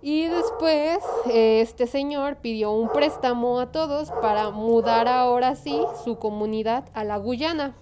Y 0.00 0.26
después 0.26 0.98
este 1.26 1.86
señor 1.86 2.36
pidió 2.36 2.70
un 2.70 2.88
préstamo 2.88 3.58
a 3.58 3.72
todos 3.72 4.10
para 4.10 4.50
mudar 4.50 5.08
ahora 5.08 5.56
sí 5.56 5.80
su 6.04 6.18
comunidad 6.18 6.88
a 6.94 7.04
la 7.04 7.16
Guyana. 7.16 7.74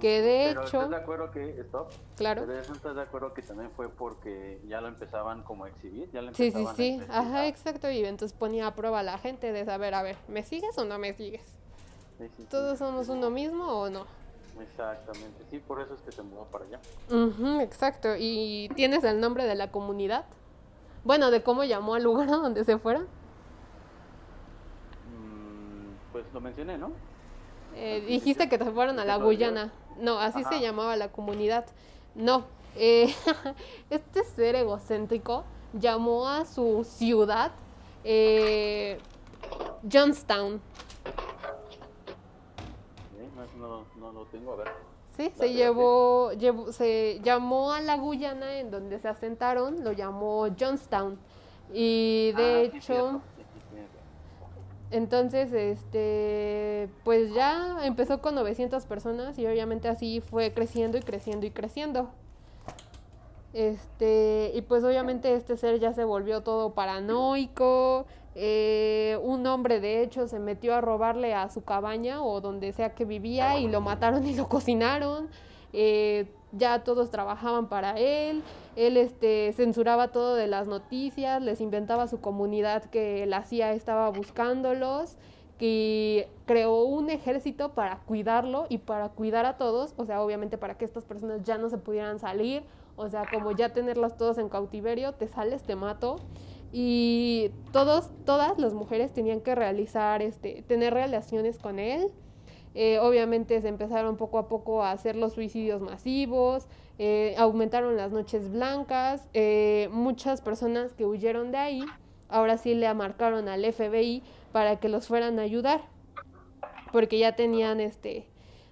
Que 0.00 0.20
de 0.20 0.50
hecho... 0.50 0.64
¿Estás 0.64 0.90
de 0.90 0.96
acuerdo 0.96 1.30
que... 1.30 1.64
Claro. 2.16 2.44
Pero 2.46 2.60
estás 2.60 2.96
de 2.96 3.02
acuerdo 3.02 3.32
que 3.32 3.42
también 3.42 3.70
fue 3.70 3.88
porque 3.88 4.60
ya 4.66 4.80
lo 4.80 4.88
empezaban 4.88 5.44
como 5.44 5.64
a 5.64 5.68
exhibir. 5.68 6.10
Ya 6.12 6.20
sí, 6.32 6.50
sí, 6.50 6.66
sí. 6.76 7.00
Ajá, 7.08 7.46
exacto. 7.46 7.88
Y 7.90 8.04
entonces 8.04 8.36
ponía 8.36 8.66
a 8.66 8.74
prueba 8.74 9.00
a 9.00 9.02
la 9.04 9.18
gente 9.18 9.52
de 9.52 9.64
saber, 9.64 9.94
a 9.94 10.02
ver, 10.02 10.16
¿me 10.26 10.42
sigues 10.42 10.76
o 10.78 10.84
no 10.84 10.98
me 10.98 11.14
sigues? 11.14 11.54
¿Todos 12.50 12.78
somos 12.78 13.08
uno 13.08 13.30
mismo 13.30 13.66
o 13.66 13.90
no? 13.90 14.06
Exactamente, 14.60 15.44
sí, 15.50 15.58
por 15.58 15.80
eso 15.80 15.94
es 15.94 16.00
que 16.00 16.12
se 16.12 16.22
mudó 16.22 16.44
para 16.44 16.64
allá. 16.64 16.80
exacto, 17.60 18.14
¿y 18.16 18.70
tienes 18.76 19.02
el 19.04 19.20
nombre 19.20 19.46
de 19.46 19.56
la 19.56 19.70
comunidad? 19.72 20.24
Bueno, 21.04 21.30
de 21.30 21.42
cómo 21.42 21.64
llamó 21.64 21.94
al 21.94 22.02
lugar 22.02 22.28
a 22.30 22.36
donde 22.36 22.64
se 22.64 22.78
fuera. 22.78 23.00
Mm, 25.00 26.12
pues 26.12 26.24
lo 26.32 26.40
mencioné, 26.40 26.78
¿no? 26.78 26.92
Eh, 27.76 28.04
dijiste 28.06 28.48
que 28.48 28.58
se 28.58 28.70
fueron 28.70 28.98
a 28.98 29.04
la 29.04 29.16
Guyana. 29.16 29.72
No, 29.98 30.18
así 30.18 30.44
se 30.44 30.60
llamaba 30.60 30.96
la 30.96 31.08
comunidad. 31.08 31.66
No, 32.14 32.44
eh, 32.76 33.14
este 33.90 34.24
ser 34.24 34.56
egocéntrico 34.56 35.44
llamó 35.72 36.28
a 36.28 36.44
su 36.44 36.84
ciudad 36.84 37.50
eh, 38.04 39.00
Johnstown 39.90 40.60
no, 43.58 43.84
no 43.96 44.12
lo 44.12 44.24
tengo, 44.26 44.52
a 44.52 44.56
ver. 44.56 44.93
Sí, 45.16 45.30
se 45.36 45.52
llevó, 45.52 46.32
se 46.72 47.20
llamó 47.22 47.72
a 47.72 47.80
la 47.80 47.96
Guyana 47.96 48.58
en 48.58 48.70
donde 48.70 48.98
se 48.98 49.08
asentaron, 49.08 49.84
lo 49.84 49.92
llamó 49.92 50.48
Johnstown. 50.58 51.18
Y 51.72 52.32
de 52.32 52.42
ah, 52.42 52.60
hecho, 52.62 53.20
entonces, 54.90 55.52
este, 55.52 56.88
pues 57.04 57.32
ya 57.34 57.78
empezó 57.84 58.20
con 58.20 58.34
900 58.36 58.86
personas 58.86 59.38
y 59.38 59.46
obviamente 59.46 59.88
así 59.88 60.20
fue 60.20 60.52
creciendo 60.52 60.98
y 60.98 61.00
creciendo 61.00 61.46
y 61.46 61.50
creciendo. 61.50 62.10
Este, 63.54 64.50
y 64.54 64.62
pues 64.62 64.82
obviamente 64.82 65.34
este 65.34 65.56
ser 65.56 65.78
ya 65.78 65.92
se 65.92 66.04
volvió 66.04 66.42
todo 66.42 66.74
paranoico, 66.74 68.04
eh, 68.34 69.16
un 69.22 69.46
hombre, 69.46 69.80
de 69.80 70.02
hecho, 70.02 70.26
se 70.26 70.40
metió 70.40 70.74
a 70.74 70.80
robarle 70.80 71.34
a 71.34 71.48
su 71.48 71.62
cabaña 71.62 72.22
o 72.22 72.40
donde 72.40 72.72
sea 72.72 72.94
que 72.94 73.04
vivía 73.04 73.58
y 73.58 73.68
lo 73.68 73.80
mataron 73.80 74.26
y 74.26 74.34
lo 74.34 74.48
cocinaron. 74.48 75.28
Eh, 75.72 76.26
ya 76.52 76.84
todos 76.84 77.10
trabajaban 77.10 77.68
para 77.68 77.98
él. 77.98 78.42
Él 78.76 78.96
este, 78.96 79.52
censuraba 79.52 80.08
todo 80.08 80.34
de 80.34 80.46
las 80.46 80.66
noticias, 80.66 81.42
les 81.42 81.60
inventaba 81.60 82.08
su 82.08 82.20
comunidad 82.20 82.84
que 82.84 83.26
la 83.26 83.44
CIA 83.44 83.72
estaba 83.72 84.08
buscándolos 84.10 85.16
que 85.58 86.28
creó 86.46 86.82
un 86.82 87.10
ejército 87.10 87.74
para 87.74 87.98
cuidarlo 88.00 88.66
y 88.68 88.78
para 88.78 89.10
cuidar 89.10 89.46
a 89.46 89.56
todos, 89.56 89.94
o 89.96 90.04
sea, 90.04 90.20
obviamente 90.20 90.58
para 90.58 90.76
que 90.76 90.84
estas 90.84 91.04
personas 91.04 91.44
ya 91.44 91.58
no 91.58 91.68
se 91.68 91.78
pudieran 91.78 92.18
salir, 92.18 92.64
o 92.96 93.08
sea, 93.08 93.26
como 93.30 93.52
ya 93.52 93.72
tenerlos 93.72 94.16
todos 94.16 94.38
en 94.38 94.48
cautiverio, 94.48 95.12
te 95.12 95.28
sales, 95.28 95.62
te 95.62 95.76
mato 95.76 96.16
y 96.72 97.50
todos, 97.72 98.10
todas 98.24 98.58
las 98.58 98.74
mujeres 98.74 99.12
tenían 99.12 99.40
que 99.40 99.54
realizar, 99.54 100.22
este, 100.22 100.62
tener 100.62 100.94
relaciones 100.94 101.58
con 101.58 101.78
él. 101.78 102.10
Eh, 102.74 102.98
obviamente 102.98 103.60
se 103.60 103.68
empezaron 103.68 104.16
poco 104.16 104.38
a 104.38 104.48
poco 104.48 104.82
a 104.82 104.90
hacer 104.90 105.14
los 105.14 105.34
suicidios 105.34 105.80
masivos, 105.80 106.66
eh, 106.98 107.36
aumentaron 107.38 107.96
las 107.96 108.10
noches 108.10 108.50
blancas, 108.50 109.28
eh, 109.32 109.88
muchas 109.92 110.40
personas 110.40 110.92
que 110.92 111.06
huyeron 111.06 111.52
de 111.52 111.58
ahí, 111.58 111.84
ahora 112.28 112.58
sí 112.58 112.74
le 112.74 112.92
marcaron 112.92 113.48
al 113.48 113.64
FBI 113.64 114.24
para 114.50 114.80
que 114.80 114.88
los 114.88 115.06
fueran 115.06 115.38
a 115.38 115.42
ayudar, 115.42 115.82
porque 116.90 117.18
ya 117.20 117.36
tenían 117.36 117.80
este, 117.80 118.26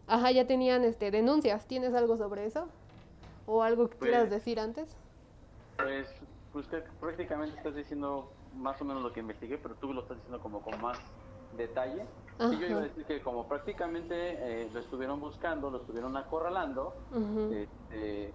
ajá, 0.09 0.33
ya 0.33 0.47
tenían 0.49 0.85
este 0.85 1.13
denuncias. 1.13 1.67
¿Tienes 1.67 1.95
algo 1.95 2.17
sobre 2.17 2.47
eso? 2.47 2.69
¿O 3.47 3.63
algo 3.63 3.89
que 3.89 3.99
quieras 3.99 4.23
pues 4.23 4.31
decir 4.31 4.61
antes? 4.61 4.97
Pues 5.77 6.09
pues 6.53 6.67
que 6.67 6.83
prácticamente 7.01 7.57
estás 7.57 7.75
diciendo 7.75 8.31
más 8.57 8.81
o 8.81 8.85
menos 8.85 9.03
lo 9.03 9.13
que 9.13 9.21
investigué, 9.21 9.57
pero 9.59 9.75
tú 9.77 9.93
lo 9.93 10.03
estás 10.03 10.19
diciendo 10.19 10.41
como 10.41 10.61
con 10.61 10.81
más 10.81 10.99
detalle. 11.57 12.07
Y 12.39 12.59
yo 12.59 12.67
iba 12.67 12.81
a 12.81 12.83
decir 12.83 13.05
que 13.05 13.23
como 13.23 13.47
prácticamente 13.47 14.15
eh, 14.15 14.71
lo 14.73 14.81
estuvieron 14.81 15.21
buscando, 15.21 15.71
lo 15.71 15.79
estuvieron 15.79 16.17
acorralando, 16.17 16.95
este, 17.53 18.33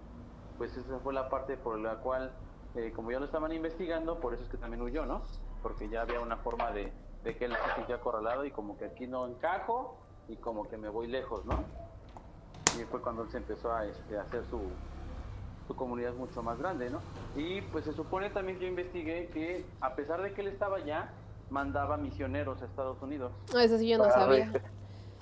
pues 0.56 0.76
esa 0.76 0.98
fue 1.00 1.12
la 1.12 1.28
parte 1.28 1.56
por 1.56 1.78
la 1.78 1.96
cual 1.96 2.32
eh, 2.74 2.92
como 2.94 3.10
ya 3.10 3.18
lo 3.18 3.26
estaban 3.26 3.52
investigando, 3.52 4.18
por 4.18 4.34
eso 4.34 4.44
es 4.44 4.48
que 4.48 4.56
también 4.56 4.82
huyó, 4.82 5.04
¿no? 5.04 5.22
Porque 5.62 5.88
ya 5.88 6.02
había 6.02 6.20
una 6.20 6.36
forma 6.38 6.70
de, 6.72 6.92
de 7.22 7.36
que 7.36 7.44
él 7.44 7.56
se 7.56 7.74
sentía 7.74 7.96
acorralado 7.96 8.44
y 8.44 8.50
como 8.50 8.78
que 8.78 8.86
aquí 8.86 9.06
no 9.06 9.26
encajo 9.26 9.98
y 10.28 10.36
como 10.36 10.68
que 10.68 10.76
me 10.76 10.88
voy 10.88 11.06
lejos, 11.06 11.44
¿no? 11.44 11.64
Y 12.80 12.84
fue 12.84 13.00
cuando 13.00 13.22
él 13.22 13.30
se 13.30 13.38
empezó 13.38 13.72
a, 13.72 13.84
este, 13.86 14.16
hacer 14.16 14.44
su, 14.46 14.60
su 15.68 15.76
comunidad 15.76 16.14
mucho 16.14 16.42
más 16.42 16.58
grande, 16.58 16.90
¿no? 16.90 17.00
Y 17.36 17.60
pues 17.60 17.84
se 17.84 17.92
supone 17.92 18.30
también 18.30 18.58
yo 18.58 18.66
investigué 18.66 19.28
que 19.28 19.64
a 19.80 19.94
pesar 19.94 20.22
de 20.22 20.32
que 20.32 20.40
él 20.40 20.48
estaba 20.48 20.78
allá, 20.78 21.10
mandaba 21.50 21.98
misioneros 21.98 22.60
a 22.62 22.64
Estados 22.64 23.00
Unidos. 23.02 23.30
Ah, 23.54 23.62
eso 23.62 23.78
sí 23.78 23.88
yo 23.88 23.98
no 23.98 24.10
sabía. 24.10 24.50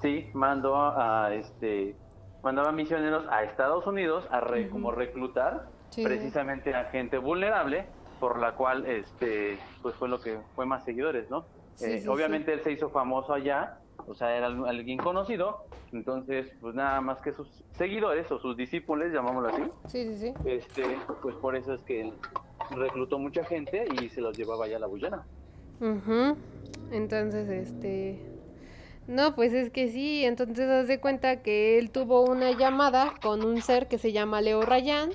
Sí, 0.02 0.28
mandó 0.34 0.76
a, 0.76 1.32
este 1.32 1.96
mandaba 2.42 2.70
misioneros 2.70 3.24
a 3.30 3.44
Estados 3.44 3.86
Unidos 3.86 4.28
a 4.30 4.42
como 4.70 4.90
reclutar 4.90 5.68
precisamente 5.94 6.74
a 6.74 6.84
gente 6.90 7.16
vulnerable 7.16 7.86
por 8.20 8.38
la 8.38 8.56
cual 8.56 8.84
este 8.84 9.58
pues 9.80 9.94
fue 9.94 10.10
lo 10.10 10.20
que 10.20 10.38
fue 10.54 10.66
más 10.66 10.84
seguidores, 10.84 11.30
¿no? 11.30 11.46
Eh, 11.80 12.04
obviamente 12.08 12.52
él 12.52 12.60
se 12.62 12.72
hizo 12.72 12.90
famoso 12.90 13.32
allá, 13.32 13.78
o 14.06 14.14
sea, 14.14 14.36
era 14.36 14.46
alguien 14.46 14.98
conocido, 14.98 15.64
entonces 15.92 16.50
pues 16.60 16.74
nada 16.74 17.00
más 17.00 17.20
que 17.20 17.32
sus 17.32 17.64
seguidores 17.72 18.30
o 18.30 18.38
sus 18.38 18.56
discípulos, 18.56 19.12
llamámoslo 19.12 19.48
así. 19.48 19.62
Sí, 19.88 20.04
sí, 20.04 20.16
sí. 20.16 20.34
Este, 20.44 20.98
pues 21.22 21.34
por 21.36 21.56
eso 21.56 21.74
es 21.74 21.82
que 21.82 22.12
reclutó 22.70 23.18
mucha 23.18 23.44
gente 23.44 23.86
y 24.00 24.08
se 24.08 24.20
los 24.20 24.36
llevaba 24.36 24.66
allá 24.66 24.76
a 24.76 24.80
la 24.80 24.86
Guyana. 24.86 25.26
Entonces, 26.90 27.48
este... 27.48 28.32
No, 29.06 29.36
pues 29.36 29.52
es 29.52 29.70
que 29.70 29.88
sí, 29.88 30.24
entonces 30.24 30.68
haz 30.68 30.88
de 30.88 30.98
cuenta 30.98 31.40
que 31.40 31.78
él 31.78 31.92
tuvo 31.92 32.22
una 32.22 32.50
llamada 32.50 33.14
con 33.22 33.44
un 33.44 33.62
ser 33.62 33.86
que 33.86 33.98
se 33.98 34.10
llama 34.10 34.40
Leo 34.40 34.62
Rayán, 34.62 35.10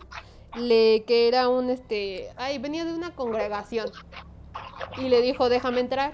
le, 0.56 1.04
que 1.06 1.28
era 1.28 1.50
un, 1.50 1.70
este, 1.70 2.30
ay, 2.38 2.58
venía 2.58 2.86
de 2.86 2.94
una 2.94 3.14
congregación 3.16 3.90
y 4.98 5.10
le 5.10 5.22
dijo, 5.22 5.50
déjame 5.50 5.82
entrar, 5.82 6.14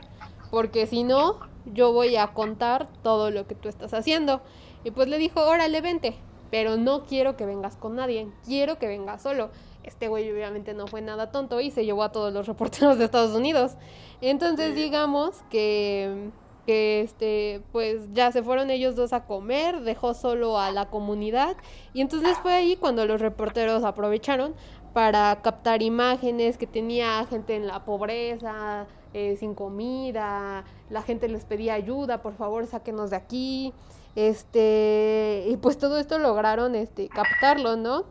porque 0.49 0.87
si 0.87 1.03
no, 1.03 1.39
yo 1.73 1.93
voy 1.93 2.15
a 2.15 2.27
contar 2.27 2.87
todo 3.03 3.31
lo 3.31 3.47
que 3.47 3.55
tú 3.55 3.69
estás 3.69 3.93
haciendo. 3.93 4.41
Y 4.83 4.91
pues 4.91 5.07
le 5.07 5.17
dijo, 5.17 5.41
órale, 5.41 5.81
vente, 5.81 6.17
pero 6.49 6.77
no 6.77 7.05
quiero 7.05 7.35
que 7.35 7.45
vengas 7.45 7.75
con 7.75 7.95
nadie, 7.95 8.27
quiero 8.45 8.77
que 8.77 8.87
vengas 8.87 9.21
solo. 9.21 9.49
Este 9.83 10.07
güey 10.07 10.29
obviamente 10.31 10.73
no 10.73 10.87
fue 10.87 11.01
nada 11.01 11.31
tonto 11.31 11.61
y 11.61 11.71
se 11.71 11.85
llevó 11.85 12.03
a 12.03 12.11
todos 12.11 12.33
los 12.33 12.47
reporteros 12.47 12.97
de 12.97 13.05
Estados 13.05 13.35
Unidos. 13.35 13.73
Entonces 14.21 14.75
digamos 14.75 15.43
que, 15.49 16.29
que 16.65 17.01
este, 17.01 17.61
pues 17.71 18.13
ya 18.13 18.31
se 18.31 18.43
fueron 18.43 18.69
ellos 18.69 18.95
dos 18.95 19.13
a 19.13 19.25
comer, 19.25 19.81
dejó 19.81 20.13
solo 20.13 20.59
a 20.59 20.71
la 20.71 20.89
comunidad 20.89 21.55
y 21.93 22.01
entonces 22.01 22.37
fue 22.39 22.53
ahí 22.53 22.75
cuando 22.75 23.05
los 23.05 23.21
reporteros 23.21 23.83
aprovecharon 23.83 24.55
para 24.93 25.41
captar 25.41 25.81
imágenes 25.83 26.57
que 26.57 26.65
tenía 26.65 27.23
gente 27.25 27.55
en 27.55 27.67
la 27.67 27.85
pobreza, 27.85 28.87
eh, 29.13 29.35
sin 29.37 29.55
comida, 29.55 30.63
la 30.89 31.01
gente 31.01 31.27
les 31.27 31.45
pedía 31.45 31.73
ayuda, 31.73 32.21
por 32.21 32.33
favor 32.33 32.65
sáquenos 32.67 33.09
de 33.09 33.15
aquí, 33.15 33.73
este, 34.15 35.45
y 35.47 35.57
pues 35.57 35.77
todo 35.77 35.99
esto 35.99 36.17
lograron 36.19 36.75
este, 36.75 37.07
captarlo, 37.09 37.75
¿no? 37.75 38.05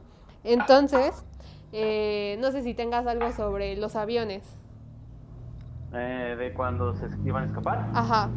Entonces, 0.45 1.25
eh, 1.73 2.37
no 2.41 2.53
sé 2.53 2.63
si 2.63 2.75
tengas 2.75 3.07
algo 3.07 3.33
sobre 3.33 3.77
los 3.77 3.97
aviones. 3.97 4.43
Eh, 5.93 6.37
de 6.39 6.53
cuando 6.53 6.95
se 6.95 7.07
iban 7.25 7.45
a 7.45 7.47
escapar. 7.47 7.91
Ajá. 7.95 8.29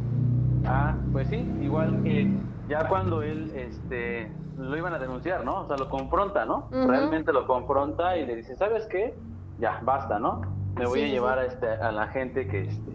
Ah, 0.65 0.95
pues 1.11 1.27
sí, 1.27 1.37
igual 1.61 2.01
que 2.03 2.31
ya 2.67 2.87
cuando 2.87 3.21
él, 3.21 3.51
este, 3.55 4.31
lo 4.57 4.75
iban 4.77 4.93
a 4.93 4.99
denunciar, 4.99 5.45
¿no? 5.45 5.61
O 5.61 5.67
sea, 5.67 5.77
lo 5.77 5.89
confronta, 5.89 6.45
¿no? 6.45 6.67
Realmente 6.71 7.33
lo 7.33 7.47
confronta 7.47 8.17
y 8.17 8.25
le 8.25 8.35
dice, 8.35 8.55
¿sabes 8.55 8.85
qué? 8.87 9.15
Ya, 9.57 9.79
basta, 9.83 10.19
¿no? 10.19 10.41
Me 10.79 10.87
voy 10.87 11.03
a 11.03 11.07
llevar 11.07 11.39
a, 11.39 11.45
este, 11.45 11.67
a 11.67 11.91
la 11.91 12.07
gente 12.07 12.47
que, 12.47 12.61
este, 12.61 12.91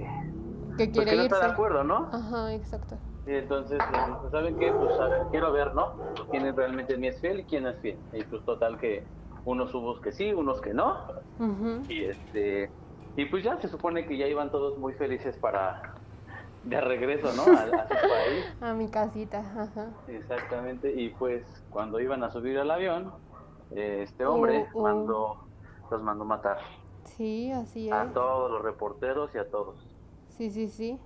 que 0.76 0.88
pues 0.88 0.90
quiere 0.90 1.16
no 1.16 1.22
está 1.22 1.40
de 1.40 1.52
acuerdo, 1.52 1.84
¿no? 1.84 2.08
Ajá, 2.12 2.52
exacto. 2.54 2.96
Y 3.26 3.34
entonces, 3.34 3.78
¿saben 4.30 4.58
qué? 4.58 4.72
Pues 4.72 4.98
a 4.98 5.06
ver, 5.06 5.22
quiero 5.30 5.52
ver, 5.52 5.74
¿no? 5.74 5.94
¿Quién 6.30 6.54
realmente 6.54 6.94
es 6.94 7.20
fiel 7.20 7.40
y 7.40 7.44
quién 7.44 7.66
es 7.66 7.78
fiel? 7.78 7.98
Y 8.12 8.22
pues 8.24 8.44
total 8.44 8.78
que 8.78 9.04
unos 9.44 9.74
hubo 9.74 10.00
que 10.00 10.12
sí, 10.12 10.32
unos 10.32 10.60
que 10.60 10.74
no. 10.74 10.96
Y 11.88 12.04
este 12.04 12.70
y 13.16 13.26
pues 13.26 13.44
ya 13.44 13.56
se 13.60 13.68
supone 13.68 14.06
que 14.06 14.16
ya 14.16 14.26
iban 14.26 14.50
todos 14.50 14.76
muy 14.78 14.92
felices 14.94 15.36
para 15.36 15.94
de 16.64 16.80
regreso, 16.80 17.28
¿no? 17.34 17.42
A, 17.42 17.66
su 17.66 17.70
país. 17.92 18.56
A 18.60 18.72
mi 18.72 18.88
casita, 18.88 19.38
ajá. 19.38 19.90
Exactamente, 20.08 20.92
y 20.92 21.10
pues 21.10 21.44
cuando 21.70 22.00
iban 22.00 22.24
a 22.24 22.30
subir 22.30 22.58
al 22.58 22.70
avión, 22.70 23.12
este 23.70 24.26
hombre 24.26 24.66
uh, 24.72 24.78
uh. 24.78 24.82
mandó 24.82 25.44
los 25.90 26.02
mandó 26.02 26.24
matar. 26.24 26.58
Sí, 27.04 27.52
así 27.52 27.88
es. 27.88 27.92
A 27.92 28.12
todos 28.12 28.50
los 28.50 28.62
reporteros 28.62 29.34
y 29.34 29.38
a 29.38 29.50
todos. 29.50 29.76
Sí, 30.28 30.50
sí, 30.50 30.68
sí. 30.68 31.00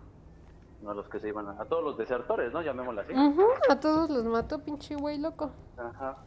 No 0.80 0.90
a 0.90 0.94
los 0.94 1.08
que 1.08 1.18
se 1.18 1.28
iban 1.28 1.48
a, 1.48 1.60
a 1.60 1.64
todos 1.66 1.82
los 1.82 1.98
desertores, 1.98 2.52
¿no? 2.52 2.62
Llamémoslo 2.62 3.00
así. 3.00 3.12
a 3.68 3.80
todos 3.80 4.08
los 4.10 4.24
mató, 4.24 4.64
pinche 4.64 4.94
güey 4.94 5.18
loco. 5.18 5.50
Ajá. 5.76 6.18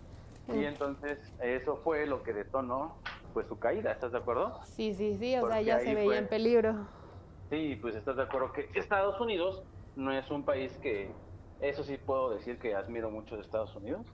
Y 0.47 0.65
entonces 0.65 1.19
eso 1.39 1.77
fue 1.83 2.05
lo 2.05 2.23
que 2.23 2.33
detonó 2.33 2.97
pues 3.33 3.47
su 3.47 3.57
caída, 3.57 3.91
¿estás 3.91 4.11
de 4.11 4.17
acuerdo? 4.17 4.59
Sí, 4.63 4.93
sí, 4.93 5.15
sí, 5.15 5.35
o 5.37 5.47
sea, 5.47 5.61
ya 5.61 5.79
se 5.79 5.95
veía 5.95 6.17
en 6.17 6.27
peligro. 6.27 6.87
Sí, 7.49 7.77
pues 7.81 7.95
estás 7.95 8.17
de 8.17 8.23
acuerdo 8.23 8.51
que 8.51 8.69
Estados 8.75 9.19
Unidos 9.19 9.63
no 9.95 10.11
es 10.11 10.29
un 10.31 10.43
país 10.43 10.77
que, 10.79 11.13
eso 11.59 11.83
sí 11.83 11.97
puedo 11.97 12.29
decir 12.31 12.59
que 12.59 12.75
admiro 12.75 13.09
mucho 13.09 13.35
de 13.35 13.41
Estados 13.41 13.75
Unidos, 13.75 14.05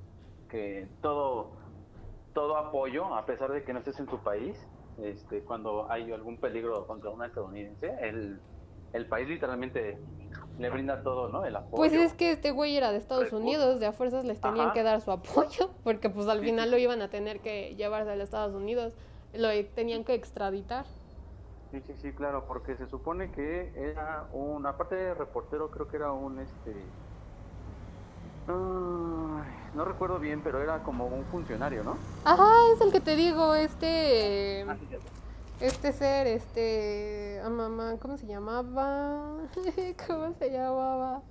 que 0.50 0.88
todo, 1.02 1.54
todo 2.34 2.58
apoyo, 2.58 3.16
a 3.16 3.26
pesar 3.26 3.52
de 3.52 3.64
que 3.64 3.74
no 3.74 3.80
estés 3.80 4.00
en 4.00 4.08
tu 4.08 4.20
país, 4.20 4.58
este, 5.04 5.44
cuando 5.44 5.90
hay 5.92 6.12
algún 6.12 6.38
peligro 6.38 6.86
contra 6.88 7.10
un 7.10 7.24
estadounidense, 7.24 7.96
el, 8.02 8.40
el 8.94 9.08
país 9.08 9.28
literalmente 9.28 10.00
le 10.58 10.70
brinda 10.70 11.04
todo, 11.04 11.30
¿no? 11.30 11.46
El 11.46 11.56
apoyo. 11.56 11.78
Pues 11.78 11.94
es 11.94 12.14
que 12.14 12.32
este 12.32 12.52
güey 12.52 12.76
era 12.76 12.92
de 12.92 12.98
Estados 12.98 13.32
Unidos, 13.32 13.80
de 13.80 13.86
a 13.86 13.92
fuerzas 13.92 14.26
les 14.26 14.42
tenían 14.42 14.74
que 14.74 14.84
dar 14.84 15.02
su 15.02 15.12
apoyo, 15.12 15.70
porque 15.84 16.10
pues 16.10 16.28
al 16.28 16.42
final 16.42 16.72
lo 16.72 16.78
iban 16.78 17.02
a 17.02 17.10
tener 17.10 17.40
que 17.42 17.76
llevarse 17.76 18.12
a 18.12 18.16
los 18.16 18.26
Estados 18.26 18.56
Unidos, 18.56 18.94
lo 19.34 19.50
tenían 19.76 20.04
que 20.04 20.14
extraditar. 20.14 20.86
Sí, 21.72 21.82
sí, 21.82 21.94
sí, 22.02 22.12
claro, 22.14 22.46
porque 22.48 22.76
se 22.76 22.88
supone 22.88 23.30
que 23.32 23.74
era 23.76 24.26
un, 24.32 24.66
aparte 24.66 24.96
de 24.96 25.14
reportero, 25.14 25.70
creo 25.70 25.88
que 25.88 25.98
era 25.98 26.12
un, 26.14 26.40
este, 26.40 26.88
no 29.78 29.86
recuerdo 29.86 30.20
bien, 30.20 30.42
pero 30.44 30.62
era 30.62 30.82
como 30.82 31.06
un 31.06 31.24
funcionario, 31.26 31.84
¿no? 31.84 31.96
Ajá, 32.26 32.50
es 32.74 32.82
el 32.82 32.92
que 32.92 33.00
te 33.00 33.16
digo, 33.16 33.54
este... 33.54 34.66
Ah, 34.68 34.76
este 35.60 35.92
ser, 35.92 36.28
este, 36.28 37.40
ah, 37.44 37.50
mamá, 37.50 37.98
¿cómo 38.00 38.18
se 38.18 38.28
llamaba? 38.28 39.38
¿Cómo 40.08 40.34
se 40.34 40.52
llamaba? 40.52 41.24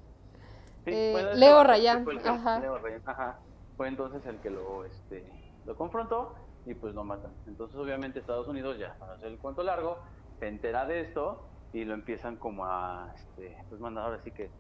Eh, 0.84 1.32
Leo 1.34 1.62
Rayán, 1.64 2.06
ajá. 2.24 2.60
Leo 2.60 2.78
Rayán, 2.78 3.02
ajá. 3.04 3.40
Fue 3.76 3.88
entonces 3.88 4.24
el 4.26 4.40
que 4.40 4.50
lo, 4.50 4.84
este, 4.84 5.28
lo 5.64 5.76
confrontó 5.76 6.34
y 6.64 6.74
pues 6.74 6.94
lo 6.94 7.04
matan. 7.04 7.32
Entonces 7.46 7.76
obviamente 7.76 8.20
Estados 8.20 8.48
Unidos 8.48 8.78
ya, 8.78 8.96
para 8.98 9.14
hacer 9.14 9.28
el 9.28 9.38
cuento 9.38 9.62
largo, 9.64 9.98
se 10.38 10.46
entera 10.48 10.86
de 10.86 11.00
esto 11.02 11.48
y 11.72 11.84
lo 11.84 11.94
empiezan 11.94 12.36
como 12.36 12.64
a, 12.64 13.12
este, 13.14 13.56
pues 13.68 13.80
mandar 13.80 14.04
ahora 14.04 14.20
sí 14.22 14.30
que 14.30 14.50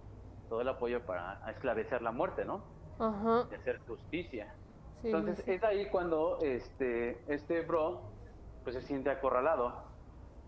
todo 0.48 0.60
el 0.60 0.68
apoyo 0.68 1.04
para 1.06 1.40
esclarecer 1.50 2.02
la 2.02 2.12
muerte, 2.12 2.44
¿no? 2.44 2.75
Ajá. 2.98 3.44
De 3.44 3.56
hacer 3.56 3.80
justicia. 3.86 4.54
Entonces 5.02 5.46
es 5.46 5.62
ahí 5.62 5.86
cuando 5.90 6.38
este, 6.42 7.18
este 7.28 7.60
bro 7.60 8.00
pues 8.64 8.74
se 8.74 8.82
siente 8.82 9.10
acorralado 9.10 9.84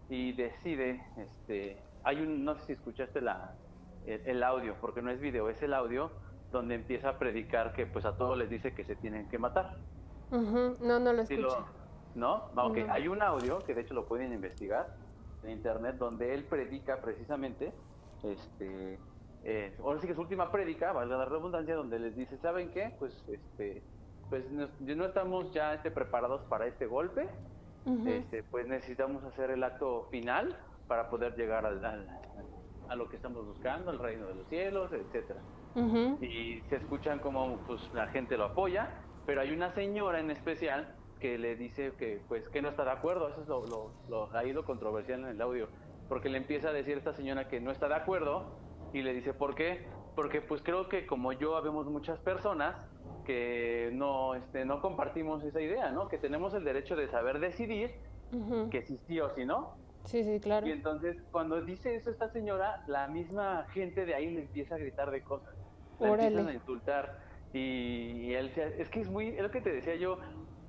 y 0.09 0.33
decide, 0.33 1.05
este, 1.17 1.77
hay 2.03 2.21
un, 2.21 2.45
no 2.45 2.57
sé 2.57 2.65
si 2.67 2.73
escuchaste 2.73 3.21
la, 3.21 3.55
el, 4.07 4.43
audio, 4.43 4.75
porque 4.81 5.03
no 5.03 5.11
es 5.11 5.21
video, 5.21 5.49
es 5.51 5.63
el 5.63 5.75
audio 5.75 6.11
donde 6.51 6.75
empieza 6.75 7.11
a 7.11 7.19
predicar 7.19 7.75
que 7.75 7.87
pues 7.87 8.05
a 8.05 8.17
todos 8.17 8.37
les 8.37 8.49
dice 8.49 8.75
que 8.75 8.85
se 8.85 8.97
tienen 8.97 9.29
que 9.29 9.39
matar. 9.39 9.77
No, 10.31 10.99
no 10.99 11.13
lo 11.13 11.23
escuché. 11.23 11.43
¿No? 12.15 12.51
Aunque 12.57 12.89
hay 12.91 13.07
un 13.07 13.23
audio 13.23 13.61
que 13.61 13.75
de 13.75 13.83
hecho 13.83 13.95
lo 13.95 14.07
pueden 14.07 14.33
investigar 14.33 14.97
en 15.45 15.51
internet 15.51 15.97
donde 15.97 16.35
él 16.35 16.45
predica 16.45 17.01
precisamente, 17.01 17.73
este, 18.25 18.99
eh, 19.51 19.73
ahora 19.83 19.99
sí 19.99 20.07
que 20.07 20.15
su 20.15 20.21
última 20.21 20.53
prédica, 20.53 20.93
valga 20.93 21.17
la 21.17 21.25
redundancia, 21.25 21.75
donde 21.75 21.99
les 21.99 22.15
dice, 22.15 22.37
¿saben 22.37 22.71
qué? 22.71 22.93
Pues 22.99 23.25
este, 23.29 23.83
pues 24.29 24.45
no, 24.51 24.69
no 24.79 25.07
estamos 25.07 25.51
ya 25.55 25.73
este, 25.73 25.91
preparados 25.91 26.43
para 26.51 26.67
este 26.67 26.85
golpe, 26.85 27.27
este, 28.07 28.43
pues 28.43 28.69
necesitamos 28.69 29.25
hacer 29.25 29.51
el 29.51 29.65
acto 29.65 30.07
final 30.11 30.55
para 30.87 31.09
poder 31.09 31.35
llegar 31.35 31.65
al, 31.65 31.83
a 31.83 32.95
lo 32.95 33.09
que 33.09 33.17
estamos 33.17 33.47
buscando, 33.47 33.91
el 33.91 33.99
reino 33.99 34.27
de 34.27 34.35
los 34.35 34.47
cielos, 34.49 34.93
etcétera. 34.93 35.41
Y 36.21 36.61
se 36.69 36.77
escuchan 36.77 37.19
como 37.19 37.57
pues 37.67 37.81
la 37.95 38.09
gente 38.09 38.37
lo 38.37 38.45
apoya, 38.45 38.91
pero 39.25 39.41
hay 39.41 39.53
una 39.53 39.73
señora 39.73 40.21
en 40.21 40.31
especial 40.31 40.95
que 41.21 41.39
le 41.39 41.57
dice 41.57 41.93
que 41.99 42.21
pues 42.29 42.47
que 42.51 42.61
no 42.61 42.69
está 42.69 42.85
de 42.85 42.91
acuerdo, 42.91 43.31
eso 43.31 43.41
es 43.41 43.49
lo, 43.49 43.93
lo, 44.11 44.37
ahí 44.37 44.53
lo 44.53 44.67
controversial 44.67 45.21
en 45.21 45.29
el 45.29 45.41
audio, 45.41 45.69
porque 46.11 46.29
le 46.29 46.37
empieza 46.37 46.69
a 46.69 46.73
decir 46.73 46.97
a 46.97 46.99
esta 46.99 47.15
señora 47.15 47.49
que 47.49 47.61
no 47.61 47.71
está 47.71 47.89
de 47.89 47.95
acuerdo 47.95 48.68
y 48.93 49.03
le 49.03 49.13
dice 49.15 49.35
¿por 49.35 49.55
qué? 49.55 49.87
Porque 50.15 50.41
pues 50.41 50.63
creo 50.63 50.89
que 50.89 51.07
como 51.07 51.33
yo 51.33 51.57
habemos 51.57 51.87
muchas 51.87 52.19
personas 52.21 52.77
que 53.25 53.91
no, 53.93 54.35
este, 54.35 54.65
no 54.65 54.81
compartimos 54.81 55.45
esa 55.45 55.61
idea, 55.61 55.91
¿no? 55.91 56.09
Que 56.09 56.19
tenemos 56.19 56.55
el 56.55 56.65
derecho 56.65 56.97
de 56.97 57.09
saber 57.09 57.39
decidir 57.39 57.95
que 58.71 58.83
si 58.83 58.99
sí 59.07 59.21
o 59.21 59.31
si 59.35 59.45
no. 59.45 59.77
Sí, 60.05 60.25
sí, 60.25 60.41
claro. 60.41 60.67
Y 60.67 60.73
entonces, 60.73 61.17
cuando 61.31 61.61
dice 61.61 61.95
eso 61.95 62.11
esta 62.11 62.31
señora, 62.31 62.83
la 62.87 63.09
misma 63.09 63.67
gente 63.73 64.07
de 64.07 64.15
ahí 64.15 64.31
le 64.31 64.43
empieza 64.43 64.75
a 64.75 64.79
gritar 64.79 65.11
de 65.11 65.23
cosas. 65.23 65.55
Le 66.01 66.09
empiezan 66.09 66.49
a 66.49 66.55
insultar. 66.55 67.19
Y, 67.53 68.33
él, 68.33 68.53
es 68.79 68.89
que 68.89 69.01
es 69.01 69.11
muy, 69.11 69.29
es 69.29 69.43
lo 69.43 69.51
que 69.51 69.61
te 69.61 69.71
decía 69.71 69.97
yo, 69.97 70.19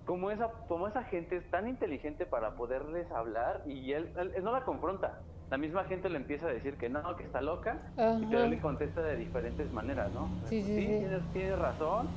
como 0.06 0.32
esa, 0.32 0.52
como 0.68 0.88
esa 0.88 1.04
gente 1.04 1.38
es 1.38 1.50
tan 1.52 1.68
inteligente 1.68 2.26
para 2.26 2.56
poderles 2.56 3.10
hablar 3.12 3.64
y 3.66 3.94
él, 3.94 4.12
él, 4.18 4.44
no 4.44 4.52
la 4.52 4.64
confronta. 4.64 5.22
La 5.50 5.58
misma 5.58 5.84
gente 5.86 6.10
le 6.10 6.18
empieza 6.18 6.48
a 6.48 6.54
decir 6.54 6.78
que 6.78 6.90
no, 6.90 7.16
que 7.16 7.24
está 7.24 7.42
loca, 7.42 7.82
y 7.98 8.36
él 8.36 8.52
le 8.52 8.60
contesta 8.60 9.02
de 9.02 9.16
diferentes 9.16 9.72
maneras, 9.74 10.14
¿no? 10.14 10.30
Sí, 10.48 10.62
sí, 10.62 10.76
sí, 10.76 11.26
Tienes, 11.34 11.58
razón, 11.58 12.08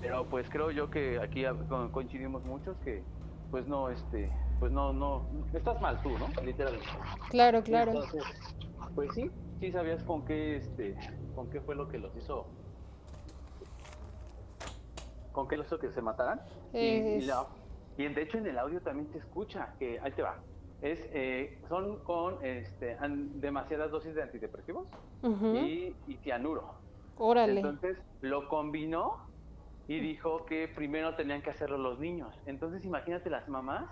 pero 0.00 0.26
pues 0.28 0.48
creo 0.48 0.70
yo 0.70 0.88
que 0.88 1.20
aquí 1.20 1.44
coincidimos 1.92 2.44
muchos 2.44 2.76
que 2.78 3.04
pues 3.50 3.66
no, 3.66 3.90
este, 3.90 4.30
pues 4.58 4.72
no, 4.72 4.92
no, 4.92 5.26
estás 5.52 5.80
mal 5.80 6.00
tú, 6.02 6.10
¿no? 6.18 6.28
Literalmente. 6.42 6.88
Claro, 7.30 7.62
claro. 7.62 7.92
Entonces, 7.92 8.24
pues 8.94 9.12
sí, 9.14 9.30
sí 9.60 9.70
sabías 9.70 10.02
con 10.02 10.24
qué, 10.24 10.56
este, 10.56 10.96
con 11.34 11.48
qué 11.48 11.60
fue 11.60 11.74
lo 11.74 11.88
que 11.88 11.98
los 11.98 12.14
hizo, 12.16 12.46
con 15.32 15.46
qué 15.46 15.56
los 15.56 15.66
hizo 15.66 15.78
que 15.78 15.90
se 15.90 16.00
mataran. 16.00 16.40
Y, 16.72 17.20
y, 17.96 18.08
de 18.08 18.22
hecho 18.22 18.38
en 18.38 18.46
el 18.46 18.58
audio 18.58 18.80
también 18.80 19.10
se 19.10 19.18
escucha 19.18 19.74
que, 19.78 19.98
ahí 20.00 20.12
te 20.12 20.22
va, 20.22 20.38
es, 20.82 21.00
eh, 21.12 21.58
son 21.68 21.98
con 22.04 22.44
este, 22.44 22.96
demasiadas 23.34 23.90
dosis 23.90 24.14
de 24.14 24.22
antidepresivos 24.22 24.86
y, 25.22 25.94
y 26.06 26.16
cianuro. 26.22 26.74
Órale. 27.16 27.60
Entonces 27.60 27.98
lo 28.20 28.48
combinó 28.48 29.16
y 29.88 30.00
dijo 30.00 30.44
que 30.44 30.68
primero 30.68 31.14
tenían 31.14 31.42
que 31.42 31.50
hacerlo 31.50 31.78
los 31.78 31.98
niños. 31.98 32.34
Entonces 32.46 32.84
imagínate 32.84 33.30
las 33.30 33.48
mamás 33.48 33.86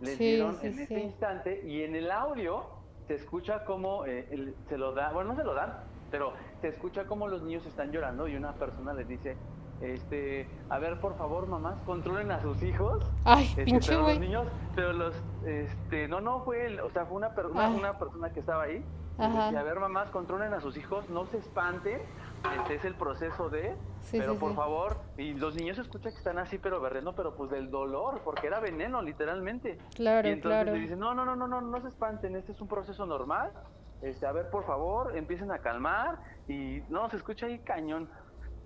les 0.00 0.18
dieron 0.18 0.56
en 0.62 0.78
ese 0.78 1.00
instante 1.00 1.62
y 1.64 1.82
en 1.82 1.94
el 1.94 2.10
audio 2.10 2.64
se 3.06 3.14
escucha 3.14 3.64
como 3.64 4.04
eh, 4.06 4.54
se 4.68 4.78
lo 4.78 4.92
da, 4.92 5.12
bueno 5.12 5.32
no 5.32 5.36
se 5.36 5.44
lo 5.44 5.54
dan, 5.54 5.74
pero 6.10 6.32
se 6.60 6.68
escucha 6.68 7.06
como 7.06 7.28
los 7.28 7.42
niños 7.42 7.64
están 7.66 7.92
llorando 7.92 8.26
y 8.26 8.34
una 8.34 8.54
persona 8.54 8.92
les 8.94 9.06
dice, 9.06 9.36
este, 9.82 10.48
a 10.70 10.78
ver 10.78 11.00
por 11.00 11.16
favor 11.16 11.46
mamás 11.46 11.80
controlen 11.82 12.30
a 12.30 12.40
sus 12.40 12.62
hijos. 12.62 13.04
Ay, 13.24 13.44
este, 13.46 13.64
pinche 13.64 13.90
pero 13.90 14.08
los 14.08 14.18
niños, 14.18 14.46
pero 14.74 14.92
los, 14.92 15.14
este, 15.44 16.08
no 16.08 16.20
no 16.20 16.42
fue, 16.44 16.80
o 16.80 16.90
sea 16.90 17.06
fue 17.06 17.16
una, 17.16 17.34
persona 17.34 17.68
una 17.68 17.98
persona 17.98 18.32
que 18.32 18.40
estaba 18.40 18.64
ahí. 18.64 18.84
Decía, 19.18 19.60
a 19.60 19.62
ver 19.62 19.78
mamás 19.78 20.10
controlen 20.10 20.54
a 20.54 20.60
sus 20.60 20.76
hijos, 20.76 21.08
no 21.10 21.26
se 21.26 21.36
espanten 21.38 22.00
este 22.60 22.74
es 22.74 22.84
el 22.84 22.94
proceso 22.94 23.48
de, 23.50 23.74
pero 24.10 24.36
por 24.36 24.54
favor, 24.54 24.96
y 25.16 25.34
los 25.34 25.54
niños 25.54 25.78
escuchan 25.78 26.12
que 26.12 26.18
están 26.18 26.38
así, 26.38 26.58
pero 26.58 26.80
berrendo, 26.80 27.14
pero 27.14 27.34
pues 27.34 27.50
del 27.50 27.70
dolor, 27.70 28.20
porque 28.24 28.48
era 28.48 28.58
veneno, 28.60 29.00
literalmente. 29.00 29.78
Claro, 29.94 30.28
y 30.28 30.32
entonces 30.32 30.66
le 30.66 30.78
dicen, 30.80 30.98
no, 30.98 31.14
no, 31.14 31.24
no, 31.24 31.36
no, 31.36 31.46
no, 31.46 31.60
no 31.60 31.80
se 31.80 31.88
espanten, 31.88 32.34
este 32.36 32.52
es 32.52 32.60
un 32.60 32.68
proceso 32.68 33.06
normal, 33.06 33.52
este, 34.02 34.26
a 34.26 34.32
ver, 34.32 34.50
por 34.50 34.66
favor, 34.66 35.16
empiecen 35.16 35.52
a 35.52 35.58
calmar, 35.58 36.18
y 36.48 36.82
no, 36.88 37.08
se 37.10 37.16
escucha 37.16 37.46
ahí 37.46 37.60
cañón, 37.60 38.08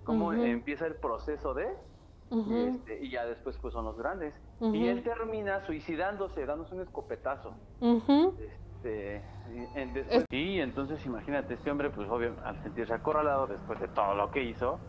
cómo 0.07 0.31
empieza 0.31 0.87
el 0.87 0.95
proceso 0.95 1.53
de, 1.53 1.67
este, 2.31 3.03
y, 3.03 3.11
ya 3.11 3.25
después 3.25 3.57
pues 3.61 3.73
son 3.73 3.85
los 3.85 3.97
grandes. 3.97 4.33
Y 4.61 4.87
él 4.87 5.03
termina 5.03 5.65
suicidándose, 5.65 6.45
dándose 6.45 6.73
un 6.73 6.81
escopetazo. 6.81 7.53
Este, 8.81 9.21
y 10.31 10.59
entonces 10.59 11.05
imagínate, 11.05 11.55
este 11.55 11.69
hombre, 11.69 11.89
pues 11.89 12.09
obvio, 12.09 12.35
al 12.45 12.57
sentirse 12.63 12.93
acorralado 12.93 13.47
después 13.47 13.79
de 13.81 13.89
todo 13.89 14.15
lo 14.15 14.31
que 14.31 14.43
hizo, 14.43 14.79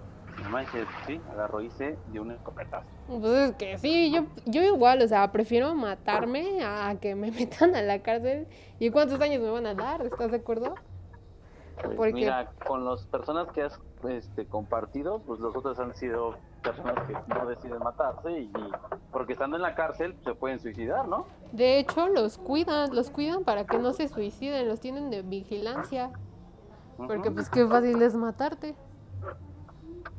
manches, 0.50 0.86
sí, 1.06 1.20
agarró 1.32 1.60
y 1.60 1.70
se 1.70 1.98
dio 2.12 2.22
un 2.22 2.30
escopetazo. 2.30 2.86
Pues 3.08 3.50
es 3.50 3.52
que 3.56 3.78
sí, 3.78 4.12
yo, 4.12 4.26
yo 4.46 4.62
igual, 4.62 5.02
o 5.02 5.08
sea, 5.08 5.32
prefiero 5.32 5.74
matarme 5.74 6.64
a 6.64 6.96
que 7.00 7.16
me 7.16 7.30
metan 7.32 7.74
a 7.74 7.82
la 7.82 8.02
cárcel. 8.02 8.46
¿Y 8.78 8.90
cuántos 8.90 9.20
años 9.20 9.42
me 9.42 9.50
van 9.50 9.66
a 9.66 9.74
dar? 9.74 10.06
¿Estás 10.06 10.30
de 10.30 10.36
acuerdo? 10.36 10.74
Pues 11.96 12.12
mira, 12.12 12.50
con 12.66 12.84
las 12.84 13.06
personas 13.06 13.48
que 13.52 13.62
has 13.62 13.80
este, 14.08 14.46
compartido, 14.46 15.20
pues 15.20 15.40
los 15.40 15.54
otros 15.54 15.78
han 15.78 15.94
sido 15.94 16.36
personas 16.62 16.94
que 17.06 17.14
no 17.34 17.46
deciden 17.46 17.78
matarse 17.78 18.40
y, 18.40 18.52
porque 19.12 19.34
estando 19.34 19.56
en 19.56 19.62
la 19.62 19.74
cárcel 19.74 20.16
se 20.24 20.34
pueden 20.34 20.60
suicidar, 20.60 21.06
¿no? 21.08 21.26
De 21.52 21.78
hecho, 21.78 22.08
los 22.08 22.38
cuidan, 22.38 22.94
los 22.94 23.10
cuidan 23.10 23.44
para 23.44 23.64
que 23.64 23.78
no 23.78 23.92
se 23.92 24.08
suiciden, 24.08 24.68
los 24.68 24.80
tienen 24.80 25.10
de 25.10 25.22
vigilancia. 25.22 26.10
Porque 26.96 27.30
pues 27.30 27.48
qué 27.48 27.66
fácil 27.66 28.02
es 28.02 28.14
matarte. 28.14 28.74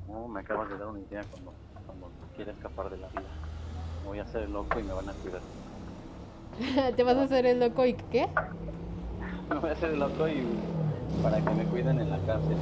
No, 0.07 0.27
me 0.27 0.39
acabas 0.39 0.69
de 0.69 0.77
dar 0.77 0.87
una 0.87 0.99
idea 0.99 1.23
cuando, 1.29 1.53
cuando 1.85 2.09
quiera 2.35 2.51
escapar 2.51 2.89
de 2.89 2.97
la 2.97 3.07
vida. 3.09 3.29
voy 4.03 4.19
a 4.19 4.23
hacer 4.23 4.43
el 4.43 4.53
loco 4.53 4.79
y 4.79 4.83
me 4.83 4.93
van 4.93 5.09
a 5.09 5.13
cuidar. 5.13 5.41
¿Te 6.95 7.03
vas 7.03 7.17
a 7.17 7.23
hacer 7.23 7.45
el 7.45 7.59
loco 7.59 7.85
y 7.85 7.93
qué? 7.93 8.27
me 9.49 9.59
voy 9.59 9.69
a 9.69 9.73
hacer 9.73 9.91
el 9.91 9.99
loco 9.99 10.27
y 10.27 10.47
para 11.21 11.41
que 11.41 11.51
me 11.51 11.67
cuiden 11.67 11.99
en 11.99 12.09
la 12.09 12.19
cárcel. 12.21 12.57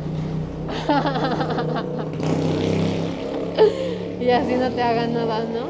y 4.19 4.29
así 4.31 4.55
no 4.55 4.71
te 4.71 4.81
hagan 4.81 5.13
nada, 5.13 5.45
¿no? 5.45 5.69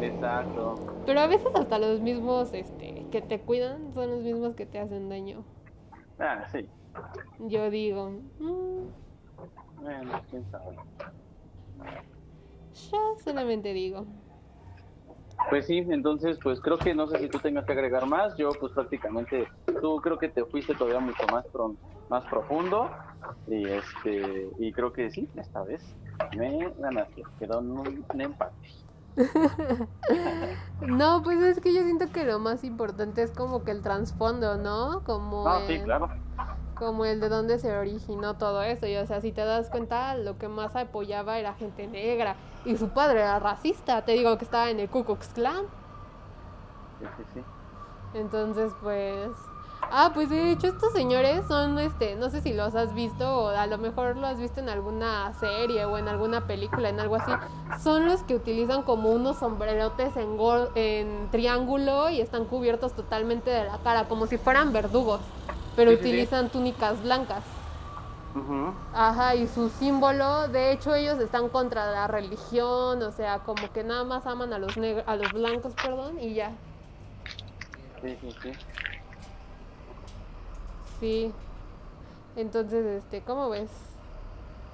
Exacto. 0.00 0.80
Pero 1.04 1.20
a 1.20 1.26
veces 1.26 1.48
hasta 1.54 1.78
los 1.78 2.00
mismos 2.00 2.54
este, 2.54 3.06
que 3.10 3.20
te 3.20 3.42
cuidan 3.42 3.92
son 3.92 4.10
los 4.10 4.22
mismos 4.22 4.54
que 4.54 4.66
te 4.66 4.78
hacen 4.78 5.08
daño. 5.08 5.44
Ah, 6.18 6.46
sí. 6.50 6.68
Yo 7.38 7.70
digo. 7.70 8.10
Mm". 8.38 8.88
Bueno, 9.76 10.22
quién 10.28 10.44
sabe. 10.50 10.76
Yo 12.92 12.98
solamente 13.24 13.72
digo. 13.72 14.06
Pues 15.48 15.66
sí, 15.66 15.78
entonces 15.78 16.38
pues 16.42 16.60
creo 16.60 16.78
que 16.78 16.94
no 16.94 17.08
sé 17.08 17.18
si 17.18 17.28
tú 17.28 17.38
tengas 17.38 17.64
que 17.64 17.72
agregar 17.72 18.06
más, 18.06 18.36
yo 18.36 18.50
pues 18.60 18.72
prácticamente, 18.72 19.48
tú 19.80 19.96
creo 19.96 20.18
que 20.18 20.28
te 20.28 20.44
fuiste 20.44 20.74
todavía 20.74 21.00
mucho 21.00 21.26
más, 21.28 21.44
más 22.10 22.24
profundo 22.24 22.90
y 23.46 23.66
este 23.66 24.50
y 24.58 24.72
creo 24.72 24.92
que 24.92 25.10
sí, 25.10 25.30
esta 25.36 25.62
vez 25.62 25.96
me 26.36 26.72
ganaste, 26.76 27.22
quedó 27.38 27.60
un, 27.60 28.04
empate. 28.12 28.54
no, 30.80 31.22
pues 31.22 31.42
es 31.42 31.60
que 31.60 31.74
yo 31.74 31.82
siento 31.82 32.10
que 32.12 32.24
lo 32.24 32.38
más 32.38 32.62
importante 32.64 33.22
es 33.22 33.32
como 33.32 33.64
que 33.64 33.70
el 33.70 33.82
trasfondo, 33.82 34.56
¿no? 34.58 35.02
Como 35.04 35.46
ah, 35.48 35.62
sí, 35.66 35.80
claro. 35.80 36.10
Como 36.74 37.04
el 37.04 37.20
de 37.20 37.28
dónde 37.28 37.58
se 37.58 37.76
originó 37.76 38.36
todo 38.36 38.62
eso. 38.62 38.86
Y 38.86 38.96
o 38.96 39.06
sea, 39.06 39.20
si 39.20 39.32
te 39.32 39.44
das 39.44 39.68
cuenta, 39.68 40.14
lo 40.14 40.38
que 40.38 40.48
más 40.48 40.74
apoyaba 40.76 41.38
era 41.38 41.52
gente 41.54 41.86
negra. 41.86 42.36
Y 42.64 42.76
su 42.76 42.88
padre 42.88 43.20
era 43.20 43.38
racista. 43.38 44.02
Te 44.02 44.12
digo 44.12 44.38
que 44.38 44.44
estaba 44.44 44.70
en 44.70 44.80
el 44.80 44.88
Ku 44.88 45.04
Klux 45.04 45.28
Klan. 45.28 45.64
Sí, 46.98 47.06
sí, 47.16 47.24
sí. 47.34 47.40
Entonces, 48.14 48.72
pues 48.80 49.30
Ah, 49.92 50.12
pues 50.14 50.30
de 50.30 50.52
hecho 50.52 50.68
estos 50.68 50.92
señores 50.92 51.46
son, 51.48 51.76
este, 51.80 52.14
no 52.14 52.30
sé 52.30 52.40
si 52.40 52.52
los 52.52 52.76
has 52.76 52.94
visto 52.94 53.28
o 53.46 53.48
a 53.48 53.66
lo 53.66 53.76
mejor 53.76 54.16
lo 54.16 54.26
has 54.28 54.38
visto 54.38 54.60
en 54.60 54.68
alguna 54.68 55.32
serie 55.32 55.84
o 55.84 55.98
en 55.98 56.06
alguna 56.06 56.46
película, 56.46 56.88
en 56.90 57.00
algo 57.00 57.16
así. 57.16 57.40
Son 57.70 58.06
los 58.06 58.22
que 58.22 58.36
utilizan 58.36 58.84
como 58.84 59.10
unos 59.12 59.38
sombrerotes 59.38 60.16
en, 60.16 60.36
en 60.76 61.28
triángulo 61.30 62.08
y 62.10 62.20
están 62.20 62.44
cubiertos 62.46 62.94
totalmente 62.94 63.50
de 63.50 63.64
la 63.64 63.82
cara, 63.82 64.06
como 64.06 64.26
si 64.28 64.38
fueran 64.38 64.72
verdugos, 64.72 65.34
pero 65.74 65.92
utilizan 65.92 66.50
túnicas 66.52 67.02
blancas. 67.02 67.44
Ajá, 68.92 69.34
y 69.36 69.46
su 69.48 69.68
símbolo, 69.68 70.46
de 70.48 70.72
hecho 70.72 70.94
ellos 70.94 71.18
están 71.20 71.48
contra 71.48 71.90
la 71.92 72.06
religión, 72.08 73.02
o 73.02 73.10
sea, 73.12 73.40
como 73.40 73.72
que 73.72 73.82
nada 73.84 74.04
más 74.04 74.26
aman 74.26 74.52
a 74.52 74.58
los 74.60 74.76
a 75.06 75.16
los 75.16 75.32
blancos, 75.32 75.76
perdón, 75.76 76.18
y 76.20 76.34
ya. 76.34 76.60
Sí, 78.00 78.16
sí, 78.20 78.32
sí. 78.42 78.58
Sí. 81.00 81.32
Entonces, 82.36 82.84
este, 82.84 83.22
¿cómo 83.22 83.48
ves? 83.48 83.70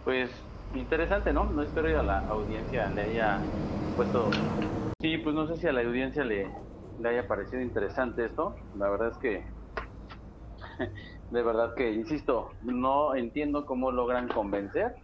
Pues 0.03 0.31
interesante, 0.75 1.33
¿no? 1.33 1.45
No 1.47 1.63
espero 1.63 1.87
que 1.89 1.95
a 1.95 2.03
la 2.03 2.19
audiencia 2.19 2.91
le 2.91 3.03
haya 3.03 3.43
puesto... 3.95 4.33
Sí, 5.01 5.19
pues 5.19 5.35
no 5.37 5.47
sé 5.47 5.57
si 5.57 5.69
a 5.69 5.73
la 5.73 5.83
audiencia 5.83 6.25
le, 6.25 6.53
le 6.99 7.09
haya 7.09 7.29
parecido 7.29 7.63
interesante 7.63 8.25
esto. 8.25 8.57
La 8.75 8.91
verdad 8.91 9.09
es 9.09 9.19
que, 9.19 9.47
de 11.31 11.43
verdad 11.43 11.75
que, 11.77 11.93
insisto, 11.93 12.51
no 12.61 13.15
entiendo 13.15 13.65
cómo 13.65 13.93
logran 13.93 14.27
convencer 14.29 14.97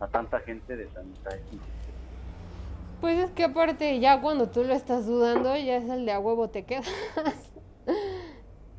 a 0.00 0.08
tanta 0.08 0.40
gente 0.40 0.76
de 0.76 0.86
tanta... 0.88 1.30
Pues 3.00 3.18
es 3.18 3.30
que 3.32 3.44
aparte, 3.44 4.00
ya 4.00 4.22
cuando 4.22 4.48
tú 4.48 4.64
lo 4.64 4.72
estás 4.72 5.06
dudando, 5.06 5.54
ya 5.56 5.76
es 5.76 5.90
el 5.90 6.06
de 6.06 6.12
a 6.12 6.18
huevo 6.18 6.48
te 6.48 6.64
quedas. 6.64 6.88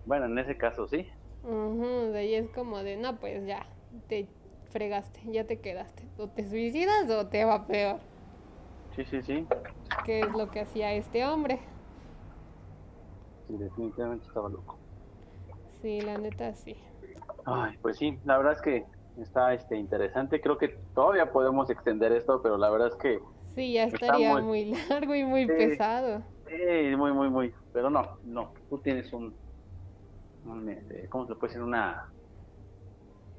bueno, 0.05 0.25
en 0.25 0.39
ese 0.39 0.57
caso 0.57 0.87
sí. 0.87 1.07
De 1.47 2.19
ahí 2.19 2.35
es 2.35 2.49
como 2.51 2.83
de, 2.83 2.97
no, 2.97 3.17
pues 3.19 3.45
ya, 3.45 3.65
te 4.07 4.27
fregaste, 4.71 5.21
ya 5.25 5.45
te 5.45 5.59
quedaste. 5.59 6.03
O 6.17 6.27
te 6.27 6.47
suicidas 6.47 7.09
o 7.09 7.27
te 7.27 7.45
va 7.45 7.65
peor. 7.67 7.99
Sí, 8.95 9.05
sí, 9.05 9.21
sí. 9.21 9.47
¿Qué 10.05 10.21
es 10.21 10.31
lo 10.31 10.49
que 10.49 10.61
hacía 10.61 10.93
este 10.93 11.25
hombre? 11.25 11.59
Sí, 13.47 13.55
definitivamente 13.57 14.25
estaba 14.27 14.49
loco. 14.49 14.79
Sí, 15.81 16.01
la 16.01 16.17
neta 16.17 16.53
sí. 16.53 16.75
Ay, 17.45 17.75
pues 17.81 17.97
sí, 17.97 18.19
la 18.23 18.37
verdad 18.37 18.53
es 18.53 18.61
que 18.61 18.85
está 19.21 19.53
este 19.53 19.77
interesante. 19.77 20.41
Creo 20.41 20.57
que 20.57 20.75
todavía 20.93 21.31
podemos 21.31 21.69
extender 21.69 22.11
esto, 22.11 22.41
pero 22.41 22.57
la 22.57 22.69
verdad 22.69 22.89
es 22.89 22.95
que 22.95 23.19
Sí, 23.55 23.73
ya 23.73 23.85
estaría 23.85 24.35
muy, 24.35 24.65
largo 24.89 25.15
y 25.15 25.23
muy 25.23 25.47
pesado. 25.47 26.23
Sí, 26.47 26.95
muy, 26.97 27.13
muy, 27.13 27.29
muy. 27.29 27.53
Pero 27.71 27.89
no, 27.89 28.07
no, 28.23 28.53
tú 28.69 28.79
tienes 28.79 29.11
un, 29.13 29.37
este, 30.69 31.07
¿cómo 31.09 31.27
se 31.27 31.35
puede 31.35 31.53
decir? 31.53 31.63
Una, 31.63 32.03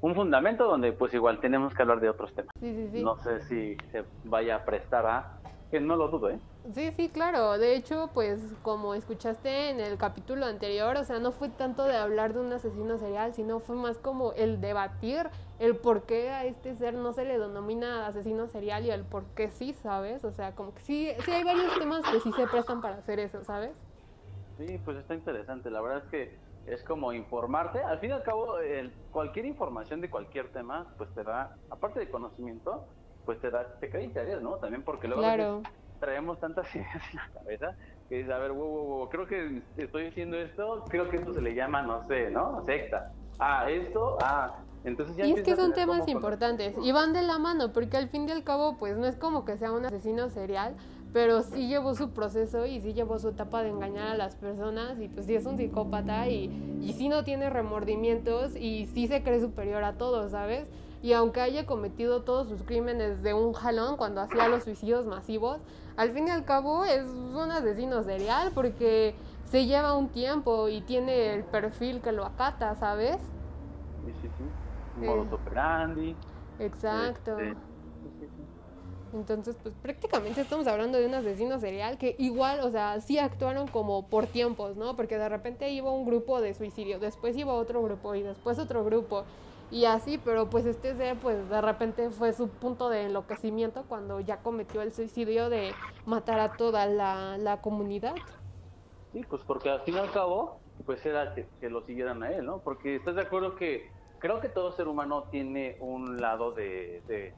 un 0.01 0.15
fundamento 0.15 0.65
donde 0.65 0.93
pues 0.93 1.13
igual 1.13 1.39
tenemos 1.39 1.73
que 1.73 1.81
hablar 1.81 1.99
de 1.99 2.09
otros 2.09 2.33
temas. 2.33 2.51
Sí, 2.59 2.73
sí, 2.73 2.89
sí. 2.93 3.03
No 3.03 3.17
sé 3.17 3.39
si 3.41 3.77
se 3.91 4.05
vaya 4.23 4.55
a 4.55 4.65
prestar 4.65 5.05
a 5.05 5.27
que 5.69 5.79
no 5.79 5.95
lo 5.95 6.07
dudo, 6.07 6.29
¿eh? 6.29 6.39
Sí, 6.73 6.91
sí, 6.95 7.09
claro. 7.09 7.57
De 7.57 7.75
hecho, 7.75 8.09
pues 8.13 8.39
como 8.63 8.93
escuchaste 8.93 9.69
en 9.69 9.79
el 9.79 9.97
capítulo 9.97 10.45
anterior, 10.45 10.97
o 10.97 11.03
sea, 11.03 11.19
no 11.19 11.31
fue 11.31 11.49
tanto 11.49 11.85
de 11.85 11.95
hablar 11.95 12.33
de 12.33 12.41
un 12.41 12.51
asesino 12.51 12.97
serial, 12.97 13.33
sino 13.33 13.59
fue 13.59 13.75
más 13.75 13.97
como 13.97 14.33
el 14.33 14.59
debatir 14.61 15.29
el 15.59 15.75
por 15.75 16.03
qué 16.03 16.29
a 16.29 16.45
este 16.45 16.75
ser 16.75 16.93
no 16.93 17.13
se 17.13 17.25
le 17.25 17.37
denomina 17.37 18.07
asesino 18.07 18.47
serial 18.47 18.85
y 18.85 18.91
el 18.91 19.03
por 19.03 19.25
qué 19.35 19.49
sí, 19.49 19.73
¿sabes? 19.73 20.23
O 20.23 20.31
sea, 20.31 20.53
como 20.53 20.73
que 20.73 20.81
sí, 20.81 21.11
sí 21.25 21.31
hay 21.31 21.43
varios 21.43 21.77
temas 21.77 22.05
que 22.09 22.19
sí 22.19 22.31
se 22.33 22.47
prestan 22.47 22.81
para 22.81 22.95
hacer 22.95 23.19
eso, 23.19 23.43
¿sabes? 23.43 23.71
Sí, 24.57 24.77
pues 24.83 24.97
está 24.97 25.13
interesante. 25.13 25.69
La 25.69 25.81
verdad 25.81 25.99
es 25.99 26.09
que 26.11 26.48
es 26.69 26.83
como 26.83 27.13
informarte. 27.13 27.81
Al 27.81 27.99
fin 27.99 28.11
y 28.11 28.13
al 28.13 28.23
cabo, 28.23 28.59
el, 28.59 28.93
cualquier 29.11 29.45
información 29.45 30.01
de 30.01 30.09
cualquier 30.09 30.51
tema, 30.51 30.93
pues 30.97 31.13
te 31.13 31.23
da, 31.23 31.55
aparte 31.69 31.99
de 31.99 32.09
conocimiento, 32.09 32.87
pues 33.25 33.39
te 33.41 33.49
da, 33.49 33.67
te 33.79 33.89
cae 33.89 34.11
¿no? 34.41 34.57
También 34.57 34.83
porque 34.83 35.07
luego 35.07 35.61
traemos 35.99 36.39
tantas 36.39 36.65
ideas 36.75 37.03
en 37.11 37.17
la 37.17 37.29
cabeza 37.33 37.77
que 38.07 38.15
dices, 38.15 38.31
a 38.31 38.39
ver, 38.39 38.51
wow, 38.51 38.67
wow, 38.67 38.87
wow, 38.87 39.09
creo 39.09 39.27
que 39.27 39.61
estoy 39.77 40.05
diciendo 40.05 40.37
esto, 40.37 40.83
creo 40.89 41.09
que 41.09 41.17
esto 41.17 41.33
se 41.33 41.41
le 41.41 41.53
llama, 41.53 41.81
no 41.81 42.07
sé, 42.07 42.29
¿no? 42.31 42.63
Secta. 42.65 43.11
Ah, 43.39 43.69
esto, 43.69 44.17
ah, 44.21 44.63
entonces 44.83 45.15
ya 45.15 45.25
y 45.25 45.33
es 45.33 45.43
que 45.43 45.55
son 45.55 45.73
temas 45.73 46.07
importantes 46.07 46.73
y 46.81 46.91
van 46.91 47.13
de 47.13 47.21
la 47.21 47.37
mano 47.37 47.73
porque 47.73 47.97
al 47.97 48.09
fin 48.09 48.27
y 48.27 48.31
al 48.31 48.43
cabo 48.43 48.77
pues 48.77 48.97
no 48.97 49.05
es 49.05 49.17
como 49.17 49.43
que 49.43 49.57
sea 49.57 49.73
un 49.73 49.85
asesino 49.85 50.29
serial 50.29 50.75
pero 51.11 51.41
sí 51.41 51.67
llevó 51.67 51.95
su 51.95 52.11
proceso 52.13 52.65
y 52.65 52.81
sí 52.81 52.93
llevó 52.93 53.17
su 53.19 53.29
etapa 53.29 53.63
de 53.63 53.69
engañar 53.69 54.09
a 54.09 54.15
las 54.17 54.35
personas 54.35 54.99
y 54.99 55.07
pues 55.09 55.25
sí 55.25 55.35
es 55.35 55.45
un 55.45 55.57
psicópata 55.57 56.29
y, 56.29 56.51
y 56.79 56.93
sí 56.93 57.09
no 57.09 57.23
tiene 57.23 57.49
remordimientos 57.49 58.55
y 58.55 58.85
sí 58.85 59.07
se 59.07 59.23
cree 59.23 59.39
superior 59.39 59.83
a 59.83 59.97
todos, 59.97 60.31
¿sabes? 60.31 60.69
y 61.01 61.13
aunque 61.13 61.39
haya 61.41 61.65
cometido 61.65 62.23
todos 62.23 62.49
sus 62.49 62.63
crímenes 62.63 63.23
de 63.23 63.33
un 63.33 63.53
jalón 63.53 63.95
cuando 63.97 64.21
hacía 64.21 64.47
los 64.49 64.63
suicidios 64.65 65.05
masivos, 65.05 65.61
al 65.95 66.11
fin 66.11 66.27
y 66.27 66.31
al 66.31 66.45
cabo 66.45 66.83
es 66.85 67.03
un 67.05 67.51
asesino 67.51 68.03
serial 68.03 68.51
porque 68.53 69.15
se 69.43 69.65
lleva 69.65 69.95
un 69.95 70.09
tiempo 70.11 70.67
y 70.69 70.81
tiene 70.81 71.33
el 71.33 71.45
perfil 71.45 72.01
que 72.01 72.11
lo 72.11 72.25
acata, 72.25 72.75
¿sabes? 72.75 73.17
Sí, 74.01 74.13
sí, 74.21 74.29
sí. 74.37 74.43
Modo 74.95 75.23
eh, 75.23 75.29
operandi. 75.35 76.17
Exacto. 76.59 77.37
Este, 77.37 77.55
Entonces, 79.13 79.55
pues 79.61 79.73
prácticamente 79.81 80.41
estamos 80.41 80.67
hablando 80.67 80.97
de 80.97 81.05
un 81.05 81.13
asesino 81.13 81.59
serial 81.59 81.97
que 81.97 82.15
igual, 82.19 82.59
o 82.61 82.71
sea, 82.71 82.99
sí 83.01 83.17
actuaron 83.17 83.67
como 83.67 84.07
por 84.07 84.27
tiempos, 84.27 84.77
¿no? 84.77 84.95
Porque 84.95 85.17
de 85.17 85.29
repente 85.29 85.69
iba 85.69 85.91
un 85.91 86.05
grupo 86.05 86.41
de 86.41 86.53
suicidio, 86.53 86.99
después 86.99 87.35
iba 87.37 87.53
otro 87.53 87.81
grupo 87.81 88.15
y 88.15 88.23
después 88.23 88.59
otro 88.59 88.83
grupo 88.83 89.23
y 89.71 89.85
así, 89.85 90.17
pero 90.17 90.49
pues 90.49 90.65
este 90.65 90.95
ser 90.95 91.17
pues 91.17 91.49
de 91.49 91.61
repente 91.61 92.09
fue 92.09 92.33
su 92.33 92.49
punto 92.49 92.89
de 92.89 93.03
enloquecimiento 93.03 93.83
cuando 93.87 94.19
ya 94.19 94.37
cometió 94.37 94.81
el 94.81 94.93
suicidio 94.93 95.49
de 95.49 95.71
matar 96.05 96.39
a 96.39 96.57
toda 96.57 96.87
la, 96.87 97.37
la 97.37 97.61
comunidad. 97.61 98.15
Sí, 99.13 99.23
pues 99.29 99.41
porque 99.45 99.69
al 99.69 99.81
fin 99.81 99.95
y 99.95 99.99
al 99.99 100.11
cabo 100.11 100.59
pues 100.85 101.05
era 101.05 101.35
que, 101.35 101.69
lo 101.69 101.85
siguieran 101.85 102.23
a 102.23 102.31
él, 102.31 102.45
¿no? 102.45 102.61
Porque 102.63 102.95
estás 102.95 103.15
de 103.15 103.21
acuerdo 103.21 103.55
que 103.55 103.91
creo 104.19 104.39
que 104.39 104.49
todo 104.49 104.71
ser 104.71 104.87
humano 104.87 105.25
tiene 105.29 105.77
un 105.81 106.17
lado 106.17 106.51
de, 106.51 107.03
de, 107.07 107.33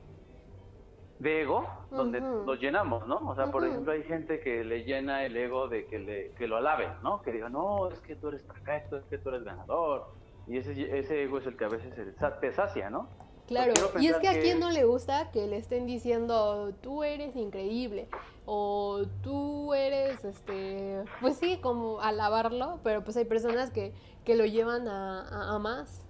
ego 1.25 1.67
donde 1.89 2.19
lo 2.19 2.55
llenamos, 2.55 3.07
¿no? 3.07 3.17
O 3.17 3.35
sea, 3.35 3.51
por 3.51 3.65
ejemplo, 3.65 3.91
hay 3.91 4.03
gente 4.03 4.39
que 4.39 4.63
le 4.63 4.83
llena 4.83 5.25
el 5.25 5.35
ego 5.37 5.67
de 5.67 5.85
que, 5.87 5.99
le, 5.99 6.31
que 6.31 6.47
lo 6.47 6.57
alaben, 6.57 6.91
¿no? 7.03 7.21
Que 7.21 7.31
diga, 7.31 7.49
no, 7.49 7.87
es 7.89 7.99
que 8.01 8.15
tú 8.15 8.29
eres 8.29 8.43
perfecto, 8.43 8.97
es 8.97 9.05
que 9.05 9.17
tú 9.17 9.29
eres 9.29 9.43
ganador, 9.43 10.07
y 10.47 10.57
ese, 10.57 10.97
ese 10.97 11.23
ego 11.23 11.37
es 11.37 11.45
el 11.45 11.57
que 11.57 11.65
a 11.65 11.69
veces 11.69 11.93
te 12.39 12.51
sacia, 12.51 12.89
¿no? 12.89 13.07
Claro, 13.47 13.73
y 13.99 14.07
es 14.07 14.17
que, 14.19 14.29
a 14.29 14.39
quien 14.39 14.59
no 14.59 14.71
le 14.71 14.85
gusta 14.85 15.29
que 15.31 15.45
le 15.45 15.57
estén 15.57 15.85
diciendo 15.85 16.73
tú 16.75 17.03
eres 17.03 17.35
increíble 17.35 18.07
o 18.45 19.01
tú 19.21 19.73
eres, 19.73 20.23
este, 20.23 21.03
pues 21.19 21.37
sí, 21.37 21.59
como 21.61 21.99
alabarlo, 21.99 22.79
pero 22.81 23.03
pues 23.03 23.17
hay 23.17 23.25
personas 23.25 23.69
que, 23.69 23.93
que 24.23 24.35
lo 24.35 24.45
llevan 24.45 24.87
a, 24.87 25.53
a, 25.53 25.59
más. 25.59 26.07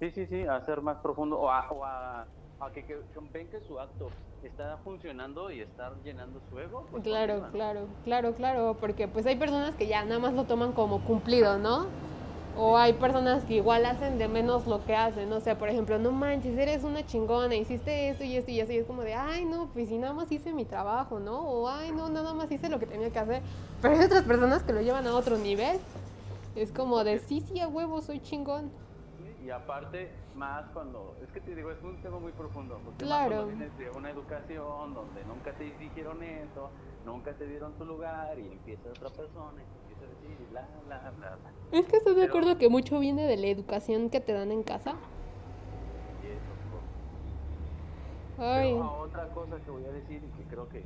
Sí, 0.00 0.10
sí, 0.10 0.26
sí, 0.26 0.42
a 0.44 0.60
ser 0.62 0.80
más 0.80 0.98
profundo 0.98 1.38
o 1.38 1.50
a, 1.50 1.70
o 1.70 1.84
a, 1.84 2.26
que, 2.68 2.84
que, 2.84 2.98
ven 3.32 3.48
que 3.48 3.60
su 3.60 3.80
acto 3.80 4.08
está 4.42 4.76
funcionando 4.84 5.50
y 5.50 5.60
está 5.60 5.92
llenando 6.04 6.40
su 6.50 6.58
ego. 6.58 6.86
Pues 6.90 7.02
claro, 7.02 7.46
claro, 7.52 7.86
claro, 8.04 8.34
claro, 8.34 8.76
porque 8.78 9.08
pues 9.08 9.24
hay 9.26 9.36
personas 9.36 9.74
que 9.74 9.86
ya 9.86 10.04
nada 10.04 10.18
más 10.18 10.34
lo 10.34 10.44
toman 10.44 10.72
como 10.72 11.02
cumplido, 11.04 11.58
¿no? 11.58 11.86
O 12.58 12.76
hay 12.76 12.92
personas 12.92 13.44
que 13.44 13.54
igual 13.54 13.86
hacen 13.86 14.18
de 14.18 14.28
menos 14.28 14.66
lo 14.66 14.84
que 14.84 14.94
hacen, 14.94 15.32
o 15.32 15.40
sea, 15.40 15.56
por 15.56 15.68
ejemplo, 15.68 15.98
no 15.98 16.10
manches, 16.10 16.58
eres 16.58 16.84
una 16.84 17.06
chingona, 17.06 17.54
hiciste 17.54 18.10
esto 18.10 18.24
y 18.24 18.36
esto 18.36 18.50
y 18.50 18.60
eso, 18.60 18.72
y 18.72 18.76
es 18.76 18.86
como 18.86 19.02
de, 19.02 19.14
ay, 19.14 19.44
no, 19.44 19.70
pues 19.72 19.88
si 19.88 19.96
nada 19.96 20.12
más 20.12 20.30
hice 20.30 20.52
mi 20.52 20.64
trabajo, 20.64 21.20
¿no? 21.20 21.40
O, 21.40 21.68
ay, 21.68 21.92
no, 21.92 22.10
nada 22.10 22.34
más 22.34 22.50
hice 22.50 22.68
lo 22.68 22.78
que 22.78 22.86
tenía 22.86 23.10
que 23.10 23.18
hacer. 23.18 23.42
Pero 23.80 23.94
hay 23.94 24.04
otras 24.04 24.24
personas 24.24 24.62
que 24.62 24.72
lo 24.72 24.82
llevan 24.82 25.06
a 25.06 25.14
otro 25.14 25.38
nivel. 25.38 25.78
Es 26.56 26.72
como 26.72 27.04
de, 27.04 27.20
sí, 27.20 27.40
sí, 27.40 27.60
a 27.60 27.68
huevo, 27.68 28.02
soy 28.02 28.20
chingón. 28.20 28.70
Y 29.44 29.50
aparte, 29.50 30.10
más 30.34 30.66
cuando, 30.72 31.16
es 31.22 31.32
que 31.32 31.40
te 31.40 31.54
digo, 31.54 31.70
es 31.70 31.82
un 31.82 32.00
tema 32.02 32.18
muy 32.18 32.32
profundo, 32.32 32.78
porque 32.84 33.04
claro. 33.04 33.46
vienes 33.46 33.76
de 33.78 33.90
una 33.90 34.10
educación 34.10 34.92
donde 34.92 35.24
nunca 35.24 35.52
te 35.52 35.64
dijeron 35.78 36.22
eso, 36.22 36.70
nunca 37.06 37.32
te 37.32 37.46
dieron 37.46 37.72
tu 37.74 37.84
lugar 37.86 38.38
y 38.38 38.52
empieza 38.52 38.90
otra 38.90 39.08
persona 39.08 39.62
es 41.72 41.86
que 41.86 41.96
estoy 41.96 42.14
de 42.14 42.24
acuerdo 42.24 42.58
que 42.58 42.68
mucho 42.68 42.98
viene 42.98 43.26
de 43.26 43.36
la 43.36 43.46
educación 43.46 44.10
que 44.10 44.20
te 44.20 44.32
dan 44.32 44.50
en 44.50 44.62
casa. 44.62 44.96
Ay. 48.42 48.72
otra 48.72 49.28
cosa 49.34 49.60
que 49.62 49.70
voy 49.70 49.84
a 49.84 49.92
decir 49.92 50.24
y 50.24 50.28
que 50.38 50.44
creo 50.44 50.66
que 50.70 50.78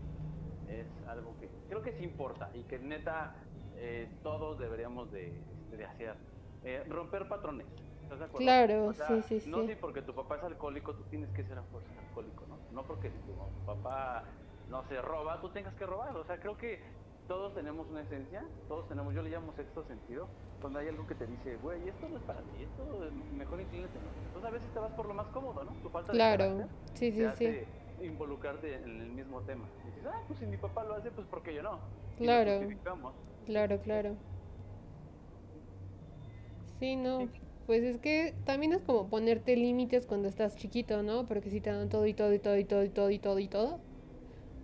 es 0.69 0.87
algo 1.07 1.37
que 1.39 1.49
creo 1.69 1.83
que 1.83 1.93
sí 1.93 2.03
importa 2.03 2.51
y 2.53 2.65
que 2.65 2.81
neta 2.81 3.37
eh, 3.77 4.09
todos 4.25 4.59
deberíamos 4.59 5.13
de, 5.13 5.41
hacer. 5.89 6.17
Eh, 6.65 6.83
romper 6.89 7.29
patrones. 7.29 7.67
¿Estás 8.05 8.19
de 8.19 8.25
acuerdo? 8.27 8.47
Claro, 8.47 8.93
sí, 8.95 9.23
sí, 9.29 9.41
sí. 9.41 9.51
No 9.51 9.67
si 9.67 9.75
porque 9.77 10.03
tu 10.03 10.15
papá 10.15 10.37
es 10.37 10.43
alcohólico, 10.45 10.95
tú 10.95 11.05
tienes 11.05 11.31
que 11.33 11.43
ser 11.45 11.59
alcohólico, 11.59 12.47
¿no? 12.47 12.61
No 12.71 12.87
porque 12.87 13.11
si 13.11 13.19
tu 13.21 13.35
papá 13.65 14.25
no 14.69 14.83
se 14.85 15.01
roba, 15.01 15.41
tú 15.41 15.51
tengas 15.51 15.75
que 15.75 15.87
robar. 15.87 16.17
O 16.17 16.25
sea, 16.25 16.39
creo 16.39 16.57
que 16.57 16.81
todos 17.27 17.55
tenemos 17.55 17.89
una 17.89 18.03
esencia, 18.03 18.45
todos 18.69 18.87
tenemos, 18.89 19.15
yo 19.15 19.23
le 19.23 19.31
llamo 19.31 19.53
sexto 19.55 19.85
sentido, 19.85 20.29
cuando 20.61 20.79
hay 20.79 20.89
algo 20.89 21.07
que 21.07 21.15
te 21.15 21.27
dice, 21.27 21.57
güey, 21.57 21.89
esto 21.89 22.09
no 22.09 22.19
es 22.19 22.25
para 22.25 22.43
ti, 22.43 22.63
esto 22.63 23.05
es 23.05 23.13
mejor 23.13 23.61
inclínate. 23.61 23.99
Entonces 23.99 24.45
a 24.45 24.51
veces 24.53 24.71
te 24.73 24.79
vas 24.79 24.93
por 24.93 25.07
lo 25.07 25.15
más 25.15 25.29
cómodo, 25.29 25.65
¿no? 25.65 25.73
Tu 25.83 25.89
falta 25.91 26.13
claro. 26.13 26.57
de 26.57 26.67
sí, 26.95 27.13
sí, 27.13 27.25
sí. 27.39 28.05
involucrarte 28.05 28.75
en 28.75 29.01
el 29.01 29.13
mismo 29.13 29.41
tema. 29.43 29.69
Y 29.83 29.87
dices, 29.89 30.05
ah, 30.07 30.25
pues 30.27 30.39
si 30.39 30.47
mi 30.47 30.57
papá 30.59 30.85
lo 30.85 30.95
hace, 30.95 31.11
pues 31.11 31.27
¿por 31.29 31.43
qué 31.43 31.55
yo 31.55 31.63
no? 31.63 31.81
Claro. 32.17 32.61
Claro, 33.47 33.81
claro. 33.81 34.17
Sí, 36.79 36.97
no. 36.97 37.31
Pues 37.67 37.83
es 37.83 37.99
que 37.99 38.35
también 38.45 38.73
es 38.73 38.83
como 38.83 39.09
ponerte 39.09 39.57
límites 39.57 40.07
cuando 40.07 40.29
estás 40.29 40.57
chiquito, 40.57 41.03
¿no? 41.03 41.27
Porque 41.27 41.51
si 41.51 41.61
te 41.61 41.71
dan 41.71 41.89
todo 41.89 42.07
y 42.07 42.12
todo 42.15 42.33
y 42.35 42.39
todo 42.39 42.59
y 42.59 42.65
todo 42.65 42.85
y 42.85 42.89
todo 42.89 43.11
y 43.11 43.19
todo 43.19 43.39
y 43.39 43.49
todo 43.49 43.81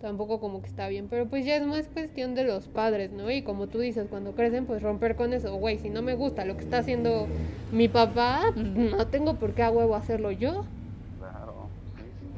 tampoco 0.01 0.39
como 0.39 0.61
que 0.61 0.67
está 0.67 0.89
bien, 0.89 1.07
pero 1.09 1.27
pues 1.27 1.45
ya 1.45 1.55
es 1.55 1.65
más 1.65 1.87
cuestión 1.87 2.33
de 2.33 2.43
los 2.43 2.67
padres, 2.67 3.11
¿no? 3.11 3.29
Y 3.31 3.43
como 3.43 3.67
tú 3.67 3.79
dices, 3.79 4.07
cuando 4.09 4.33
crecen, 4.33 4.65
pues 4.65 4.81
romper 4.81 5.15
con 5.15 5.31
eso, 5.31 5.55
güey, 5.55 5.77
si 5.77 5.89
no 5.89 6.01
me 6.01 6.15
gusta 6.15 6.43
lo 6.43 6.55
que 6.55 6.61
está 6.63 6.79
haciendo 6.79 7.27
mi 7.71 7.87
papá, 7.87 8.41
no 8.55 9.07
tengo 9.07 9.35
por 9.35 9.53
qué 9.53 9.63
a 9.63 9.69
huevo 9.71 9.95
hacerlo 9.95 10.31
yo. 10.31 10.65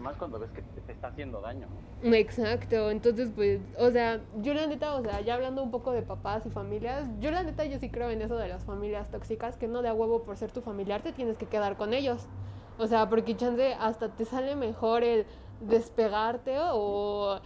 Más 0.04 0.18
cuando 0.18 0.38
ves 0.38 0.52
que 0.52 0.62
te 0.62 0.92
está 0.92 1.08
haciendo 1.08 1.40
daño. 1.40 1.68
Exacto, 2.02 2.92
entonces 2.92 3.32
pues, 3.34 3.62
o 3.80 3.90
sea, 3.90 4.22
yo 4.42 4.54
la 4.54 4.68
neta, 4.68 4.96
o 4.96 5.02
sea, 5.02 5.22
ya 5.22 5.36
hablando 5.36 5.64
un 5.64 5.72
poco 5.72 5.94
de 5.94 6.02
papás 6.02 6.46
y 6.46 6.50
familias, 6.50 7.08
yo 7.22 7.32
la 7.32 7.44
neta 7.44 7.64
yo 7.64 7.80
sí 7.80 7.90
creo 7.90 8.10
en 8.10 8.22
eso 8.22 8.36
de 8.36 8.50
las 8.50 8.66
familias 8.66 9.10
tóxicas, 9.10 9.56
que 9.56 9.70
no 9.70 9.82
de 9.82 9.88
a 9.88 9.94
huevo 9.94 10.24
por 10.24 10.36
ser 10.36 10.52
tu 10.52 10.62
familiar 10.62 11.02
te 11.02 11.14
tienes 11.14 11.38
que 11.38 11.46
quedar 11.46 11.78
con 11.78 11.94
ellos. 11.94 12.28
O 12.78 12.88
sea, 12.88 13.08
porque 13.08 13.38
chance 13.38 13.76
hasta 13.80 14.10
te 14.10 14.26
sale 14.26 14.58
mejor 14.58 15.04
el 15.04 15.26
despegarte 15.62 16.58
o 16.60 17.40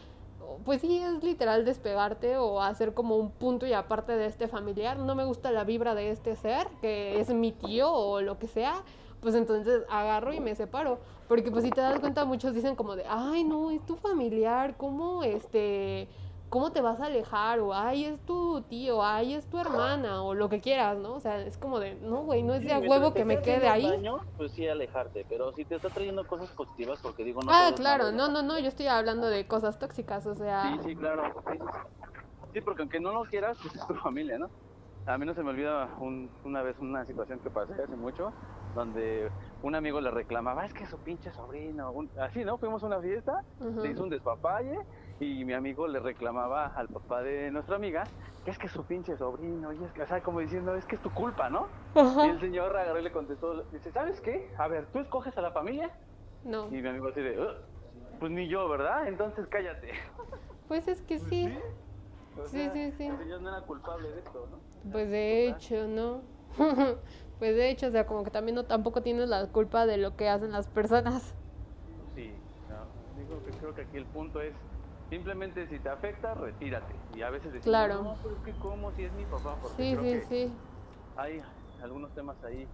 pues 0.66 0.82
sí 0.82 0.98
es 0.98 1.24
literal 1.24 1.66
despegarte 1.66 2.38
o 2.38 2.62
hacer 2.62 2.94
como 2.94 3.18
un 3.18 3.32
punto 3.32 3.68
y 3.68 3.74
aparte 3.74 4.14
de 4.14 4.26
este 4.26 4.48
familiar. 4.48 4.98
No 4.98 5.14
me 5.14 5.26
gusta 5.26 5.52
la 5.52 5.64
vibra 5.64 5.94
de 5.94 6.10
este 6.10 6.36
ser, 6.36 6.68
que 6.82 7.20
es 7.20 7.30
mi 7.30 7.52
tío 7.52 7.92
o 7.92 8.22
lo 8.22 8.40
que 8.40 8.48
sea, 8.48 8.84
pues 9.20 9.36
entonces 9.36 9.84
agarro 9.90 10.34
y 10.34 10.40
me 10.40 10.56
separo. 10.56 11.00
Porque 11.28 11.52
pues 11.52 11.64
si 11.64 11.72
te 11.72 11.82
das 11.82 12.00
cuenta, 12.00 12.26
muchos 12.26 12.54
dicen 12.54 12.76
como 12.76 12.96
de, 12.96 13.06
ay 13.08 13.44
no, 13.44 13.72
es 13.72 13.86
tu 13.86 13.98
familiar, 13.98 14.78
¿cómo 14.78 15.24
este, 15.24 16.10
¿cómo 16.50 16.72
te 16.72 16.82
vas 16.82 17.00
a 17.02 17.06
alejar? 17.08 17.60
O, 17.60 17.74
ay, 17.74 18.06
es 18.06 18.26
tu 18.26 18.62
tío, 18.64 19.04
ay, 19.04 19.34
es 19.34 19.50
tu 19.50 19.60
hermana, 19.60 20.24
o 20.24 20.34
lo 20.34 20.50
que 20.50 20.62
quieras, 20.62 20.98
¿no? 20.98 21.16
O 21.16 21.20
sea, 21.20 21.42
es 21.42 21.58
como 21.58 21.80
de, 21.80 21.96
no, 21.96 22.24
güey, 22.24 22.44
no 22.44 22.54
es 22.54 22.64
de 22.64 22.74
a 22.74 22.80
huevo 22.80 23.14
que 23.14 23.26
me 23.26 23.42
quede 23.42 23.68
ahí. 23.68 23.90
Daño, 23.90 24.22
pues 24.38 24.54
sí, 24.54 24.68
alejarte, 24.68 25.26
pero 25.28 25.52
si 25.54 25.66
te 25.66 25.76
está 25.76 25.90
trayendo 25.90 26.26
cosas 26.26 26.50
positivas, 26.52 27.00
porque 27.02 27.24
digo, 27.24 27.42
no. 27.44 27.52
Ah, 27.52 27.74
claro, 27.76 28.12
no, 28.12 28.30
no, 28.30 28.42
no, 28.42 28.60
yo 28.60 28.68
estoy 28.68 28.88
hablando 28.88 29.28
de 29.28 29.48
cosas 29.48 29.78
tóxicas, 29.80 30.26
o 30.26 30.36
sea. 30.36 30.64
Sí, 30.64 30.90
sí, 30.90 30.96
claro. 30.96 31.24
Sí, 32.54 32.62
porque 32.62 32.82
aunque 32.82 33.00
no 33.00 33.12
lo 33.12 33.26
quieras, 33.26 33.58
pues 33.62 33.76
es 33.76 33.86
tu 33.86 33.94
familia, 33.96 34.38
¿no? 34.38 34.50
A 35.06 35.18
mí 35.18 35.26
no 35.26 35.34
se 35.34 35.44
me 35.44 35.52
olvida 35.52 35.90
una 36.44 36.62
vez 36.62 36.78
una 36.80 37.06
situación 37.06 37.40
que 37.40 37.50
pasé 37.50 37.74
hace 37.74 37.96
mucho, 37.96 38.34
donde 38.78 39.32
un 39.64 39.74
amigo 39.74 40.00
le 40.00 40.12
reclamaba, 40.12 40.64
es 40.66 40.74
que 40.74 40.86
su 40.86 41.00
pinche 41.00 41.32
sobrino, 41.32 41.92
así, 42.20 42.46
¿no? 42.46 42.58
Fuimos 42.60 42.84
a 42.84 42.86
una 42.86 43.02
fiesta, 43.02 43.44
le 43.60 43.90
hizo 43.90 44.04
un 44.04 44.10
despapalle 44.10 44.78
y 45.20 45.44
mi 45.46 45.54
amigo 45.54 45.88
le 45.88 46.00
reclamaba 46.00 46.68
al 46.68 46.88
papá 46.88 47.24
de 47.24 47.50
nuestra 47.50 47.76
amiga 47.76 48.04
que 48.46 48.52
es 48.52 48.58
que 48.60 48.70
su 48.70 48.86
pinche 48.86 49.18
sobrino, 49.18 49.74
y 49.74 49.84
es 49.84 49.92
que, 49.92 50.04
o 50.04 50.08
sea, 50.08 50.22
como 50.22 50.40
diciendo, 50.40 50.74
es 50.76 50.86
que 50.86 50.96
es 50.96 51.02
tu 51.02 51.10
culpa, 51.12 51.50
¿no? 51.50 51.68
Y 51.96 52.30
el 52.30 52.40
señor 52.40 52.78
agarró 52.78 53.00
y 53.00 53.04
le 53.04 53.12
contestó, 53.12 53.64
dice, 53.64 53.92
¿sabes 53.92 54.22
qué? 54.22 54.50
A 54.58 54.70
ver, 54.70 54.86
¿tú 54.94 55.00
escoges 55.00 55.38
a 55.38 55.42
la 55.42 55.52
familia? 55.52 55.92
No. 56.46 56.68
Y 56.68 56.82
mi 56.82 56.88
amigo 56.88 57.10
así 57.10 57.20
de, 57.20 57.38
pues 58.20 58.32
ni 58.32 58.48
yo, 58.48 58.70
¿verdad? 58.70 59.08
Entonces 59.08 59.48
cállate. 59.48 59.92
Pues 60.68 60.88
es 60.88 61.02
que 61.02 61.18
pues 61.18 61.30
sí. 61.30 61.58
Sí, 62.46 62.70
sí, 62.72 62.92
sí, 62.92 63.08
El 63.08 63.18
señor 63.18 63.42
no 63.42 63.50
era 63.50 63.66
culpable 63.66 64.12
de 64.12 64.20
esto, 64.20 64.48
¿no? 64.52 64.92
Pues 64.92 65.10
de 65.10 65.48
hecho, 65.48 65.88
¿no? 65.88 66.22
pues 67.40 67.56
de 67.56 67.70
hecho, 67.70 67.88
o 67.88 67.92
sea, 67.92 68.06
como 68.06 68.24
que 68.24 68.32
también 68.32 68.56
no 68.56 68.66
tampoco 68.66 69.02
tienes 69.02 69.30
la 69.30 69.48
culpa 69.48 69.86
de 69.86 69.98
lo 69.98 70.16
que 70.16 70.30
hacen 70.30 70.52
las 70.52 70.68
personas. 70.68 71.36
Sí, 72.14 72.42
no, 72.68 72.88
digo 73.16 73.44
que 73.44 73.52
creo 73.52 73.74
que 73.74 73.82
aquí 73.82 73.98
el 73.98 74.08
punto 74.08 74.42
es 74.42 74.56
simplemente 75.10 75.68
si 75.68 75.80
te 75.80 75.90
afecta, 75.90 76.34
retírate. 76.34 76.96
Y 77.14 77.22
a 77.22 77.30
veces 77.30 77.54
decimos, 77.54 77.64
claro. 77.64 78.04
no, 78.04 78.20
pero 78.22 78.36
es 78.36 78.42
que 78.42 78.60
cómo 78.60 78.92
si 78.94 79.04
es 79.04 79.14
mi 79.14 79.26
papá, 79.26 79.56
porque 79.62 79.84
sí, 79.84 79.92
creo 79.92 80.04
sí, 80.04 80.12
que 80.12 80.26
sí. 80.26 80.58
hay 81.16 81.42
algunos 81.82 82.12
temas 82.14 82.44
ahí 82.44 82.68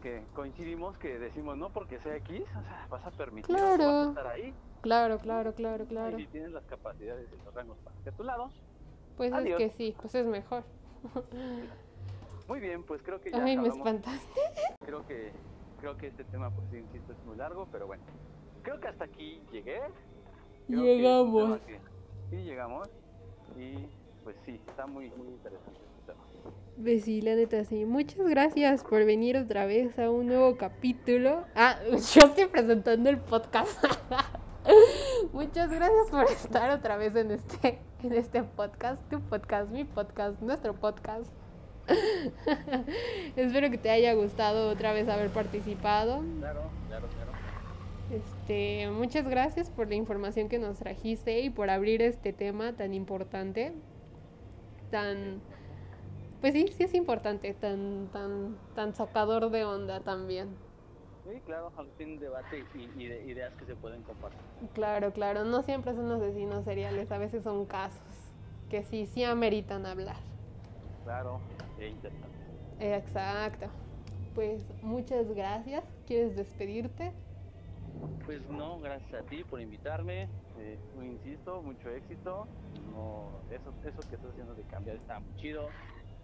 que 0.00 0.26
coincidimos 0.32 0.96
que 0.98 1.18
decimos, 1.18 1.56
no 1.56 1.70
porque 1.70 1.98
sea 2.00 2.16
X, 2.16 2.42
o 2.56 2.62
sea, 2.62 2.86
vas 2.90 3.04
a 3.04 3.10
permitir 3.10 3.54
claro. 3.54 4.08
estar 4.10 4.26
ahí. 4.28 4.54
Claro, 4.80 5.18
claro, 5.18 5.52
claro, 5.54 5.86
claro. 5.86 6.18
Y 6.18 6.22
si 6.22 6.28
tienes 6.28 6.52
las 6.52 6.64
capacidades 6.64 7.28
y 7.32 7.44
los 7.44 7.52
rangos 7.54 7.78
para 7.82 7.96
que 8.02 8.10
a 8.10 8.12
tu 8.12 8.22
lado, 8.22 8.50
pues 9.16 9.32
es 9.34 9.56
que 9.56 9.70
sí, 9.70 9.94
pues 10.00 10.14
es 10.14 10.26
mejor. 10.26 10.64
Muy 12.48 12.60
bien, 12.60 12.82
pues 12.82 13.02
creo 13.02 13.20
que 13.20 13.30
ya 13.30 13.44
Ay, 13.44 13.58
me 13.58 13.68
espantaste. 13.68 14.40
Creo 14.84 15.06
que 15.06 15.32
creo 15.80 15.96
que 15.96 16.08
este 16.08 16.24
tema 16.24 16.50
pues 16.50 16.72
insisto 16.72 17.12
es 17.12 17.24
muy 17.24 17.36
largo, 17.36 17.68
pero 17.70 17.86
bueno. 17.86 18.02
Creo 18.62 18.80
que 18.80 18.88
hasta 18.88 19.04
aquí 19.04 19.40
llegué. 19.52 19.80
llegamos. 20.66 21.60
sí, 22.30 22.36
llegamos. 22.36 22.88
Y 23.56 23.86
pues 24.24 24.36
sí, 24.44 24.60
está 24.66 24.86
muy 24.86 25.10
muy 25.10 25.28
interesante 25.28 25.78
este 25.78 26.12
tema. 26.12 26.24
Pues 26.82 27.04
sí, 27.04 27.20
la 27.20 27.34
neta 27.34 27.64
sí. 27.64 27.84
Muchas 27.84 28.26
gracias 28.26 28.82
por 28.82 29.04
venir 29.04 29.36
otra 29.36 29.66
vez 29.66 29.98
a 29.98 30.10
un 30.10 30.26
nuevo 30.26 30.56
capítulo. 30.56 31.44
Ah, 31.54 31.78
yo 31.90 32.22
estoy 32.22 32.46
presentando 32.46 33.10
el 33.10 33.18
podcast. 33.18 33.84
Muchas 35.32 35.70
gracias 35.70 36.10
por 36.10 36.24
estar 36.24 36.70
otra 36.70 36.96
vez 36.96 37.14
en 37.14 37.30
este, 37.30 37.78
en 38.02 38.12
este 38.14 38.42
podcast, 38.42 39.00
tu 39.10 39.20
podcast, 39.20 39.70
mi 39.70 39.84
podcast, 39.84 40.40
nuestro 40.40 40.74
podcast. 40.74 41.30
Espero 43.36 43.70
que 43.70 43.78
te 43.78 43.90
haya 43.90 44.14
gustado 44.14 44.70
otra 44.70 44.92
vez 44.92 45.08
haber 45.08 45.32
participado. 45.32 46.22
Claro, 46.38 46.70
claro, 46.86 47.08
claro. 47.08 47.32
Este, 48.10 48.88
muchas 48.90 49.28
gracias 49.28 49.68
por 49.70 49.88
la 49.88 49.94
información 49.94 50.48
que 50.48 50.58
nos 50.58 50.78
trajiste 50.78 51.40
y 51.40 51.50
por 51.50 51.68
abrir 51.68 52.00
este 52.00 52.32
tema 52.32 52.74
tan 52.74 52.94
importante, 52.94 53.72
tan, 54.90 55.42
pues 56.40 56.54
sí, 56.54 56.68
sí 56.68 56.84
es 56.84 56.94
importante, 56.94 57.52
tan, 57.52 58.08
tan, 58.10 58.56
tan 58.74 58.94
sacador 58.94 59.50
de 59.50 59.64
onda 59.64 60.00
también. 60.00 60.56
Sí, 61.24 61.38
claro, 61.44 61.70
al 61.76 61.90
fin 61.98 62.18
debate 62.18 62.64
y, 62.72 63.06
de 63.06 63.24
ideas 63.24 63.54
que 63.56 63.66
se 63.66 63.76
pueden 63.76 64.02
compartir. 64.02 64.40
Claro, 64.72 65.12
claro, 65.12 65.44
no 65.44 65.62
siempre 65.62 65.92
son 65.92 66.10
asesinos 66.10 66.64
seriales, 66.64 67.12
a 67.12 67.18
veces 67.18 67.42
son 67.42 67.66
casos 67.66 68.00
que 68.70 68.82
sí, 68.82 69.04
sí 69.06 69.22
ameritan 69.24 69.84
hablar. 69.84 70.16
Claro, 71.08 71.40
e 71.78 71.88
interesante. 71.88 72.36
Exacto. 72.80 73.68
Pues 74.34 74.62
muchas 74.82 75.26
gracias. 75.32 75.82
¿Quieres 76.06 76.36
despedirte? 76.36 77.14
Pues 78.26 78.46
no, 78.50 78.78
gracias 78.80 79.14
a 79.14 79.24
ti 79.24 79.42
por 79.42 79.58
invitarme. 79.58 80.28
Eh, 80.58 80.78
insisto, 81.00 81.62
mucho 81.62 81.88
éxito. 81.88 82.46
No, 82.92 83.30
eso, 83.50 83.72
eso 83.88 84.06
que 84.06 84.16
estás 84.16 84.32
haciendo 84.32 84.54
de 84.54 84.64
cambiar 84.64 84.96
está 84.96 85.18
muy 85.18 85.34
chido. 85.36 85.70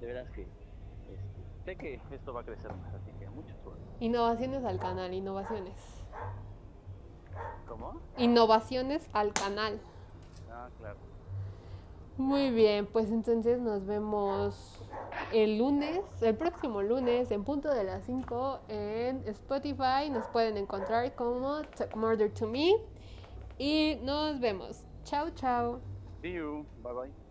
De 0.01 0.07
veras 0.07 0.29
que 0.33 0.43
este, 0.43 1.65
sé 1.65 1.77
que 1.77 1.99
esto 2.15 2.35
va 2.35 2.43
a 2.43 2.45
crecer 2.45 2.71
más, 2.75 2.93
así 2.93 3.11
que 3.19 3.27
mucho 3.31 3.55
suerte. 3.63 3.83
Innovaciones 4.01 4.65
al 4.65 4.79
canal, 4.79 5.15
innovaciones. 5.15 6.05
¿Cómo? 7.67 8.03
Innovaciones 8.19 9.09
al 9.15 9.33
canal. 9.33 9.81
Ah, 10.51 10.69
claro. 10.79 11.14
Muy 12.17 12.51
bien, 12.51 12.87
pues 12.87 13.11
entonces 13.11 13.61
nos 13.61 13.87
vemos 13.87 14.81
el 15.33 15.59
lunes, 15.59 16.01
el 16.23 16.37
próximo 16.37 16.81
lunes, 16.81 17.31
en 17.33 17.43
punto 17.43 17.69
de 17.75 17.83
las 17.83 18.05
5 18.05 18.61
en 18.69 19.27
Spotify. 19.27 20.11
Nos 20.11 20.27
pueden 20.29 20.57
encontrar 20.57 21.13
como 21.17 21.63
Talk 21.77 21.97
Murder 21.97 22.33
to 22.33 22.47
Me. 22.47 22.77
Y 23.59 23.99
nos 24.03 24.39
vemos. 24.39 24.85
Chao, 25.05 25.31
chao. 25.31 25.81
See 26.23 26.35
you. 26.35 26.65
Bye 26.83 26.93
bye. 26.93 27.24